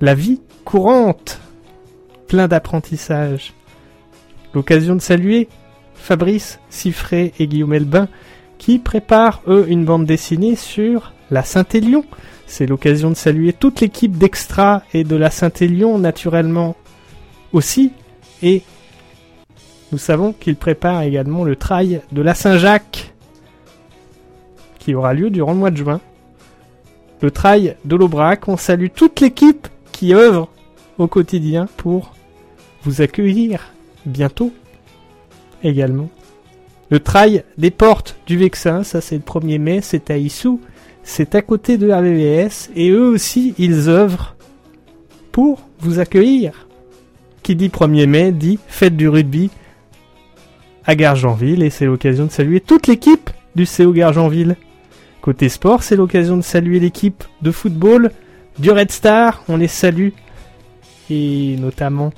La 0.00 0.14
vie 0.14 0.40
courante, 0.64 1.40
plein 2.28 2.48
d'apprentissage. 2.48 3.52
L'occasion 4.54 4.94
de 4.94 5.00
saluer 5.00 5.48
Fabrice 5.94 6.60
Siffré 6.70 7.32
et 7.38 7.46
Guillaume 7.46 7.74
Elbin 7.74 8.08
qui 8.58 8.78
préparent 8.78 9.42
eux 9.48 9.66
une 9.68 9.84
bande 9.84 10.06
dessinée 10.06 10.54
sur 10.54 11.12
la 11.30 11.42
Saint-Élion. 11.42 12.04
C'est 12.46 12.66
l'occasion 12.66 13.10
de 13.10 13.16
saluer 13.16 13.52
toute 13.52 13.80
l'équipe 13.80 14.16
d'Extra 14.16 14.82
et 14.94 15.04
de 15.04 15.16
la 15.16 15.30
Saint-Élion 15.30 15.98
naturellement 15.98 16.76
aussi. 17.52 17.92
Et 18.42 18.62
nous 19.92 19.98
savons 19.98 20.32
qu'ils 20.32 20.56
préparent 20.56 21.02
également 21.02 21.44
le 21.44 21.54
trail 21.54 22.00
de 22.12 22.22
la 22.22 22.34
Saint-Jacques 22.34 23.12
qui 24.78 24.94
aura 24.94 25.12
lieu 25.12 25.30
durant 25.30 25.52
le 25.52 25.58
mois 25.58 25.70
de 25.70 25.76
juin. 25.76 26.00
Le 27.20 27.30
trail 27.30 27.76
de 27.84 27.94
l'Aubrac, 27.94 28.48
on 28.48 28.56
salue 28.56 28.88
toute 28.92 29.20
l'équipe 29.20 29.68
qui 29.92 30.14
œuvre 30.14 30.48
au 30.98 31.06
quotidien 31.06 31.68
pour 31.76 32.14
vous 32.82 33.02
accueillir 33.02 33.72
bientôt 34.06 34.50
également. 35.62 36.08
Le 36.90 36.98
trail 36.98 37.44
des 37.58 37.70
portes 37.70 38.16
du 38.26 38.36
Vexin, 38.38 38.82
ça 38.82 39.00
c'est 39.00 39.16
le 39.16 39.22
1er 39.22 39.58
mai, 39.58 39.80
c'est 39.82 40.10
à 40.10 40.16
Issou, 40.16 40.60
c'est 41.04 41.34
à 41.34 41.42
côté 41.42 41.76
de 41.76 41.90
RVVS 41.90 42.70
et 42.74 42.90
eux 42.90 43.08
aussi 43.08 43.54
ils 43.58 43.88
œuvrent 43.88 44.36
pour 45.30 45.60
vous 45.80 46.00
accueillir. 46.00 46.66
Qui 47.42 47.56
dit 47.56 47.68
1er 47.68 48.06
mai 48.06 48.32
dit 48.32 48.58
fête 48.66 48.96
du 48.96 49.08
rugby 49.08 49.50
à 50.84 50.94
Gargenville 50.94 51.62
et 51.62 51.70
c'est 51.70 51.86
l'occasion 51.86 52.26
de 52.26 52.30
saluer 52.30 52.60
toute 52.60 52.86
l'équipe 52.86 53.30
du 53.54 53.66
CO 53.66 53.92
Gargenville. 53.92 54.56
Côté 55.20 55.48
sport, 55.48 55.82
c'est 55.82 55.96
l'occasion 55.96 56.36
de 56.36 56.42
saluer 56.42 56.80
l'équipe 56.80 57.22
de 57.42 57.50
football 57.52 58.10
du 58.58 58.70
Red 58.70 58.90
Star, 58.90 59.42
on 59.48 59.56
les 59.56 59.68
salue 59.68 60.08
et 61.10 61.56
notamment 61.58 62.12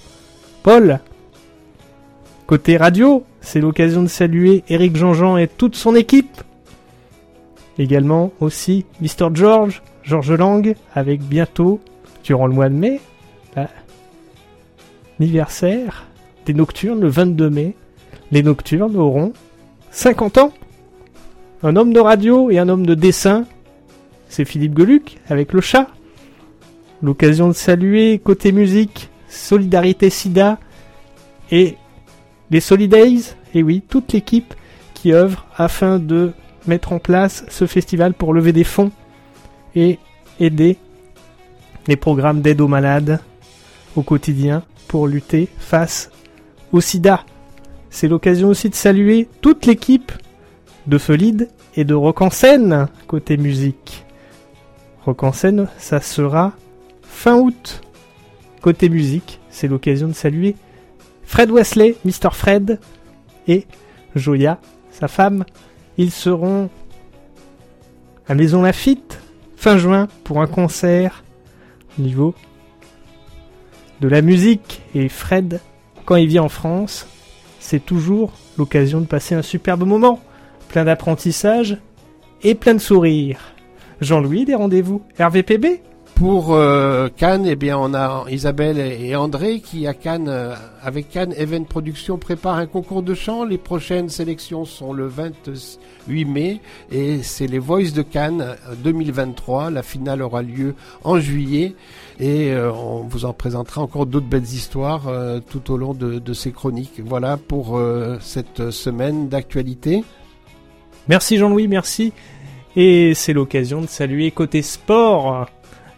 Paul. 0.63 1.01
Côté 2.47 2.77
radio, 2.77 3.25
c'est 3.41 3.61
l'occasion 3.61 4.03
de 4.03 4.09
saluer 4.09 4.65
Eric 4.69 4.97
Jean-Jean 4.97 5.37
et 5.37 5.49
toute 5.49 5.77
son 5.77 5.95
équipe. 5.95 6.41
Également 7.79 8.33
aussi 8.41 8.85
Mr. 9.01 9.29
George, 9.35 9.83
George 10.03 10.33
Lang, 10.33 10.75
avec 10.95 11.23
bientôt, 11.23 11.81
durant 12.23 12.47
le 12.47 12.53
mois 12.55 12.69
de 12.69 12.75
mai, 12.75 13.01
la- 13.57 13.69
l'anniversaire 15.19 16.05
des 16.47 16.55
Nocturnes 16.55 17.01
le 17.01 17.09
22 17.09 17.51
mai. 17.51 17.75
Les 18.35 18.43
Nocturnes 18.43 18.97
auront 18.97 19.33
50 19.93 20.39
ans. 20.39 20.53
Un 21.63 21.77
homme 21.77 21.93
de 21.93 22.01
radio 22.01 22.51
et 22.51 22.59
un 22.59 22.69
homme 22.69 22.85
de 22.85 22.97
dessin, 22.97 23.45
c'est 24.29 24.45
Philippe 24.45 24.77
Geluc 24.77 25.19
avec 25.29 25.53
le 25.53 25.61
chat. 25.61 25.87
L'occasion 27.01 27.47
de 27.47 27.53
saluer 27.53 28.19
côté 28.19 28.51
musique 28.51 29.09
Solidarité 29.29 30.11
Sida 30.11 30.59
et 31.53 31.77
les 32.51 32.59
Solidays, 32.59 33.37
et 33.55 33.63
oui, 33.63 33.85
toute 33.89 34.13
l'équipe 34.13 34.53
qui 34.95 35.13
œuvre 35.13 35.47
afin 35.57 36.01
de 36.01 36.33
mettre 36.67 36.93
en 36.93 36.99
place 36.99 37.47
ce 37.49 37.67
festival 37.69 38.15
pour 38.15 38.35
lever 38.35 38.53
des 38.53 38.65
fonds 38.65 38.91
et 39.77 40.01
aider 40.41 40.77
les 41.87 41.97
programmes 41.97 42.41
d'aide 42.41 42.61
aux 42.61 42.69
malades 42.69 43.21
au 43.95 44.03
quotidien 44.03 44.65
pour 44.89 45.07
lutter 45.07 45.49
face 45.57 46.11
au 46.73 46.81
sida. 46.81 47.25
C'est 47.95 48.09
l'occasion 48.09 48.49
aussi 48.49 48.71
de 48.71 48.75
saluer 48.75 49.29
toute 49.41 49.67
l'équipe 49.67 50.11
de 50.89 50.99
Felide 50.99 51.49
et 51.77 51.85
de 51.85 51.95
Rock 51.95 52.23
en 52.23 52.31
scène 52.31 52.89
côté 53.07 53.37
musique. 53.37 54.05
Rock 55.05 55.23
en 55.23 55.31
scène, 55.31 55.69
ça 55.79 56.01
sera 56.01 56.55
fin 57.03 57.37
août. 57.37 57.83
Côté 58.61 58.89
musique, 58.89 59.39
c'est 59.49 59.69
l'occasion 59.69 60.09
de 60.09 60.13
saluer 60.13 60.57
Fred 61.23 61.53
Wesley, 61.53 61.95
Mr. 62.05 62.31
Fred, 62.33 62.81
et 63.47 63.65
Joya, 64.17 64.59
sa 64.91 65.07
femme. 65.07 65.45
Ils 65.97 66.11
seront 66.11 66.71
à 68.27 68.35
Maison 68.35 68.63
Lafitte 68.63 69.21
fin 69.55 69.79
juin 69.79 70.09
pour 70.25 70.43
un 70.43 70.49
concert 70.49 71.23
au 71.97 72.03
niveau 72.03 72.35
de 74.01 74.09
la 74.09 74.21
musique. 74.21 74.83
Et 74.97 75.09
Fred, 75.09 75.61
quand 76.05 76.17
il 76.17 76.27
vient 76.27 76.43
en 76.43 76.49
France, 76.49 77.07
c'est 77.65 77.85
toujours 77.85 78.31
l'occasion 78.59 79.01
de 79.01 79.07
passer 79.07 79.35
un 79.35 79.41
superbe 79.41 79.85
moment, 79.85 80.21
plein 80.69 80.85
d'apprentissage 80.85 81.79
et 82.43 82.55
plein 82.55 82.75
de 82.75 82.79
sourires. 82.79 83.41
Jean-Louis, 84.03 84.45
des 84.45 84.55
rendez-vous 84.55 85.01
RVPB 85.19 85.81
Pour 86.15 86.53
euh, 86.53 87.09
Cannes, 87.17 87.47
eh 87.47 87.57
bien, 87.57 87.79
on 87.79 87.95
a 87.95 88.27
Isabelle 88.29 88.79
et 88.79 89.17
André 89.17 89.61
qui, 89.61 89.87
à 89.87 89.95
Cannes, 89.95 90.29
euh, 90.29 90.55
avec 90.83 91.09
Cannes 91.09 91.33
Event 91.39 91.65
Production, 91.65 92.19
préparent 92.19 92.59
un 92.59 92.67
concours 92.67 93.03
de 93.03 93.15
chant. 93.15 93.47
Les 93.47 93.57
prochaines 93.57 94.11
sélections 94.11 94.67
sont 94.67 94.93
le 94.93 95.07
28 95.07 96.25
mai 96.27 96.61
et 96.93 97.23
c'est 97.23 97.47
les 97.47 97.59
Voices 97.59 97.95
de 97.95 98.03
Cannes 98.03 98.43
euh, 98.43 98.75
2023. 98.77 99.71
La 99.71 99.83
finale 99.83 100.21
aura 100.21 100.43
lieu 100.43 100.75
en 101.03 101.19
juillet 101.19 101.75
et 102.21 102.53
euh, 102.53 102.73
on 102.73 103.03
vous 103.03 103.25
en 103.25 103.33
présentera 103.33 103.83
encore 103.83 104.07
d'autres 104.07 104.27
belles 104.27 104.43
histoires 104.43 105.09
euh, 105.09 105.41
tout 105.41 105.73
au 105.73 105.77
long 105.77 105.95
de, 105.95 106.33
ces 106.33 106.53
chroniques. 106.53 107.01
Voilà 107.05 107.37
pour 107.37 107.77
euh, 107.77 108.19
cette 108.21 108.71
semaine 108.71 109.29
d'actualité. 109.29 110.05
Merci 111.09 111.37
Jean-Louis, 111.37 111.69
merci. 111.69 112.13
Et 112.77 113.15
c'est 113.15 113.33
l'occasion 113.33 113.81
de 113.81 113.87
saluer 113.87 114.31
côté 114.31 114.63
sport 114.63 115.47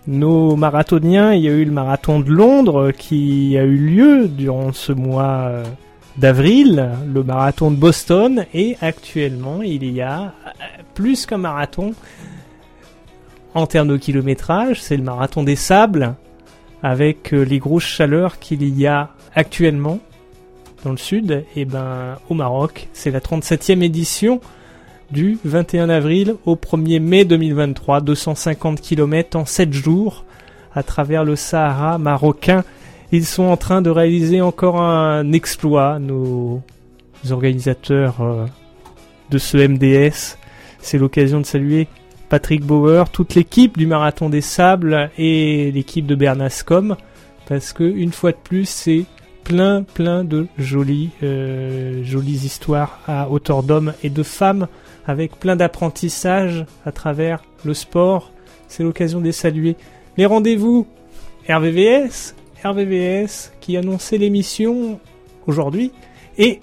nos 0.07 0.57
marathoniens. 0.57 1.33
Il 1.33 1.43
y 1.43 1.49
a 1.49 1.53
eu 1.53 1.65
le 1.65 1.73
marathon 1.73 2.21
de 2.21 2.31
Londres 2.31 2.93
qui 2.97 3.57
a 3.59 3.65
eu 3.65 3.77
lieu 3.77 4.29
durant 4.29 4.73
ce 4.73 4.93
mois 4.93 5.63
d'avril, 6.19 6.91
le 7.13 7.23
marathon 7.23 7.71
de 7.71 7.77
Boston 7.77 8.47
et 8.55 8.77
actuellement 8.81 9.63
il 9.63 9.91
y 9.93 10.01
a 10.01 10.33
plus 10.95 11.27
qu'un 11.27 11.39
marathon 11.39 11.93
en 13.57 13.67
termes 13.67 13.89
de 13.89 13.97
kilométrage, 13.97 14.83
c'est 14.83 14.99
le 14.99 15.03
marathon 15.03 15.43
des 15.43 15.57
sables 15.57 16.15
avec 16.83 17.33
euh, 17.33 17.43
les 17.43 17.59
grosses 17.59 17.87
chaleurs 17.87 18.39
qu'il 18.39 18.63
y 18.79 18.87
a 18.87 19.15
actuellement 19.35 19.99
dans 20.85 20.91
le 20.91 20.99
sud 20.99 21.43
et 21.57 21.65
ben 21.65 22.19
au 22.29 22.35
Maroc, 22.35 22.89
c'est 22.93 23.11
la 23.11 23.21
37e 23.21 23.83
édition 23.83 24.43
du 25.11 25.39
21 25.45 25.89
avril 25.89 26.35
au 26.45 26.55
1er 26.55 27.01
mai 27.01 27.25
2023, 27.25 28.03
250 28.03 28.83
km 28.83 29.39
en 29.39 29.47
7 29.47 29.73
jours 29.73 30.27
à 30.75 30.83
travers 30.83 31.25
le 31.25 31.35
Sahara 31.35 31.97
marocain. 31.97 32.63
Ils 33.11 33.25
sont 33.25 33.45
en 33.45 33.57
train 33.57 33.81
de 33.81 33.89
réaliser 33.89 34.43
encore 34.43 34.83
un 34.83 35.33
exploit, 35.33 35.99
nos 35.99 36.63
organisateurs 37.31 38.21
euh, 38.21 38.45
de 39.31 39.39
ce 39.39 39.57
MDS. 39.57 40.37
C'est 40.79 40.99
l'occasion 40.99 41.41
de 41.41 41.47
saluer 41.47 41.89
Patrick 42.29 42.65
Bauer, 42.65 43.11
toute 43.11 43.35
l'équipe 43.35 43.79
du 43.79 43.87
Marathon 43.87 44.29
des 44.29 44.41
Sables 44.41 45.11
et 45.17 45.71
l'équipe 45.73 46.07
de 46.07 46.15
Bernascom, 46.15 46.97
parce 47.49 47.73
que 47.73 47.85
une 47.85 48.13
fois 48.13 48.33
de 48.33 48.37
plus, 48.43 48.69
c'est 48.69 49.05
plein 49.45 49.85
plein 49.85 50.25
de 50.25 50.49
jolies 50.59 51.11
euh, 51.23 52.03
histoires 52.03 53.01
à 53.07 53.31
hauteur 53.31 53.63
d'hommes 53.63 53.93
et 54.03 54.11
de 54.11 54.25
femmes 54.25 54.67
avec 55.07 55.39
plein 55.39 55.55
d'apprentissage 55.55 56.67
à 56.85 56.91
travers 56.91 57.43
le 57.65 57.73
sport. 57.73 58.33
C'est 58.67 58.83
l'occasion 58.83 59.21
de 59.21 59.31
saluer. 59.31 59.77
Les 60.17 60.27
rendez-vous 60.27 60.89
RVVS, 61.49 62.35
RVVS 62.65 63.53
qui 63.61 63.77
annonçait 63.77 64.19
l'émission 64.19 64.99
aujourd'hui 65.47 65.93
et 66.39 66.61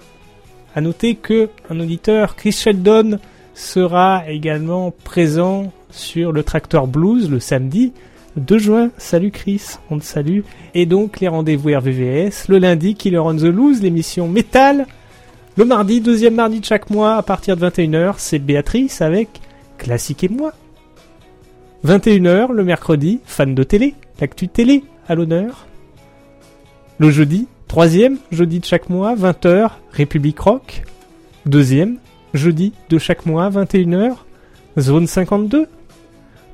à 0.74 0.82
noter 0.82 1.14
que 1.14 1.48
un 1.70 1.80
auditeur 1.80 2.36
Chris 2.36 2.52
Sheldon 2.52 3.18
sera 3.54 4.24
également 4.28 4.92
présent 5.04 5.72
sur 5.90 6.32
le 6.32 6.42
Tracteur 6.42 6.86
Blues 6.86 7.30
le 7.30 7.40
samedi 7.40 7.92
2 8.36 8.58
juin. 8.58 8.90
Salut 8.98 9.30
Chris, 9.30 9.62
on 9.90 9.98
te 9.98 10.04
salue. 10.04 10.40
Et 10.74 10.86
donc 10.86 11.20
les 11.20 11.28
rendez-vous 11.28 11.68
RVVS, 11.68 12.48
le 12.48 12.58
lundi 12.58 12.94
Killer 12.94 13.18
on 13.18 13.36
the 13.36 13.42
Loose, 13.42 13.80
l'émission 13.80 14.28
métal. 14.28 14.86
Le 15.56 15.64
mardi, 15.64 16.00
deuxième 16.00 16.34
mardi 16.34 16.58
de 16.58 16.64
chaque 16.64 16.90
mois, 16.90 17.14
à 17.14 17.22
partir 17.22 17.56
de 17.56 17.64
21h, 17.64 18.14
c'est 18.18 18.40
Béatrice 18.40 19.00
avec 19.00 19.28
Classique 19.78 20.24
et 20.24 20.28
moi. 20.28 20.52
21h 21.86 22.50
le 22.50 22.64
mercredi, 22.64 23.20
fan 23.24 23.54
de 23.54 23.62
télé, 23.62 23.94
l'actu 24.20 24.48
télé 24.48 24.82
à 25.06 25.14
l'honneur. 25.14 25.66
Le 26.98 27.10
jeudi, 27.10 27.46
troisième 27.68 28.18
jeudi 28.32 28.58
de 28.58 28.64
chaque 28.64 28.88
mois, 28.88 29.14
20h, 29.14 29.70
République 29.92 30.40
Rock. 30.40 30.82
Deuxième 31.46 31.98
jeudi 32.34 32.72
de 32.90 32.98
chaque 32.98 33.26
mois, 33.26 33.48
21h, 33.48 34.16
Zone 34.78 35.06
52. 35.06 35.68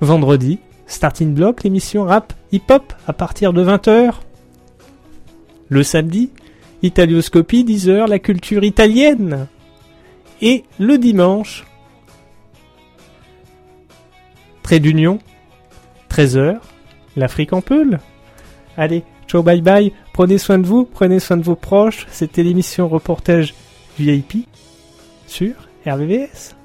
Vendredi, 0.00 0.58
Starting 0.86 1.34
Block, 1.34 1.62
l'émission 1.62 2.04
rap 2.04 2.32
hip-hop 2.52 2.92
à 3.06 3.12
partir 3.12 3.52
de 3.52 3.64
20h. 3.64 4.12
Le 5.68 5.82
samedi, 5.82 6.30
Italioscopie, 6.82 7.64
10h, 7.64 8.08
la 8.08 8.18
culture 8.18 8.64
italienne. 8.64 9.46
Et 10.42 10.64
le 10.78 10.96
dimanche, 10.96 11.66
Trait 14.62 14.80
d'Union, 14.80 15.18
13h, 16.10 16.58
l'Afrique 17.16 17.52
en 17.52 17.60
Peul. 17.60 17.98
Allez, 18.76 19.04
ciao 19.26 19.42
bye 19.42 19.60
bye, 19.60 19.92
prenez 20.12 20.38
soin 20.38 20.58
de 20.58 20.66
vous, 20.66 20.84
prenez 20.84 21.20
soin 21.20 21.36
de 21.36 21.42
vos 21.42 21.56
proches. 21.56 22.06
C'était 22.10 22.42
l'émission 22.42 22.88
reportage 22.88 23.54
VIP 23.98 24.48
sur 25.26 25.69
RVVS. 25.86 26.54
Toi 26.54 26.59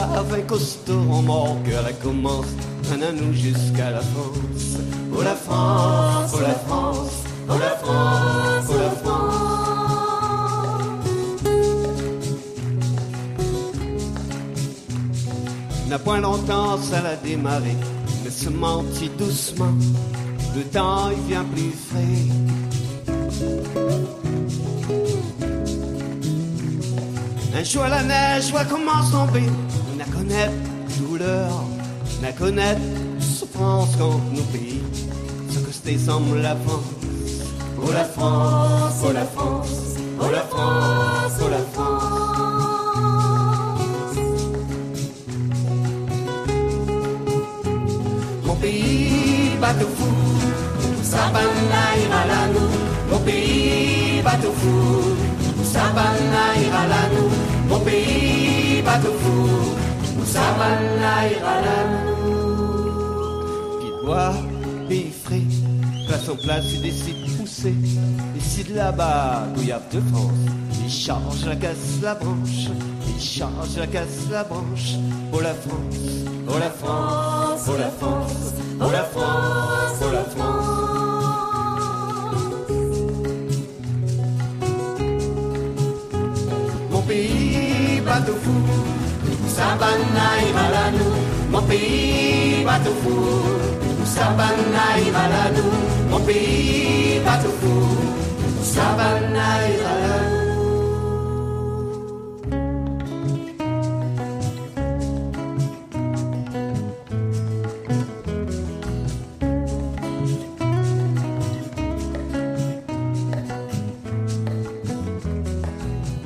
va 0.00 0.40
costaud 0.46 1.00
en 1.10 1.22
mort 1.22 1.56
que 1.64 1.70
la 1.70 1.92
commence, 1.92 2.46
un 2.92 3.02
à 3.02 3.12
nous 3.12 3.32
jusqu'à 3.32 3.90
la 3.90 4.00
France. 4.00 4.78
Oh 5.16 5.22
la 5.22 5.34
France, 5.34 6.32
oh 6.34 6.40
la 6.40 6.54
France, 6.54 7.12
oh 7.48 7.58
la 7.58 7.76
France, 7.76 8.66
oh 8.70 8.74
la 8.78 8.90
France. 8.90 9.54
N'a 15.88 15.98
point 15.98 16.20
longtemps 16.20 16.78
ça 16.78 17.00
l'a 17.02 17.16
démarré, 17.16 17.76
mais 18.24 18.30
se 18.30 18.48
mentit 18.48 19.10
doucement. 19.16 19.74
Le 20.56 20.62
temps 20.62 21.10
il 21.10 21.22
vient 21.28 21.44
plus 21.44 21.72
frais. 21.88 22.54
Un 27.56 27.62
jour 27.62 27.84
la 27.84 28.02
neige 28.02 28.50
voit 28.50 28.64
commence 28.64 29.12
tomber, 29.12 29.48
connaître 30.24 30.52
douleur, 30.98 31.50
on 32.20 32.24
a 32.24 32.32
connaître 32.32 32.80
souffrance 33.20 33.96
contre 33.96 34.24
nos 34.32 34.42
pays. 34.52 34.82
Que 35.48 35.72
c'était 35.72 35.98
semble 35.98 36.40
la 36.40 36.56
France. 36.56 36.84
Oh 37.80 37.90
la 37.92 38.04
France, 38.04 39.02
oh 39.06 39.12
la 39.12 39.24
France, 39.24 39.96
oh 40.20 40.30
la 40.30 40.40
France, 40.42 41.32
oh 41.40 41.48
la 41.50 41.58
France. 41.72 42.02
Mon 48.44 48.54
pays 48.56 49.56
bateau 49.60 49.86
fou, 49.96 50.14
Sabana 51.02 51.84
ira 52.02 52.26
là 52.26 52.48
nous. 52.52 53.12
Mon 53.12 53.20
pays 53.20 54.22
bateau 54.22 54.52
fou, 54.52 55.14
Sabana 55.64 56.56
ira 56.66 56.86
là 56.88 57.08
nous. 57.14 57.30
Mon 57.68 57.80
pays 57.80 58.82
bateau 58.84 59.14
fou, 59.22 59.48
Sabana 60.34 61.14
ira. 61.30 61.56
Puis 63.78 63.92
bois, 64.04 64.34
pays 64.88 65.12
frais, 65.24 65.46
place 66.08 66.28
en 66.28 66.36
place, 66.44 66.64
il 66.74 66.82
décide 66.82 67.20
de 67.24 67.30
pousser. 67.36 67.76
Ici 68.36 68.64
de 68.64 68.74
là-bas, 68.74 69.46
Gouillard 69.54 69.86
de 69.92 70.00
France. 70.10 70.32
Il 70.84 70.90
charge 70.90 71.46
la 71.46 71.54
casse, 71.54 72.00
la 72.02 72.14
branche. 72.14 72.68
Il 73.08 73.20
charge 73.22 73.76
la 73.78 73.86
casse, 73.86 74.28
la 74.30 74.42
branche. 74.42 74.96
Oh 75.32 75.40
la 75.40 75.54
France, 75.54 75.96
oh 76.48 76.58
la 76.58 76.70
France, 76.70 77.68
oh 77.68 77.76
la 77.78 77.90
France, 78.00 78.54
oh 78.80 78.90
la 78.90 79.04
France, 79.04 79.98
oh 80.02 80.12
la 80.12 80.24
France. 80.34 80.84
Mon 86.90 87.02
pays 87.02 88.00
bateau 88.04 88.36
fou, 88.42 88.50
Sabana 89.56 90.26
ira 90.48 90.66
là 90.74 90.84
nous. 90.96 91.14
Mon 91.52 91.62
pays 91.62 92.64
bateau 92.66 92.94
fou, 93.02 93.18
Sabana 94.14 94.86
ira 95.06 95.24
là 95.32 95.44
nous. 95.56 95.74
Mon 96.10 96.20
pays 96.26 97.20
bateau 97.24 97.52
fou, 97.60 97.78
Sabana 98.74 99.48
ira 99.74 99.94
là 100.02 100.16
nous. 100.30 100.44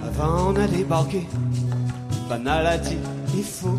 Avant 0.08 0.34
on 0.48 0.56
a 0.56 0.66
débarqué, 0.66 1.22
pas 2.28 2.38
maladie, 2.38 2.98
il 3.38 3.44
faut 3.44 3.78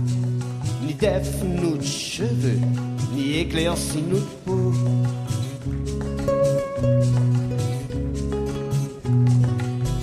ni 0.86 0.94
def 0.94 1.44
nous 1.44 1.76
de 1.76 1.84
cheveux, 1.84 2.60
ni 3.14 3.40
éclairci 3.40 4.02
nous 4.10 4.20
de 4.20 4.34
peau. 4.46 4.74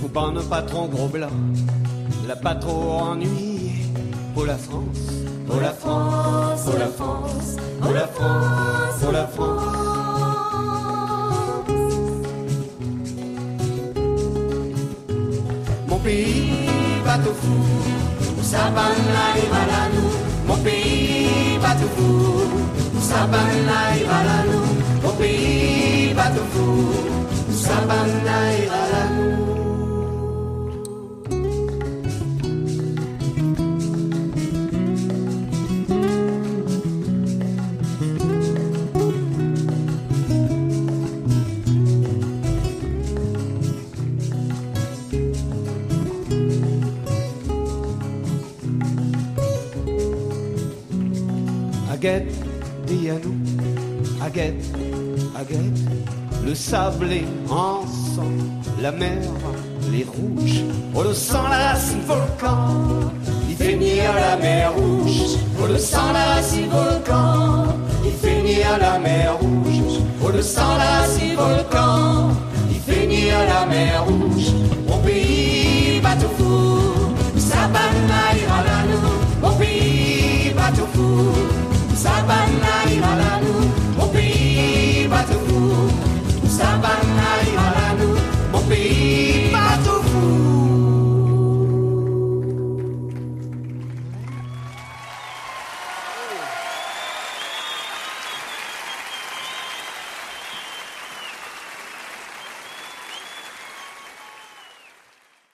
Faut 0.03 0.09
pas 0.09 0.27
un 0.27 0.43
patron 0.51 0.89
gros 0.89 1.09
blanc, 1.09 1.39
la 2.29 2.37
pas 2.37 2.55
trop 2.55 3.01
ennuyé 3.01 3.73
pour 4.35 4.45
la 4.45 4.59
France, 4.59 5.05
pour 5.47 5.61
la 5.61 5.73
France, 5.73 6.65
pour 6.65 6.79
la 6.79 6.89
France, 6.89 7.57
pour 7.81 7.93
la 7.93 8.07
France, 8.09 9.01
pour 9.01 9.13
la 9.13 9.27
France. 9.27 9.63
Mon 15.89 15.99
pays 16.01 16.53
bateau 17.07 17.33
fou, 17.33 17.96
Sabana 18.51 19.25
ira 19.43 19.63
là 19.71 19.83
nous. 19.95 20.15
Mon 20.47 20.59
pays 20.63 21.59
bateau 21.63 21.89
fou, 21.97 23.01
Sabana 23.09 23.79
ira 24.01 24.19
là 24.29 24.39
nous. 24.51 24.71
Mon 25.03 25.15
pays 25.19 26.15
bateau 26.15 26.47
fou, 26.53 26.71
Sabana 27.65 28.39
ira 52.07 52.13
là 52.13 52.21
nous. 52.23 52.27
Aguette, 52.27 52.33
Dialou, 52.87 53.35
Aguette, 54.25 54.65
Aguette, 55.37 55.81
le 56.45 56.55
sable 56.55 57.13
est 57.13 57.27
ensemble, 57.51 58.43
la 58.81 58.93
mer, 58.93 59.19
les 59.91 60.05
rouges, 60.05 60.63
oh 60.95 61.03
le 61.03 61.13
sang 61.13 61.49
la 61.51 61.73
racine 61.73 62.03
volcan, 62.07 63.11
il 63.49 63.57
fait 63.57 63.77
nier 63.77 64.05
la 64.15 64.37
mer 64.37 64.73
rouge, 64.75 65.37
oh 65.61 65.67
le 65.67 65.79
sang 65.79 66.13
la 66.13 66.35
racine 66.37 66.69
volcan, 66.69 67.75
il 68.05 68.13
fait 68.13 68.43
nier 68.43 68.65
la 68.81 68.99
mer 68.99 69.37
rouge, 69.41 70.01
oh 70.25 70.31
le 70.31 70.43
sang 70.43 70.77
la 70.79 71.01
racine 71.01 71.35
volcan, 71.35 72.31
il 72.71 72.81
fait 72.81 73.07
nier 73.07 73.33
la 73.49 73.67
mer 73.67 74.05
rouge, 74.05 74.53
mon 74.87 74.99
pays 74.99 75.37
pays 75.97 76.01
bateau 76.01 76.29
fou, 76.39 77.39
Sabana 77.39 78.33
ira 78.39 78.63
la 78.65 78.79
nous, 78.91 79.43
mon 79.43 79.57
pays 79.57 80.53
bateau 80.55 80.87
fou. 80.95 81.66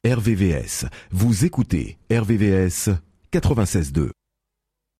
RVVS. 0.05 0.87
Vous 1.11 1.45
écoutez 1.45 1.97
RVVS 2.11 2.91
96.2. 3.33 4.11